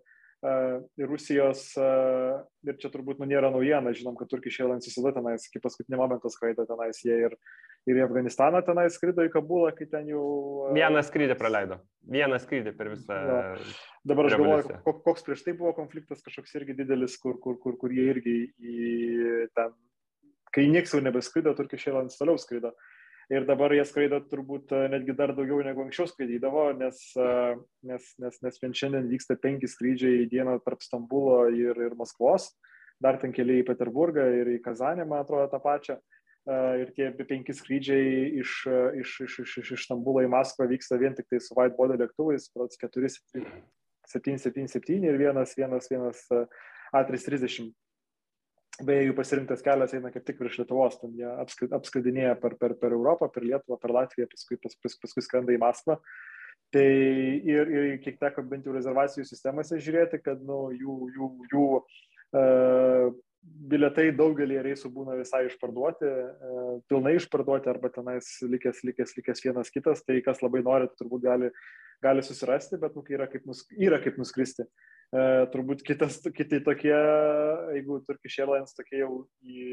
Rusijos, 1.10 1.62
ir 1.76 2.78
čia 2.82 2.92
turbūt 2.94 3.22
nu, 3.22 3.28
nėra 3.30 3.52
naujiena, 3.54 3.94
žinom, 3.96 4.18
kad 4.20 4.30
Turkish 4.32 4.60
Airlines 4.62 4.88
visada 4.88 5.14
tenais, 5.16 5.48
iki 5.48 5.62
paskutinio 5.64 6.00
momento 6.02 6.32
skraido 6.34 6.66
tenais, 6.70 7.00
jie 7.06 7.16
ir, 7.28 7.36
ir 7.90 8.00
į 8.02 8.04
Afganistaną 8.06 8.62
tenais 8.68 8.98
skrido 8.98 9.26
į 9.26 9.32
Kabulą, 9.34 9.72
kai 9.78 9.88
ten 9.92 10.10
jau... 10.12 10.26
Vieną 10.76 11.04
skrydį 11.08 11.38
praleido, 11.40 11.80
vieną 12.18 12.40
skrydį 12.44 12.76
per 12.78 12.92
visą... 12.94 13.22
Ja. 13.30 13.40
Dabar 14.06 14.30
aš 14.30 14.38
galvoju, 14.38 14.82
koks 15.08 15.26
prieš 15.26 15.46
tai 15.48 15.56
buvo 15.58 15.74
konfliktas 15.78 16.22
kažkoks 16.26 16.54
irgi 16.60 16.78
didelis, 16.82 17.18
kur, 17.22 17.40
kur, 17.42 17.58
kur, 17.62 17.80
kur 17.82 17.96
jie 17.96 18.10
irgi 18.14 18.36
į 18.60 19.48
ten, 19.58 19.74
kai 20.54 20.68
nieks 20.72 20.94
jau 20.94 21.02
nebeskrido, 21.02 21.56
Turkish 21.58 21.90
Airlines 21.90 22.20
toliau 22.20 22.38
skrido. 22.42 22.76
Uh, 22.76 22.95
ir 23.30 23.46
dabar 23.48 23.74
jie 23.74 23.84
skraido 23.88 24.20
turbūt 24.30 24.74
e, 24.76 24.82
netgi 24.94 25.16
dar 25.18 25.34
daugiau 25.38 25.62
negu 25.66 25.84
anksčiau 25.86 26.10
skraidydavo, 26.10 26.68
nes, 26.80 27.02
e, 27.18 27.30
nes, 27.90 28.10
nes, 28.22 28.40
nes 28.46 28.60
vien 28.62 28.76
šiandien 28.78 29.10
vyksta 29.10 29.38
penki 29.42 29.70
skrydžiai 29.70 30.24
į 30.24 30.30
dieną 30.34 30.58
tarp 30.66 30.84
Stambulo 30.86 31.46
ir, 31.54 31.80
ir 31.88 31.96
Maskvos, 32.00 32.52
dar 33.02 33.20
ten 33.22 33.34
keliai 33.36 33.64
į 33.64 33.68
Peterburgą 33.70 34.28
ir 34.42 34.54
į 34.56 34.60
Kazanę, 34.66 35.08
man 35.10 35.26
atrodo, 35.26 35.48
tą 35.52 35.62
pačią. 35.64 35.98
E, 36.46 36.60
ir 36.84 36.92
tie 36.98 37.10
penki 37.26 37.56
skrydžiai 37.58 38.42
iš, 38.42 38.58
iš, 39.02 39.16
iš, 39.28 39.40
iš, 39.46 39.56
iš, 39.64 39.72
iš 39.78 39.88
Stambulo 39.88 40.26
į 40.26 40.30
Maskvą 40.34 40.70
vyksta 40.70 41.00
vien 41.02 41.18
tik 41.18 41.30
tai 41.32 41.42
su 41.42 41.58
whitebody 41.58 41.98
lėktuvais, 42.02 42.52
4, 42.54 43.16
777 44.06 45.10
ir 45.10 45.18
vienas, 45.18 45.58
vienas, 45.58 45.90
vienas 45.90 46.22
A330 46.94 47.74
Beje, 48.84 49.06
jų 49.08 49.14
pasirinktas 49.16 49.62
kelias 49.64 49.94
eina 49.96 50.10
kaip 50.12 50.26
tik 50.28 50.40
virš 50.42 50.58
Lietuvos, 50.60 50.98
ten 51.00 51.14
jie 51.16 51.28
apskridinėja 51.78 52.34
per, 52.42 52.58
per, 52.60 52.74
per 52.80 52.96
Europą, 52.96 53.30
per 53.32 53.46
Lietuvą, 53.46 53.78
per 53.80 53.94
Latviją, 53.96 54.28
paskui, 54.32 54.58
paskui, 54.60 54.92
paskui 55.00 55.24
skrenda 55.24 55.54
į 55.56 55.62
Maskvą. 55.62 55.96
Tai 56.76 56.88
ir, 57.48 57.72
ir 57.72 57.94
kiek 58.04 58.18
teko 58.20 58.44
bent 58.50 58.68
jau 58.68 58.74
rezervacijų 58.76 59.24
sistemose 59.30 59.80
žiūrėti, 59.80 60.20
kad 60.26 60.42
nu, 60.44 60.74
jų, 60.76 60.96
jų, 61.16 61.30
jų 61.54 61.68
uh, 61.78 63.14
biletai 63.72 64.10
daugelį 64.18 64.60
reisų 64.66 64.92
būna 64.92 65.16
visai 65.22 65.46
išparduoti, 65.48 66.10
uh, 66.10 66.74
pilnai 66.92 67.16
išparduoti 67.16 67.72
arba 67.72 67.94
tenais 67.96 68.34
likęs, 68.44 68.84
likęs, 68.90 69.16
likęs 69.22 69.46
vienas 69.46 69.72
kitas, 69.72 70.04
tai 70.04 70.20
kas 70.26 70.44
labai 70.44 70.66
nori, 70.68 70.92
turbūt 71.00 71.24
gali, 71.24 71.54
gali 72.04 72.28
susirasti, 72.28 72.82
bet 72.82 72.98
nu, 72.98 73.06
yra, 73.16 73.30
kaip 73.32 73.48
nus, 73.48 73.64
yra 73.80 74.02
kaip 74.04 74.20
nuskristi. 74.20 74.68
Uh, 74.68 74.92
E, 75.14 75.24
turbūt 75.54 75.84
kitas, 75.86 76.18
kiti 76.34 76.62
tokie, 76.66 76.96
jeigu 77.76 78.00
Turkish 78.08 78.42
Airlines 78.42 78.74
tokie 78.76 79.04
jau 79.04 79.26
į, 79.46 79.66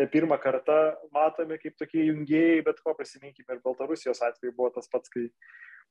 ne 0.00 0.06
pirmą 0.08 0.38
kartą 0.40 0.78
matomi 1.14 1.58
kaip 1.60 1.76
tokie 1.80 2.06
jungėjai, 2.08 2.62
bet 2.66 2.80
ko 2.84 2.94
prisiminkime 2.96 3.56
ir 3.56 3.64
Baltarusijos 3.64 4.22
atveju 4.24 4.56
buvo 4.56 4.70
tas 4.74 4.88
pats, 4.90 5.12
kai, 5.12 5.26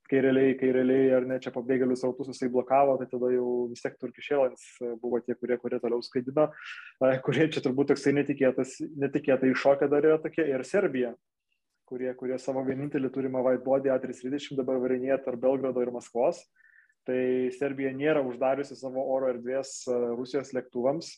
kai, 0.09 0.23
realiai, 0.25 0.57
kai 0.59 0.71
realiai 0.73 1.13
ar 1.19 1.29
ne 1.29 1.39
čia 1.43 1.53
pabėgėlius 1.53 2.05
autobusus 2.07 2.41
tai 2.41 2.49
blokavo, 2.51 2.97
tai 2.97 3.09
tada 3.13 3.31
jau 3.35 3.47
vis 3.71 3.85
tiek 3.85 3.97
Turkish 4.01 4.33
Airlines 4.33 4.67
buvo 5.03 5.21
tie, 5.21 5.37
kurie, 5.37 5.59
kurie 5.61 5.81
toliau 5.83 6.01
skaidino, 6.03 6.49
e, 7.05 7.15
kurie 7.23 7.49
čia 7.53 7.63
turbūt 7.63 7.93
toksai 7.93 8.17
netikėtai 8.17 9.53
iššokę 9.53 9.91
dar 9.93 10.11
yra 10.11 10.21
tokie 10.23 10.49
ir 10.49 10.65
Serbija 10.65 11.13
kurie, 11.87 12.09
kurie 12.19 12.35
savo 12.41 12.65
vienintelį 12.67 13.13
turimą 13.15 13.39
whitebody 13.45 13.93
A330 13.93 14.57
dabar 14.59 14.81
varinėja 14.83 15.21
tarp 15.23 15.39
Belgrado 15.39 15.79
ir 15.79 15.93
Maskvos. 15.95 16.41
Uh, 16.41 16.66
tai 17.07 17.21
Serbija 17.55 17.93
nėra 17.95 18.21
uždariusi 18.27 18.75
savo 18.75 19.05
oro 19.15 19.31
erdvės 19.31 19.79
e, 19.87 19.95
Rusijos 20.17 20.51
lėktuvams. 20.55 21.13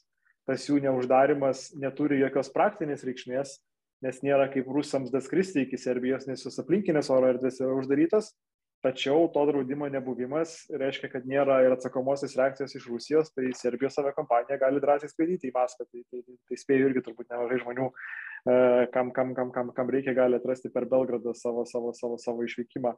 Tas 0.50 0.66
jų 0.66 0.80
neuždarimas 0.82 1.70
neturi 1.78 2.22
jokios 2.22 2.50
praktinės 2.54 3.04
reikšmės, 3.06 3.58
nes 4.06 4.22
nėra 4.26 4.48
kaip 4.54 4.70
rusams 4.72 5.12
daskristi 5.14 5.66
iki 5.66 5.78
Serbijos, 5.78 6.26
nes 6.30 6.46
jos 6.46 6.62
aplinkinės 6.62 7.12
oro 7.14 7.30
erdvės 7.34 7.60
yra 7.62 7.76
uždarytas. 7.78 8.32
Tačiau 8.80 9.26
to 9.34 9.42
draudimo 9.50 9.90
nebuvimas 9.92 10.54
reiškia, 10.72 11.10
kad 11.12 11.26
nėra 11.28 11.58
ir 11.66 11.74
atsakomosios 11.76 12.38
reakcijos 12.40 12.78
iš 12.80 12.86
Rusijos, 12.88 13.32
tai 13.36 13.50
Serbijos 13.60 14.00
aviakompanija 14.00 14.56
gali 14.62 14.80
drąsiai 14.80 15.12
skraidyti 15.12 15.50
į 15.50 15.56
Maskvą. 15.58 15.84
Tai, 15.90 16.04
tai, 16.08 16.22
tai, 16.24 16.38
tai 16.48 16.60
spėjau 16.62 16.88
irgi 16.88 17.04
turbūt 17.04 17.28
nemažai 17.28 17.60
žmonių, 17.66 17.90
e, 17.90 18.56
kam, 18.94 19.12
kam, 19.18 19.34
kam, 19.36 19.52
kam, 19.52 19.74
kam 19.76 19.92
reikia, 19.92 20.16
gali 20.16 20.40
atrasti 20.40 20.72
per 20.72 20.88
Belgradą 20.88 21.36
savo, 21.36 21.66
savo, 21.68 21.92
savo, 21.98 22.16
savo 22.24 22.48
išvykimą. 22.48 22.96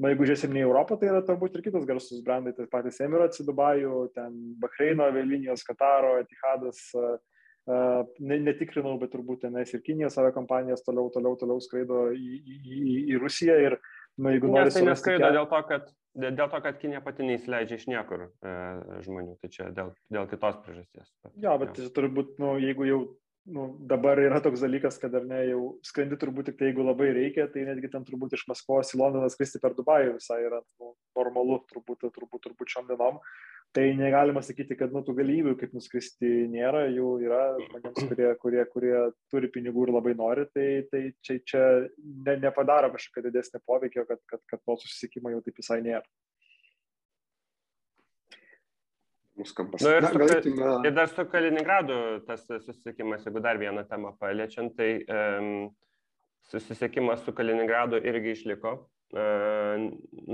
Na, 0.00 0.10
jeigu 0.10 0.24
žiūrėsim 0.26 0.54
į 0.56 0.62
Europą, 0.64 0.96
tai 0.98 1.10
yra 1.10 1.20
turbūt 1.26 1.58
ir 1.58 1.64
kitos 1.66 1.84
garsus 1.86 2.22
brandai, 2.24 2.54
tai 2.56 2.64
patys 2.70 3.00
Emirates 3.04 3.44
Dubajų, 3.44 4.06
ten 4.16 4.32
Bahreino 4.62 5.04
avialinijos, 5.10 5.64
Kataro, 5.68 6.14
Etihadas, 6.22 6.80
ne, 7.68 8.38
netikrinau, 8.42 8.96
bet 8.98 9.12
turbūt 9.12 9.44
tenais 9.44 9.70
ir 9.74 9.82
Kinijos 9.84 10.16
aviakompanijos 10.18 10.82
toliau, 10.86 11.10
toliau, 11.14 11.36
toliau 11.38 11.62
skraido 11.62 12.06
į, 12.16 12.38
į, 12.40 12.56
į, 12.62 12.94
į 13.12 13.20
Rusiją 13.22 13.58
ir, 13.68 13.78
na, 14.16 14.32
jeigu 14.34 14.50
nori... 14.50 14.70
Nes 14.70 14.78
tai 14.80 14.86
neskraido 14.88 15.28
dėl 15.36 15.50
to, 15.52 15.60
kad 15.68 15.92
dėl 16.14 16.48
to, 16.50 16.60
kad 16.64 16.78
Kinė 16.80 17.00
pati 17.04 17.26
neįsileidžia 17.26 17.78
iš 17.78 17.88
niekur 17.88 18.26
e, 18.26 18.54
žmonių, 19.06 19.36
tai 19.40 19.50
čia 19.52 19.68
dėl, 19.74 19.92
dėl 20.12 20.28
kitos 20.30 20.58
priežasties. 20.64 21.12
Jo, 21.40 21.54
bet 21.62 21.78
ja. 21.78 21.88
turbūt, 21.96 22.34
nu, 22.42 22.56
jeigu 22.60 22.88
jau 22.88 23.00
nu, 23.44 23.62
dabar 23.80 24.20
yra 24.22 24.40
toks 24.42 24.62
dalykas, 24.62 24.98
kad 25.02 25.14
ar 25.18 25.24
ne, 25.26 25.40
jau 25.50 25.62
skrendi 25.86 26.18
turbūt 26.20 26.50
tik 26.50 26.58
tai, 26.58 26.68
jeigu 26.70 26.84
labai 26.86 27.10
reikia, 27.16 27.48
tai 27.50 27.64
netgi 27.66 27.90
ten 27.92 28.04
turbūt 28.06 28.36
iš 28.36 28.44
Maskvos 28.50 28.92
į 28.94 29.00
Londoną 29.00 29.30
skristi 29.32 29.60
per 29.62 29.74
Dubajų 29.78 30.18
visai 30.18 30.42
yra 30.46 30.60
nu, 30.62 30.92
normalu, 31.18 31.62
turbūt, 31.72 32.06
turbūt, 32.14 32.44
turbūt 32.46 32.76
šiom 32.76 32.90
dienom. 32.90 33.18
Tai 33.72 33.86
negalima 33.96 34.42
sakyti, 34.44 34.76
kad 34.76 34.92
nu, 34.92 35.00
tų 35.00 35.14
galimybių, 35.16 35.54
kaip 35.56 35.72
nuskristi, 35.72 36.28
nėra, 36.52 36.82
jų 36.92 37.12
yra 37.24 37.40
žmonėms, 37.56 38.02
kurie, 38.10 38.26
kurie, 38.42 38.64
kurie 38.74 38.96
turi 39.32 39.48
pinigų 39.54 39.86
ir 39.86 39.94
labai 39.94 40.12
nori, 40.18 40.44
tai, 40.52 40.66
tai 40.92 41.00
čia, 41.24 41.38
čia 41.48 41.62
ne, 41.96 42.36
nepadaro 42.42 42.92
kažkokio 42.92 43.24
didesnio 43.30 43.62
poveikio, 43.64 44.04
kad, 44.10 44.20
kad, 44.28 44.42
kad 44.52 44.60
to 44.60 44.76
susisiekimo 44.82 45.32
jau 45.32 45.40
taip 45.46 45.62
visai 45.62 45.80
nėra. 45.86 46.04
Muskampas. 49.42 49.82
Nu, 49.82 49.92
ir, 49.96 50.06
Na, 50.06 50.10
galėtume... 50.14 50.72
ir 50.86 50.96
dar 50.96 51.10
su 51.10 51.24
Kaliningradu 51.30 51.98
tas 52.28 52.44
susisiekimas, 52.46 53.26
jeigu 53.26 53.42
dar 53.44 53.60
vieną 53.60 53.84
temą 53.90 54.14
paliečiant, 54.20 54.74
tai 54.78 54.90
um, 55.06 55.70
susisiekimas 56.52 57.24
su 57.26 57.34
Kaliningradu 57.36 58.00
irgi 58.02 58.36
išliko, 58.36 58.74
uh, 59.16 59.88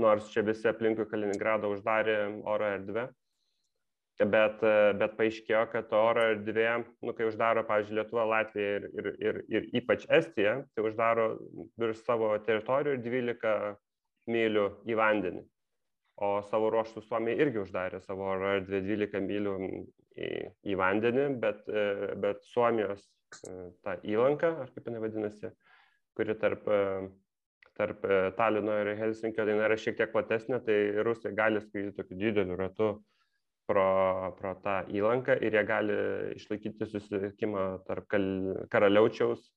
nors 0.05 0.29
čia 0.33 0.45
visi 0.47 0.69
aplinkui 0.71 1.09
Kaliningradą 1.09 1.71
uždarė 1.75 2.19
oro 2.45 2.75
erdvę. 2.77 3.09
Bet, 4.19 4.59
bet 4.99 5.13
paaiškėjo, 5.15 5.61
kad 5.71 5.93
oro 5.95 6.25
erdvė, 6.33 6.81
nu, 7.07 7.13
kai 7.15 7.29
uždaro, 7.29 7.61
pavyzdžiui, 7.63 8.01
Lietuva, 8.01 8.25
Latvija 8.27 8.73
ir, 8.75 8.87
ir, 8.91 9.05
ir, 9.23 9.37
ir 9.47 9.69
ypač 9.79 10.03
Estija, 10.11 10.57
tai 10.75 10.83
uždaro 10.89 11.29
virš 11.79 12.01
savo 12.03 12.33
teritorijų 12.43 12.99
12 13.05 13.53
mylių 14.27 14.65
į 14.91 14.99
vandenį 14.99 15.45
o 16.19 16.29
savo 16.49 16.69
ruoštų 16.73 17.03
Suomija 17.05 17.39
irgi 17.45 17.61
uždarė 17.63 18.01
savo 18.03 18.27
oro 18.33 18.51
erdvę 18.57 18.81
12 18.83 19.21
mylių 19.23 19.55
į, 20.19 20.29
į 20.71 20.77
vandenį, 20.79 21.25
bet, 21.41 21.63
e, 21.71 21.85
bet 22.19 22.43
Suomijos 22.49 23.05
e, 23.47 23.69
ta 23.85 23.95
įlanka, 24.03 24.51
ar 24.63 24.71
kaip 24.73 24.89
jinai 24.89 25.03
vadinasi, 25.05 25.51
kuri 26.17 26.35
tarp, 26.41 26.67
e, 26.67 26.81
tarp 27.79 28.03
Talino 28.37 28.75
ir 28.81 28.91
Helsinkio, 28.99 29.45
tai 29.47 29.55
yra 29.55 29.77
šiek 29.79 29.99
tiek 29.99 30.11
platesnė, 30.11 30.59
tai 30.65 30.79
rusai 31.07 31.31
gali 31.37 31.61
skraidyti 31.63 32.01
tokiu 32.01 32.19
dideliu 32.19 32.59
ratu 32.59 32.89
pro, 33.69 33.87
pro 34.39 34.55
tą 34.65 34.81
įlanką 34.91 35.39
ir 35.39 35.55
jie 35.55 35.63
gali 35.69 36.01
išlaikyti 36.35 36.89
susitikimą 36.89 37.69
tarp 37.87 38.11
Karaliaučiaus 38.73 39.47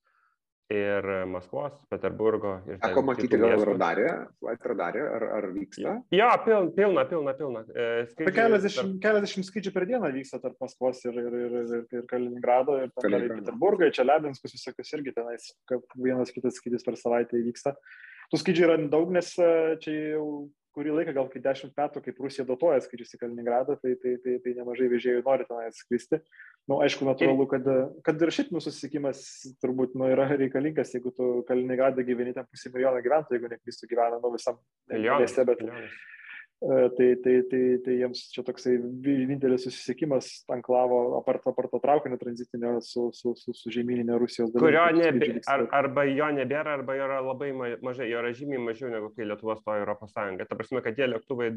ir 0.72 1.08
Maskvos, 1.30 1.74
Peterburgo. 1.92 2.54
Teko 2.82 3.02
matyti 3.06 3.38
gal 3.40 3.62
radarė, 3.68 4.06
flight 4.40 4.68
radarė, 4.72 5.02
ar, 5.18 5.26
ar 5.38 5.48
vyksta? 5.54 5.96
Jo, 6.14 6.30
pilna, 6.46 6.72
pilna, 6.76 7.04
pilna. 7.10 7.34
pilna. 7.38 7.64
E, 7.72 8.06
skrydžiai, 8.10 8.36
keliasdešimt, 8.38 8.94
tarp... 8.94 9.02
keliasdešimt 9.06 9.48
skrydžių 9.48 9.74
per 9.74 9.88
dieną 9.90 10.12
vyksta 10.16 10.40
tarp 10.42 10.64
Maskvos 10.64 11.04
ir, 11.08 11.18
ir, 11.20 11.36
ir, 11.42 11.58
ir, 11.62 11.84
ir 11.98 12.08
Kaliningrado, 12.10 12.78
ir. 12.84 12.94
Peterburgo, 12.96 13.90
čia 13.94 14.06
Lebinskus 14.08 14.56
visokius 14.56 14.96
irgi 14.96 15.14
tenais, 15.16 15.52
vienas 15.96 16.32
kitas 16.34 16.58
skrydis 16.60 16.86
per 16.86 16.98
savaitę 17.00 17.38
įvyksta. 17.40 17.76
Tų 18.32 18.40
skrydžių 18.40 18.66
yra 18.68 18.80
daug, 18.92 19.12
nes 19.12 19.34
e, 19.40 19.52
čia 19.82 19.96
jau 20.16 20.26
kurį 20.76 20.94
laiką, 20.96 21.14
gal 21.16 21.28
kai 21.32 21.42
dešimt 21.44 21.74
metų, 21.78 22.02
kaip 22.04 22.20
Rusija 22.24 22.46
dotuoja 22.48 22.80
skrydžius 22.84 23.16
į 23.16 23.20
Kaliningradą, 23.20 23.76
tai, 23.82 23.94
tai, 24.02 24.14
tai, 24.24 24.36
tai 24.44 24.54
nemažai 24.56 24.88
vežėjų 24.92 25.24
nori 25.26 25.46
tenai 25.48 25.68
skristi. 25.76 26.20
Na, 26.20 26.74
nu, 26.74 26.78
aišku, 26.84 27.06
natūralu, 27.08 27.46
kad, 27.50 27.68
kad 28.06 28.22
ir 28.22 28.32
šiaip 28.34 28.52
mūsų 28.54 28.70
susisiekimas 28.70 29.24
turbūt 29.64 29.96
nu, 29.98 30.06
yra 30.14 30.28
reikalingas, 30.30 30.94
jeigu 30.94 31.12
tu 31.16 31.32
Kaliningradą 31.48 32.04
gyveni 32.06 32.34
ten 32.36 32.48
pusę 32.48 32.72
milijono 32.72 33.02
gyventojų, 33.04 33.38
jeigu 33.38 33.52
neklystu 33.52 33.90
gyvena 33.90 34.22
nu, 34.22 34.32
visam 34.36 34.60
mieste, 34.92 35.44
bet, 35.48 35.64
milijonas. 35.64 36.00
E, 36.62 36.88
tai, 36.96 37.16
tai, 37.16 37.42
tai, 37.50 37.78
tai 37.82 37.94
jiems 37.98 38.20
čia 38.30 38.42
toksai 38.46 38.76
vienintelis 39.02 39.64
susisiekimas 39.66 40.26
anklavo 40.54 41.16
aparto, 41.18 41.50
aparto 41.50 41.80
traukinio 41.82 42.20
tranzitinio 42.20 42.76
su, 42.86 43.08
su, 43.18 43.32
su, 43.34 43.50
su 43.58 43.72
žemyninė 43.74 44.14
Rusijos 44.22 44.52
dalis. 44.52 44.62
Kurio 44.62 44.84
nebė, 44.94 45.30
ar, 45.50 45.64
arba 45.80 46.04
jo 46.06 46.30
nebėra, 46.36 46.76
arba 46.78 46.94
jo 46.94 47.08
yra 47.08 47.18
labai 47.26 47.50
mažai, 47.82 48.06
jo 48.12 48.22
yra 48.22 48.30
žymiai 48.38 48.62
mažiau 48.62 48.92
negu 48.94 49.10
kai 49.16 49.26
Lietuva 49.26 49.58
stojo 49.58 49.82
Europos 49.82 50.14
Sąjungą. 50.14 50.46
Ta 50.46 50.60
prasme, 50.60 50.86
kad 50.86 51.00
tie 51.00 51.10
lėktuvai 51.10 51.50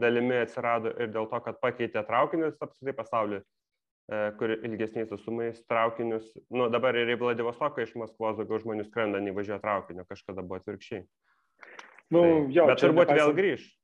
dalimi 0.00 0.40
atsirado 0.40 0.96
ir 0.96 1.12
dėl 1.12 1.28
to, 1.28 1.44
kad 1.50 1.60
pakeitė 1.60 2.08
traukinius 2.08 2.56
apskritai 2.56 2.96
pasaulį 2.96 3.44
e, 3.44 4.26
kur 4.40 4.56
ilgesniais 4.56 5.12
atstumais 5.12 5.60
traukinius, 5.68 6.32
nu 6.48 6.72
dabar 6.72 6.96
ir 6.96 7.12
į 7.12 7.20
Vladivostoką 7.20 7.84
iš 7.84 7.98
Maskvos 8.00 8.40
daugiau 8.40 8.64
žmonių 8.64 8.88
skrenda, 8.88 9.20
nei 9.20 9.36
važiuoja 9.36 9.60
traukiniu, 9.60 10.08
kažkada 10.08 10.40
buvo 10.40 10.64
atvirkščiai. 10.64 11.04
Nu, 12.08 12.22
tai, 12.22 12.36
jo, 12.56 12.70
bet 12.70 12.80
turbūt 12.80 13.10
nepaisant... 13.10 13.26
vėl 13.26 13.36
grįž 13.36 13.74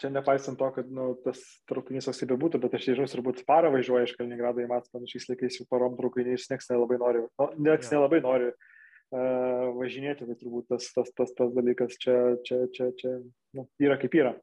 čia 0.00 0.10
nepaisant 0.10 0.58
to, 0.58 0.68
kad 0.74 0.90
nu, 0.90 1.12
tas 1.24 1.40
traukinys 1.70 2.08
toks 2.08 2.22
kaip 2.22 2.34
būtų, 2.40 2.60
bet 2.62 2.76
aš 2.76 2.88
nežinau, 2.90 3.08
turbūt 3.10 3.42
parą 3.48 3.70
važiuoja 3.74 4.08
iš 4.08 4.14
Kaliningrado 4.18 4.64
į 4.64 4.68
nu, 4.68 5.08
šiais 5.10 5.28
laikais 5.30 5.58
jau 5.60 5.66
parom 5.70 5.96
traukiniais 5.98 6.48
niekas 6.50 6.70
nelabai 6.72 6.98
nori, 7.02 7.24
nu, 7.40 7.48
niekas 7.68 7.90
ja. 7.90 7.98
nelabai 7.98 8.20
nori 8.24 8.50
uh, 8.50 9.70
važinėti, 9.78 10.26
tai 10.28 10.38
turbūt 10.40 10.70
tas, 10.74 10.90
tas, 10.96 11.12
tas, 11.16 11.34
tas 11.38 11.54
dalykas 11.54 11.98
čia, 12.02 12.16
čia, 12.46 12.64
čia, 12.74 12.90
čia 12.98 13.16
nu, 13.56 13.68
yra 13.82 13.98
kaip 14.00 14.16
yra. 14.18 14.34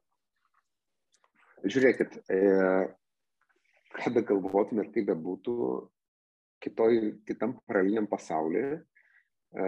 Žiūrėkit, 1.62 2.16
e, 2.32 2.38
ką 3.94 4.14
be 4.16 4.24
galvotumėt, 4.26 4.88
kaip 4.94 5.12
be 5.12 5.14
būtų, 5.14 5.52
kitoj, 6.64 6.96
kitam 7.28 7.54
paraleliniam 7.68 8.08
pasaulyje 8.10 8.80
E, 9.52 9.64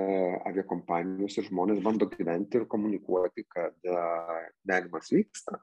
aviakompanijos 0.49 1.35
ir 1.37 1.45
žmonės 1.51 1.82
bando 1.85 2.07
gyventi 2.09 2.57
ir 2.57 2.64
komunikuoti, 2.72 3.45
kad 3.53 3.74
gyvenimas 3.85 5.11
vyksta. 5.12 5.59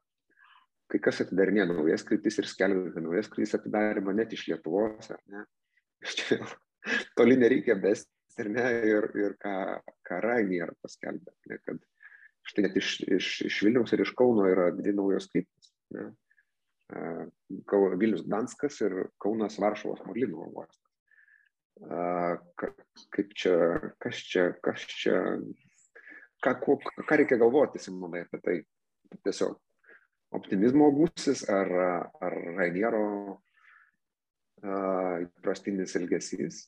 Kai 0.91 0.99
kas 0.99 1.21
atidarinė 1.23 1.69
naujas 1.69 2.03
kryptis 2.07 2.39
ir 2.41 2.47
skelbia 2.51 2.89
apie 2.91 3.03
naujas 3.05 3.29
kryptis 3.31 3.55
atidarimą 3.55 4.15
net 4.17 4.33
iš 4.35 4.49
Lietuvos, 4.49 5.11
ar 5.13 5.21
ne? 5.31 5.45
Čia 6.17 6.41
toli 7.15 7.37
nereikia 7.39 7.77
besti 7.79 8.43
ir 8.43 8.49
ne, 8.51 8.65
ir, 8.89 9.07
ir 9.21 9.37
ką, 9.39 9.53
ką 10.07 10.19
Rainier 10.25 10.73
paskelbė, 10.83 11.33
ne, 11.51 11.59
kad 11.63 11.79
štai 12.49 12.65
net 12.65 12.77
iš, 12.81 12.95
iš, 13.05 13.29
iš 13.47 13.61
Vilniaus 13.67 13.93
ir 13.95 14.03
iš 14.03 14.11
Kauno 14.17 14.49
yra 14.49 14.71
dvi 14.75 14.95
naujos 14.97 15.29
kryptis. 15.31 15.71
Ne? 15.95 16.09
Vilnius 16.91 18.25
Danskas 18.27 18.81
ir 18.83 18.97
Kaunas 19.21 19.55
Varšuvos 19.63 20.01
Marlino 20.07 20.49
uostas. 20.49 20.79
kaip 23.15 23.31
čia, 23.37 23.55
kas 24.01 24.19
čia, 24.27 24.49
kas 24.63 24.83
čia, 24.91 25.15
ką, 26.43 26.57
ką, 26.65 26.75
ką 27.07 27.17
reikia 27.21 27.39
galvoti, 27.39 27.79
Simonai, 27.79 28.25
apie 28.27 28.41
tai. 28.43 28.57
Tiesiog 29.23 29.55
optimizmo 30.35 30.89
gūsis 30.95 31.45
ar, 31.51 31.71
ar 32.21 32.37
Rainiero 32.57 33.05
įprastinis 34.61 35.97
elgesys. 35.97 36.67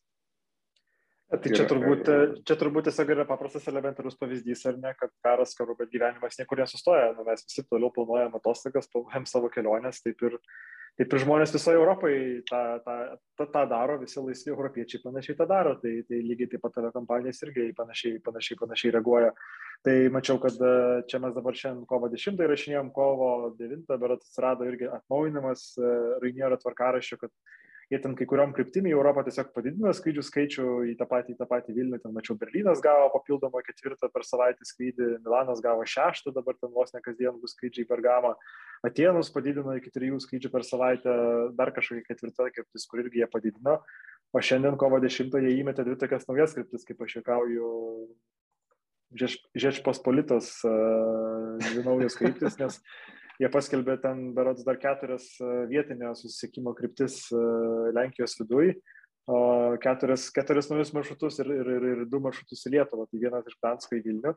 Tai 1.34 1.50
čia 1.50 1.66
turbūt, 1.66 2.10
čia 2.46 2.56
turbūt 2.60 2.88
tiesiog 2.90 3.10
yra 3.16 3.24
paprastas 3.26 3.66
elementarus 3.72 4.18
pavyzdys, 4.20 4.68
ar 4.70 4.76
ne, 4.78 4.92
kad 5.00 5.10
karas 5.26 5.56
karu, 5.58 5.74
bet 5.80 5.90
gyvenimas 5.90 6.38
niekur 6.38 6.62
nesustoja. 6.62 7.10
Nu, 7.18 7.26
mes 7.26 7.42
visi 7.48 7.64
toliau 7.66 7.90
planuojam 7.96 8.36
atostogas, 8.38 8.90
planuojam 8.94 9.26
savo 9.30 9.50
keliones, 9.54 10.02
taip 10.06 10.22
ir, 10.28 10.38
taip 11.00 11.14
ir 11.14 11.24
žmonės 11.24 11.54
visoje 11.56 11.80
Europoje 11.80 12.42
tą, 12.50 12.62
tą, 12.86 12.96
tą, 13.40 13.48
tą 13.56 13.64
daro, 13.72 13.98
visi 14.02 14.22
laisvi 14.22 14.54
europiečiai 14.54 15.02
panašiai 15.04 15.38
tą 15.40 15.48
daro. 15.50 15.74
Tai, 15.82 15.94
tai 16.10 16.22
lygiai 16.22 16.52
taip 16.52 16.64
pat 16.66 16.78
kompanijas 16.94 17.42
irgi 17.48 17.72
panašiai, 17.78 18.20
panašiai, 18.26 18.60
panašiai 18.62 18.94
reaguoja. 18.98 19.34
Tai 19.84 19.96
mačiau, 20.16 20.38
kad 20.44 20.56
e, 20.64 20.76
čia 21.12 21.20
mes 21.24 21.34
dabar 21.36 21.58
šiandien 21.60 21.88
kovo 21.90 22.08
10 22.14 22.40
įrašinėjom, 22.46 22.94
kovo 22.96 23.32
9, 23.60 23.90
bet 23.90 24.16
atsirado 24.16 24.70
irgi 24.70 24.88
atnaujinimas 24.88 25.66
e, 25.76 25.94
Rainiero 26.24 26.60
tvarkaraščio, 26.62 27.20
kad 27.26 27.34
jie 27.94 28.00
ten 28.02 28.16
kai 28.18 28.26
kuriuom 28.30 28.54
kryptim 28.56 28.88
į 28.90 28.94
Europą 28.96 29.24
tiesiog 29.28 29.52
padidino 29.54 29.92
skrydžių 29.94 30.24
skaičių 30.26 30.66
į 30.92 30.96
tą 31.00 31.08
patį, 31.10 31.36
į 31.36 31.40
tą 31.40 31.48
patį 31.50 31.76
Vilnių, 31.78 32.00
ten 32.02 32.14
mačiau 32.16 32.36
Berlynas 32.40 32.82
gavo 32.84 33.12
papildomą 33.14 33.62
ketvirtą 33.68 34.10
per 34.14 34.26
savaitę 34.28 34.66
skrydį, 34.68 35.10
Milanas 35.26 35.62
gavo 35.64 35.86
šeštą, 35.88 36.34
dabar 36.36 36.58
ten 36.58 36.74
vos 36.74 36.94
ne 36.96 37.02
kasdien 37.06 37.38
bus 37.42 37.54
skrydžiai 37.56 37.88
per 37.90 38.02
gamą, 38.06 38.34
Atenus 38.84 39.30
padidino 39.32 39.78
iki 39.78 39.94
trijų 39.96 40.20
skrydžių 40.24 40.52
per 40.52 40.66
savaitę, 40.68 41.14
dar 41.56 41.72
kažkokia 41.76 42.10
ketvirta 42.10 42.50
kryptis, 42.52 42.88
kur 42.90 43.04
irgi 43.06 43.22
jie 43.22 43.30
padidino, 43.32 43.80
o 44.34 44.42
šiandien 44.44 44.76
kovo 44.82 45.00
10 45.04 45.38
jie 45.46 45.58
įmetė 45.62 45.86
dvi 45.88 46.00
tokias 46.02 46.28
naujas 46.28 46.58
kryptis, 46.58 46.88
kaip 46.88 47.04
aš 47.06 47.20
juokauju, 47.22 47.74
Žečpospolitos 49.14 50.48
uh, 50.66 51.60
dvi 51.62 51.84
naujas 51.86 52.16
kryptis, 52.18 52.56
nes 52.58 52.80
Jie 53.44 53.50
paskelbė 53.52 53.98
ten 54.00 54.30
berods 54.38 54.64
dar 54.64 54.78
keturias 54.80 55.26
e, 55.44 55.48
vietinio 55.68 56.14
susisiekimo 56.16 56.72
kryptis 56.78 57.26
e, 57.36 57.40
Lenkijos 57.92 58.38
viduje, 58.40 58.78
keturias, 59.84 60.30
keturias 60.36 60.70
naujus 60.72 60.94
maršrutus 60.96 61.42
ir, 61.44 61.50
ir, 61.52 61.72
ir, 61.76 61.86
ir 61.92 62.04
du 62.12 62.22
maršrutus 62.24 62.64
į 62.68 62.78
Lietuvą. 62.78 63.08
Tai 63.10 63.20
vienas 63.20 63.50
iš 63.50 63.58
Dansko 63.64 63.98
į 64.00 64.02
Vilnių. 64.08 64.34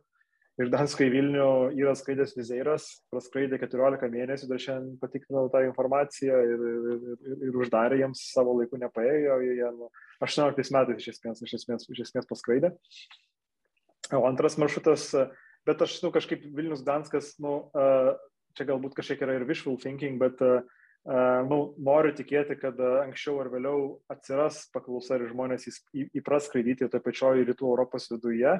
Iš 0.63 0.73
Dansko 0.73 1.07
į 1.07 1.09
Vilnių 1.13 1.47
yra 1.77 1.95
skraidęs 1.99 2.35
Vizeiras, 2.39 2.89
praskraidė 3.13 3.61
14 3.63 4.11
mėnesių, 4.11 4.51
dar 4.51 4.63
šiandien 4.63 4.99
patikrinau 5.03 5.47
tą 5.53 5.63
informaciją 5.69 6.39
ir, 6.49 6.67
ir, 6.71 7.09
ir, 7.15 7.41
ir 7.51 7.59
uždarė 7.63 7.99
jiems 8.01 8.23
savo 8.33 8.55
laiku 8.59 8.81
nepaėjo, 8.81 9.41
jie 9.45 9.73
nu, 9.77 9.91
18 10.25 10.73
metais 10.75 11.03
iš 11.03 11.13
esmės, 11.13 11.43
iš 11.45 11.59
esmės, 11.61 11.91
iš 11.93 12.07
esmės 12.09 12.31
paskraidė. 12.31 12.73
O 14.17 14.23
antras 14.27 14.57
maršrutas, 14.59 15.11
bet 15.69 15.85
aš 15.85 15.99
nu, 16.07 16.15
kažkaip 16.15 16.49
Vilnius 16.57 16.87
Danskas, 16.87 17.35
nu, 17.43 17.59
čia 18.57 18.67
galbūt 18.69 18.97
kažkiek 18.97 19.23
yra 19.27 19.37
ir 19.37 19.47
wishful 19.49 19.79
thinking, 19.81 20.19
bet 20.23 20.41
uh, 20.45 20.65
nu, 21.51 21.61
noriu 21.79 22.15
tikėti, 22.17 22.59
kad 22.61 22.81
uh, 22.83 23.03
anksčiau 23.05 23.39
ar 23.43 23.53
vėliau 23.53 24.01
atsiras 24.13 24.65
paklausa 24.75 25.21
ir 25.21 25.29
žmonės 25.31 25.69
įpras 26.17 26.49
skraidyti 26.49 26.89
toje 26.89 27.05
pačioje 27.05 27.47
rytų 27.47 27.71
Europos 27.71 28.11
viduje. 28.13 28.59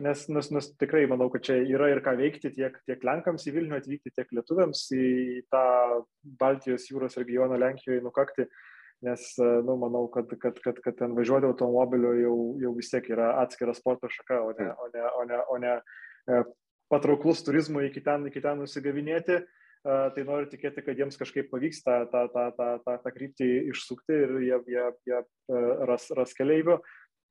Nes, 0.00 0.22
nes, 0.32 0.48
nes 0.50 0.68
tikrai 0.80 1.04
manau, 1.06 1.28
kad 1.30 1.44
čia 1.44 1.58
yra 1.68 1.90
ir 1.92 2.00
ką 2.04 2.16
veikti 2.18 2.50
tiek, 2.54 2.78
tiek 2.88 3.02
Lenkams 3.04 3.44
į 3.46 3.52
Vilnių 3.58 3.76
atvykti, 3.76 4.12
tiek 4.16 4.32
lietuviams 4.34 4.80
į 4.96 5.08
tą 5.52 5.66
Baltijos 6.40 6.88
jūros 6.88 7.18
regioną 7.20 7.58
Lenkijoje 7.60 8.00
nukakti, 8.02 8.48
nes, 9.04 9.28
nu, 9.38 9.76
manau, 9.82 10.06
kad, 10.12 10.32
kad, 10.40 10.58
kad, 10.64 10.80
kad 10.82 10.96
ten 10.98 11.14
važiuoti 11.16 11.48
automobiliu 11.50 12.14
jau, 12.18 12.36
jau 12.64 12.72
vis 12.78 12.88
tiek 12.90 13.12
yra 13.12 13.34
atskira 13.42 13.76
sporto 13.76 14.08
šaka, 14.10 14.40
o 14.48 14.54
ne, 14.56 14.70
o 14.72 14.88
ne, 14.94 15.04
o 15.20 15.26
ne, 15.28 15.42
o 15.52 15.60
ne 15.60 16.40
patrauklus 16.92 17.42
turizmui 17.46 17.88
iki 17.88 18.02
ten, 18.04 18.26
iki 18.30 18.42
ten 18.44 18.60
nusigavinėti, 18.62 19.40
tai 19.86 20.24
noriu 20.26 20.48
tikėti, 20.50 20.82
kad 20.82 20.98
jiems 20.98 21.18
kažkaip 21.18 21.50
pavyks 21.52 21.82
tą, 21.86 21.98
tą, 22.10 22.26
tą, 22.32 22.46
tą, 22.56 22.68
tą, 22.82 22.94
tą 23.04 23.12
kryptį 23.14 23.50
išsukti 23.70 24.16
ir 24.24 24.32
jie, 24.42 24.60
jie, 24.72 24.86
jie 25.06 25.20
ras, 25.86 26.08
ras 26.16 26.34
keleivių. 26.38 26.80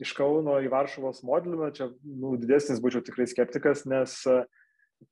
Iš 0.03 0.11
Kauno 0.15 0.57
į 0.63 0.67
Varšuvos 0.71 1.21
modelį, 1.23 1.69
čia 1.75 1.89
nu, 2.03 2.33
didesnis 2.39 2.81
būčiau 2.83 3.03
tikrai 3.03 3.27
skeptikas, 3.31 3.85
nes 3.87 4.17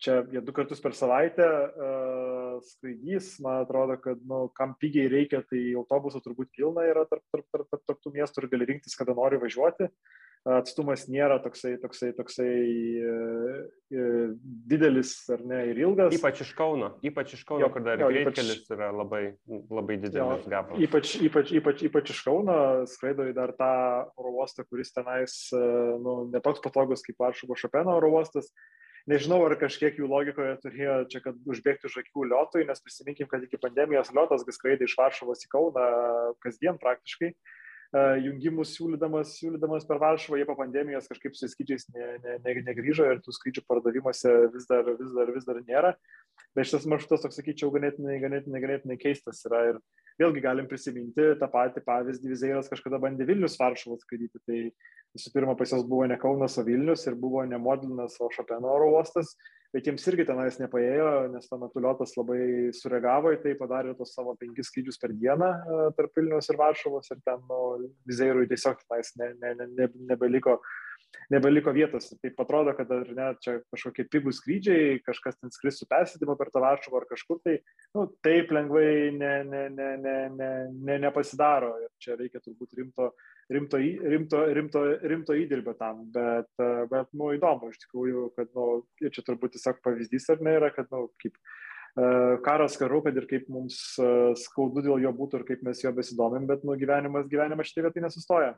čia 0.02 0.22
jie 0.32 0.42
du 0.44 0.56
kartus 0.56 0.82
per 0.84 0.96
savaitę 0.98 1.46
uh, 1.46 2.58
skraidys, 2.68 3.36
man 3.44 3.64
atrodo, 3.64 3.98
kad 4.02 4.20
nu, 4.30 4.48
kam 4.58 4.76
pigiai 4.80 5.12
reikia, 5.12 5.44
tai 5.50 5.64
autobusų 5.80 6.24
turbūt 6.26 6.52
pilna 6.58 6.88
yra 6.90 7.06
tarp, 7.10 7.24
tarp, 7.34 7.48
tarp, 7.52 7.70
tarp, 7.72 7.86
tarp 7.88 8.04
tų 8.04 8.14
miestų 8.18 8.44
ir 8.44 8.52
gali 8.56 8.70
rinktis, 8.74 8.98
kada 9.00 9.16
nori 9.18 9.42
važiuoti. 9.42 9.90
Atstumas 10.44 11.06
nėra 11.08 11.38
toksai, 11.40 11.78
toksai, 11.80 12.10
toksai 12.18 12.48
e, 12.52 13.12
e, 13.96 14.08
didelis 14.68 15.14
ar 15.32 15.40
ne 15.48 15.62
ir 15.70 15.78
ilgas. 15.86 16.18
Ypač 16.18 16.42
iš 16.44 16.52
Kauno, 16.58 16.90
ypač 17.00 17.38
iš 17.38 17.46
Kauno, 17.48 17.62
jo, 17.64 17.70
kur 17.72 17.86
dar 17.86 18.04
greitkelis 18.04 18.68
yra 18.76 18.90
labai, 18.92 19.22
labai 19.48 19.96
didelis 20.02 20.44
gabalas. 20.52 20.84
Ypač, 20.84 21.14
ypač, 21.30 21.54
ypač, 21.56 21.86
ypač 21.88 22.12
iš 22.12 22.20
Kauno 22.28 22.58
skraido 22.92 23.30
į 23.32 23.38
dar 23.38 23.56
tą 23.56 23.72
oro 24.20 24.36
uostą, 24.42 24.68
kuris 24.68 24.92
tenais 24.92 25.38
e, 25.56 25.64
nu, 26.04 26.26
netoks 26.36 26.60
patogus 26.66 27.08
kaip 27.08 27.24
Varšuvo 27.24 27.56
Šopeno 27.64 27.96
oro 28.02 28.12
uostas. 28.18 28.52
Nežinau, 29.10 29.42
ar 29.44 29.58
kažkiek 29.60 29.98
jų 30.00 30.08
logikoje 30.08 30.54
turėjo 30.64 30.94
čia, 31.12 31.20
kad 31.26 31.40
užbėgti 31.50 31.90
už 31.90 31.98
akių 32.06 32.30
liotui, 32.30 32.64
nes 32.68 32.80
prisiminkim, 32.80 33.28
kad 33.28 33.44
iki 33.44 33.60
pandemijos 33.60 34.14
liotas 34.16 34.46
skraidė 34.56 34.88
iš 34.88 34.96
Varšuvos 34.96 35.44
į 35.44 35.50
Kauną 35.52 35.90
kasdien 36.46 36.80
praktiškai. 36.80 37.34
Uh, 37.34 37.60
jungimus 37.94 38.72
siūlydamas, 38.74 39.36
siūlydamas 39.38 39.86
per 39.86 40.00
Varšuvą, 40.02 40.40
jie 40.40 40.48
po 40.50 40.56
pandemijos 40.58 41.06
kažkaip 41.12 41.36
su 41.38 41.50
skrydžiais 41.52 41.86
ne, 41.94 42.08
ne, 42.24 42.38
ne, 42.42 42.56
negrįžo 42.66 43.06
ir 43.06 43.22
tų 43.22 43.36
skrydžių 43.36 43.62
pardavimuose 43.70 44.32
vis 44.54 44.66
dar, 44.70 44.88
vis 44.98 45.12
dar, 45.14 45.30
vis 45.36 45.46
dar 45.46 45.60
nėra. 45.62 45.92
Bet 46.58 46.70
šitas 46.70 46.88
maršrutas, 46.90 47.22
toks 47.22 47.38
sakyčiau, 47.38 47.70
ganėtinai, 47.76 48.18
ganėtinai, 48.24 48.64
ganėtinai 48.64 48.98
keistas 49.02 49.44
yra. 49.46 49.62
Ir 49.74 49.82
vėlgi 50.22 50.44
galim 50.44 50.70
prisiminti 50.70 51.34
tą 51.40 51.50
patį 51.54 51.84
pavyzdį, 51.88 52.32
Vizeiras 52.34 52.70
kažkada 52.72 53.00
bandė 53.02 53.28
Vilnius 53.30 53.58
Varšuvą 53.60 54.00
skraidyti. 54.02 54.42
Tai 54.48 54.62
visų 55.18 55.34
pirma, 55.34 55.58
pas 55.58 55.74
jos 55.74 55.84
buvo 55.88 56.08
ne 56.10 56.20
Kaunas, 56.22 56.58
o 56.58 56.66
Vilnius 56.68 57.08
ir 57.10 57.20
buvo 57.20 57.44
ne 57.48 57.60
Modlinas, 57.62 58.20
o 58.22 58.32
Šopeno 58.34 58.72
oro 58.74 58.94
uostas 58.98 59.36
bet 59.74 59.88
jiems 59.90 60.06
irgi 60.12 60.26
tenais 60.30 60.60
nepaėjo, 60.62 61.08
nes 61.34 61.50
tuo 61.50 61.58
metu 61.64 61.82
Liotas 61.82 62.14
labai 62.14 62.70
sureagavo 62.78 63.32
į 63.34 63.40
tai, 63.42 63.56
padarė 63.58 63.96
tos 63.98 64.14
savo 64.14 64.36
penkis 64.38 64.70
skrydžius 64.70 65.02
per 65.02 65.16
dieną 65.18 65.50
e, 65.50 65.80
tarp 65.98 66.20
Vilnius 66.20 66.50
ir 66.54 66.60
Varšuvos 66.62 67.10
ir 67.10 67.22
ten 67.26 67.42
nu, 67.50 67.90
Vizeirui 68.10 68.46
tiesiog 68.52 68.84
tenais 68.84 69.10
ne, 69.18 69.32
ne, 69.42 69.56
ne, 69.58 69.68
ne, 69.74 69.88
nebeliko, 70.12 70.60
nebeliko 71.34 71.74
vietos. 71.76 72.10
Tai 72.22 72.32
atrodo, 72.46 72.74
kad 72.78 72.92
ar 72.94 73.12
ne, 73.18 73.28
čia 73.44 73.60
kažkokie 73.74 74.08
pigų 74.12 74.34
skrydžiai, 74.36 75.02
kažkas 75.06 75.40
ten 75.40 75.54
skris 75.54 75.82
su 75.82 75.90
persėdimu 75.90 76.38
per 76.40 76.54
tą 76.54 76.64
Varšuvą 76.64 77.02
ar 77.02 77.10
kažkur 77.12 77.42
tai, 77.46 77.60
nu, 77.98 78.08
taip 78.26 78.54
lengvai 78.56 79.12
ne, 79.16 79.36
ne, 79.50 79.68
ne, 79.74 79.92
ne, 80.02 80.18
ne, 80.34 80.52
ne, 80.74 81.00
nepasidaro 81.08 81.76
ir 81.84 81.92
čia 82.04 82.18
reikia 82.20 82.44
turbūt 82.44 82.76
rimto 82.80 83.14
rimto, 83.50 83.78
rimto, 83.78 84.46
rimto, 84.54 84.84
rimto 85.02 85.36
įdirbio 85.36 85.76
tam, 85.80 86.06
bet, 86.14 86.50
bet 86.92 87.12
nu, 87.18 87.32
įdomu 87.36 87.72
iš 87.72 87.82
tikrųjų, 87.86 88.30
kad, 88.38 88.52
nu, 88.56 88.84
čia 89.04 89.24
turbūt 89.26 89.56
tiesiog 89.58 89.82
pavyzdys 89.84 90.30
ar 90.34 90.44
ne 90.46 90.56
yra, 90.60 90.72
kad, 90.76 90.90
nu, 90.94 91.08
kaip 91.22 91.36
uh, 91.36 92.40
karas 92.46 92.78
karu, 92.80 93.04
kad 93.06 93.18
ir 93.20 93.28
kaip 93.30 93.50
mums 93.52 93.80
uh, 94.02 94.32
skaudu 94.40 94.86
dėl 94.86 95.04
jo 95.04 95.14
būtų 95.18 95.42
ir 95.42 95.48
kaip 95.52 95.66
mes 95.68 95.84
jo 95.84 95.92
besidomim, 95.96 96.48
bet, 96.50 96.64
nu, 96.68 96.78
gyvenimas, 96.80 97.28
gyvenimas 97.32 97.72
šitai 97.72 97.88
vietai 97.88 98.06
nesustoja. 98.08 98.54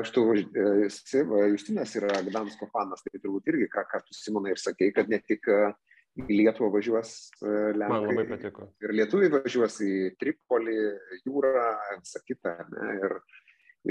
Aš 0.00 0.12
tu, 0.14 0.22
Justinas 1.52 1.92
yra 2.00 2.22
Gdansko 2.24 2.68
fanas, 2.72 3.02
tai 3.04 3.18
turbūt 3.20 3.50
irgi, 3.52 3.66
ką, 3.72 3.82
ką 3.90 3.98
tu 4.06 4.16
Simonai 4.16 4.54
ir 4.54 4.60
sakei, 4.62 4.88
kad 4.96 5.10
ne 5.12 5.18
tik 5.20 5.44
uh, 5.52 5.74
į 6.20 6.38
Lietuvą 6.42 6.70
važiuos 6.76 7.12
Lenkai. 7.42 7.88
Man 7.88 8.08
labai 8.10 8.26
patiko. 8.28 8.68
Ir 8.84 8.94
lietuviai 8.98 9.32
važiuos 9.32 9.78
į 9.84 9.92
Tripolį, 10.20 10.80
jūrą, 11.26 11.68
visą 12.02 12.20
kitą. 12.26 12.56
Ne, 12.72 12.90
ir, 12.98 13.16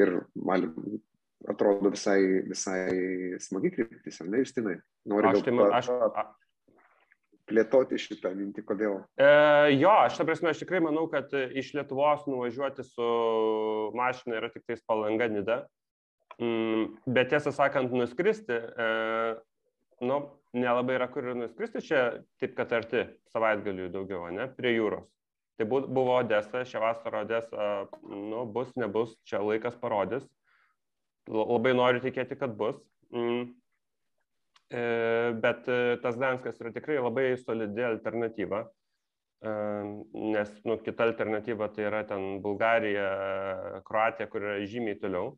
ir 0.02 0.14
man 0.38 0.68
atrodo 1.50 1.94
visai, 1.94 2.20
visai 2.46 2.84
smagi 3.42 3.74
kryptis, 3.74 4.22
ar 4.22 4.30
ne, 4.30 4.44
Justinai? 4.44 4.78
Noriu 5.10 5.32
aš 5.32 5.44
tai 5.48 5.56
man, 5.58 5.74
aš, 5.74 5.90
plėtoti 7.50 7.98
šitą 8.00 8.32
mintį, 8.38 8.64
kodėl? 8.68 9.00
E, 9.18 9.32
jo, 9.80 9.92
aš 10.06 10.20
ta 10.20 10.28
prasme, 10.28 10.54
aš 10.54 10.62
tikrai 10.62 10.84
manau, 10.86 11.08
kad 11.12 11.34
iš 11.34 11.74
Lietuvos 11.76 12.28
nuvažiuoti 12.30 12.86
su 12.86 13.08
mašina 13.98 14.38
yra 14.38 14.52
tik 14.54 14.68
tais 14.70 14.84
palanga 14.86 15.28
nida. 15.32 15.64
Mm, 16.42 16.86
bet 17.06 17.30
tiesą 17.30 17.52
sakant, 17.54 17.92
nuskristi, 17.94 18.56
e, 18.58 18.86
nu, 20.02 20.18
nelabai 20.58 20.96
yra 20.98 21.08
kur 21.12 21.28
ir 21.30 21.38
nuskristi 21.38 21.84
čia, 21.86 22.00
taip 22.42 22.56
kad 22.58 22.72
arti 22.74 23.04
savaitgalių 23.34 23.92
daugiau, 23.94 24.26
ne, 24.34 24.48
prie 24.58 24.74
jūros. 24.74 25.06
Tai 25.60 25.68
buvo 25.70 26.16
Odesa, 26.18 26.64
šią 26.66 26.82
vasarą 26.82 27.22
Odesa, 27.28 27.68
nu, 28.10 28.48
bus, 28.50 28.72
nebus, 28.82 29.14
čia 29.30 29.44
laikas 29.46 29.78
parodys. 29.78 30.26
Labai 31.30 31.76
noriu 31.78 32.02
tikėti, 32.02 32.40
kad 32.40 32.56
bus. 32.58 32.80
Mm. 33.14 33.52
E, 34.72 34.82
bet 35.44 35.70
e, 35.70 35.78
tas 36.02 36.18
Danskas 36.18 36.58
yra 36.64 36.72
tikrai 36.74 36.98
labai 36.98 37.36
solidi 37.38 37.86
alternatyva. 37.86 38.66
nes 40.14 40.50
nu, 40.70 40.76
kita 40.78 41.04
alternatyva 41.04 41.68
tai 41.74 41.86
yra 41.90 42.04
ten 42.06 42.42
Bulgarija, 42.42 43.08
Kroatija, 43.86 44.28
kur 44.30 44.44
yra 44.46 44.60
žymiai 44.70 45.00
toliau. 45.02 45.32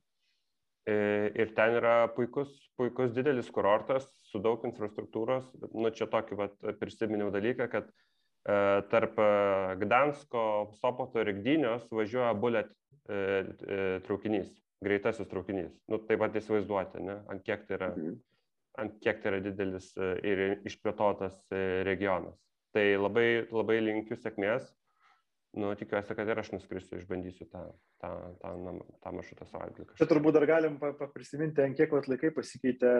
Ir 0.83 1.51
ten 1.55 1.77
yra 1.77 2.09
puikus, 2.11 2.49
puikus 2.75 3.13
didelis 3.15 3.47
kurortas 3.55 4.03
su 4.27 4.41
daug 4.43 4.65
infrastruktūros. 4.67 5.45
Nu, 5.71 5.91
čia 5.95 6.09
tokį 6.11 6.39
vat, 6.39 6.57
prisiminiau 6.81 7.29
dalyką, 7.31 7.69
kad 7.71 7.87
tarp 8.91 9.19
Gdansko, 9.79 10.43
Sopoto 10.81 11.23
ir 11.23 11.31
Gdynios 11.39 11.87
važiuoja 11.91 12.33
bullet 12.35 12.73
traukinys, 14.03 14.51
greitasis 14.83 15.31
traukinys. 15.31 15.71
Nu, 15.87 16.01
taip 16.03 16.19
pat 16.19 16.35
įsivaizduoti, 16.39 17.03
ne, 17.07 17.21
ant 17.31 17.47
kiek 17.47 17.63
tai 17.67 17.79
yra, 17.79 17.91
mhm. 17.95 18.19
ant 18.83 18.99
kiek 19.03 19.23
tai 19.23 19.31
yra 19.31 19.43
didelis 19.47 19.93
ir 20.27 20.45
išplėtotas 20.67 21.39
regionas. 21.87 22.35
Tai 22.75 22.83
labai, 22.97 23.45
labai 23.53 23.79
linkiu 23.85 24.17
sėkmės. 24.19 24.67
Nu, 25.53 25.69
tikiuosi, 25.77 26.15
kad 26.17 26.29
ir 26.29 26.39
aš 26.41 26.47
nuskrisiu, 26.49 26.97
išbandysiu 26.97 27.45
tą, 27.51 27.59
tą, 28.01 28.09
tą, 28.41 28.53
tą 29.05 29.11
maršrutą 29.13 29.45
savaitgalį. 29.51 29.85
Čia 29.99 30.07
turbūt 30.09 30.33
dar 30.33 30.47
galim 30.49 30.79
prisiminti, 31.13 31.61
ant 31.61 31.77
kiek 31.77 31.93
vat 31.93 32.07
laikai 32.09 32.31
pasikeitė. 32.33 32.93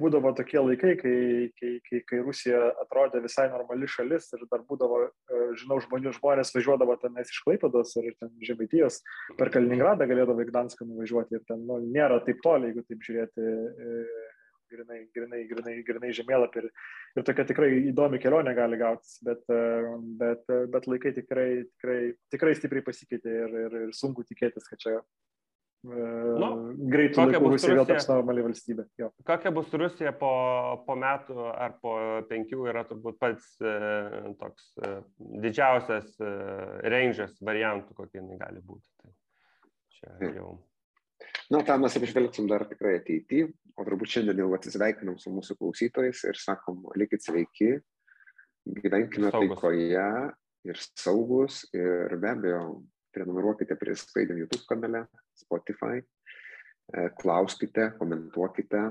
Būdavo 0.00 0.32
tokie 0.34 0.58
laikai, 0.58 0.96
kai, 0.98 1.12
kai, 1.60 1.70
kai, 1.86 2.00
kai 2.08 2.18
Rusija 2.26 2.64
atrodė 2.82 3.22
visai 3.22 3.46
normali 3.52 3.86
šalis 3.90 4.26
ir 4.34 4.42
dar 4.50 4.64
būdavo, 4.66 5.04
e, 5.06 5.44
žinau, 5.62 5.78
žmonių 5.86 6.16
žmonės 6.18 6.50
važiuodavo 6.56 6.98
ten 6.98 7.22
iš 7.22 7.44
Klaipados 7.46 7.94
ir 8.02 8.10
ten 8.18 8.34
Žemaitijos 8.42 8.98
per 9.38 9.54
Kaliningradą 9.54 10.10
galėdavo 10.10 10.42
į 10.42 10.50
Gdanską 10.50 10.90
nuvažiuoti 10.90 11.38
ir 11.38 11.46
ten 11.46 11.62
nu, 11.70 11.78
nėra 11.94 12.18
taip 12.26 12.42
toli, 12.42 12.72
jeigu 12.72 12.82
taip 12.90 13.06
žiūrėti 13.06 13.46
e, 13.46 14.02
grinai, 14.70 15.00
grinai, 15.16 15.42
grinai, 15.50 15.76
grinai 15.86 16.12
žemėlapį 16.16 16.62
ir, 16.62 16.68
ir 17.18 17.26
tokia 17.28 17.46
tikrai 17.48 17.70
įdomi 17.92 18.20
kelionė 18.22 18.54
gali 18.58 18.78
gautis, 18.80 19.18
bet, 19.26 19.42
bet, 20.20 20.46
bet 20.74 20.88
laikai 20.90 21.14
tikrai, 21.16 21.48
tikrai, 21.74 22.00
tikrai 22.32 22.54
stipriai 22.58 22.86
pasikeitė 22.86 23.36
ir, 23.44 23.58
ir, 23.66 23.76
ir 23.86 23.92
sunku 23.96 24.26
tikėtis, 24.28 24.68
kad 24.70 24.82
čia 24.82 24.96
nu, 25.80 26.48
greitų 26.92 27.24
laikų 27.24 27.52
Rusija 27.54 27.76
vėl 27.78 27.86
taps 27.88 28.08
normali 28.10 28.44
valstybė. 28.44 28.84
Jo. 29.00 29.10
Kokia 29.26 29.52
bus 29.54 29.72
Rusija 29.72 30.12
po, 30.16 30.32
po 30.86 30.96
metų 30.98 31.46
ar 31.50 31.76
po 31.80 31.94
penkių 32.28 32.66
yra 32.68 32.84
turbūt 32.88 33.16
pats 33.20 33.54
e, 33.64 34.34
toks 34.40 34.66
e, 34.76 34.92
didžiausias 35.46 36.12
e, 36.20 36.32
range'as 36.92 37.38
variantų, 37.46 37.96
kokie 37.96 38.20
jinai 38.20 38.36
gali 38.40 38.60
būti. 38.64 38.90
Tai 39.00 39.14
čia 39.96 40.34
jau. 40.36 40.58
Na, 41.50 41.62
tą 41.66 41.76
mes 41.82 41.96
apžvelgsim 41.98 42.48
dar 42.50 42.66
tikrai 42.70 42.98
ateityje, 43.00 43.48
o 43.76 43.86
turbūt 43.86 44.12
šiandien 44.14 44.42
jau 44.42 44.50
atsisveikinam 44.56 45.18
su 45.20 45.32
mūsų 45.34 45.56
klausytojais 45.58 46.22
ir 46.30 46.38
sakom, 46.40 46.84
likit 47.00 47.24
sveiki, 47.24 47.72
gyvenkime 48.80 49.32
taikoje 49.34 50.06
ir 50.68 50.80
saugus 50.94 51.64
ir 51.74 52.16
be 52.20 52.32
abejo, 52.34 52.64
prenumeruokite 53.14 53.74
prie 53.80 53.96
Skraidėm 53.98 54.44
YouTube 54.44 54.66
kanale, 54.68 55.06
Spotify, 55.34 55.98
e, 55.98 57.08
klauskite, 57.18 57.90
komentuokite, 57.98 58.84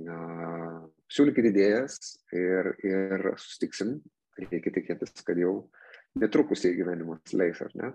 siūlykite 0.00 1.50
idėjas 1.52 1.98
ir, 2.34 2.72
ir 2.86 3.32
sustiksim, 3.38 3.98
reikia 4.40 4.72
tikėtis, 4.74 5.12
kad 5.26 5.38
jau 5.38 5.70
netrukus 6.18 6.64
į 6.66 6.74
gyvenimas 6.78 7.34
leis, 7.36 7.60
ar 7.62 7.74
ne? 7.78 7.92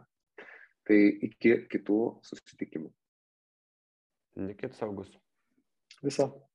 Tai 0.86 1.00
iki 1.28 1.56
kitų 1.72 2.00
susitikimų. 2.24 2.92
Likit 4.36 4.74
saugus. 4.76 5.12
Viso. 6.04 6.50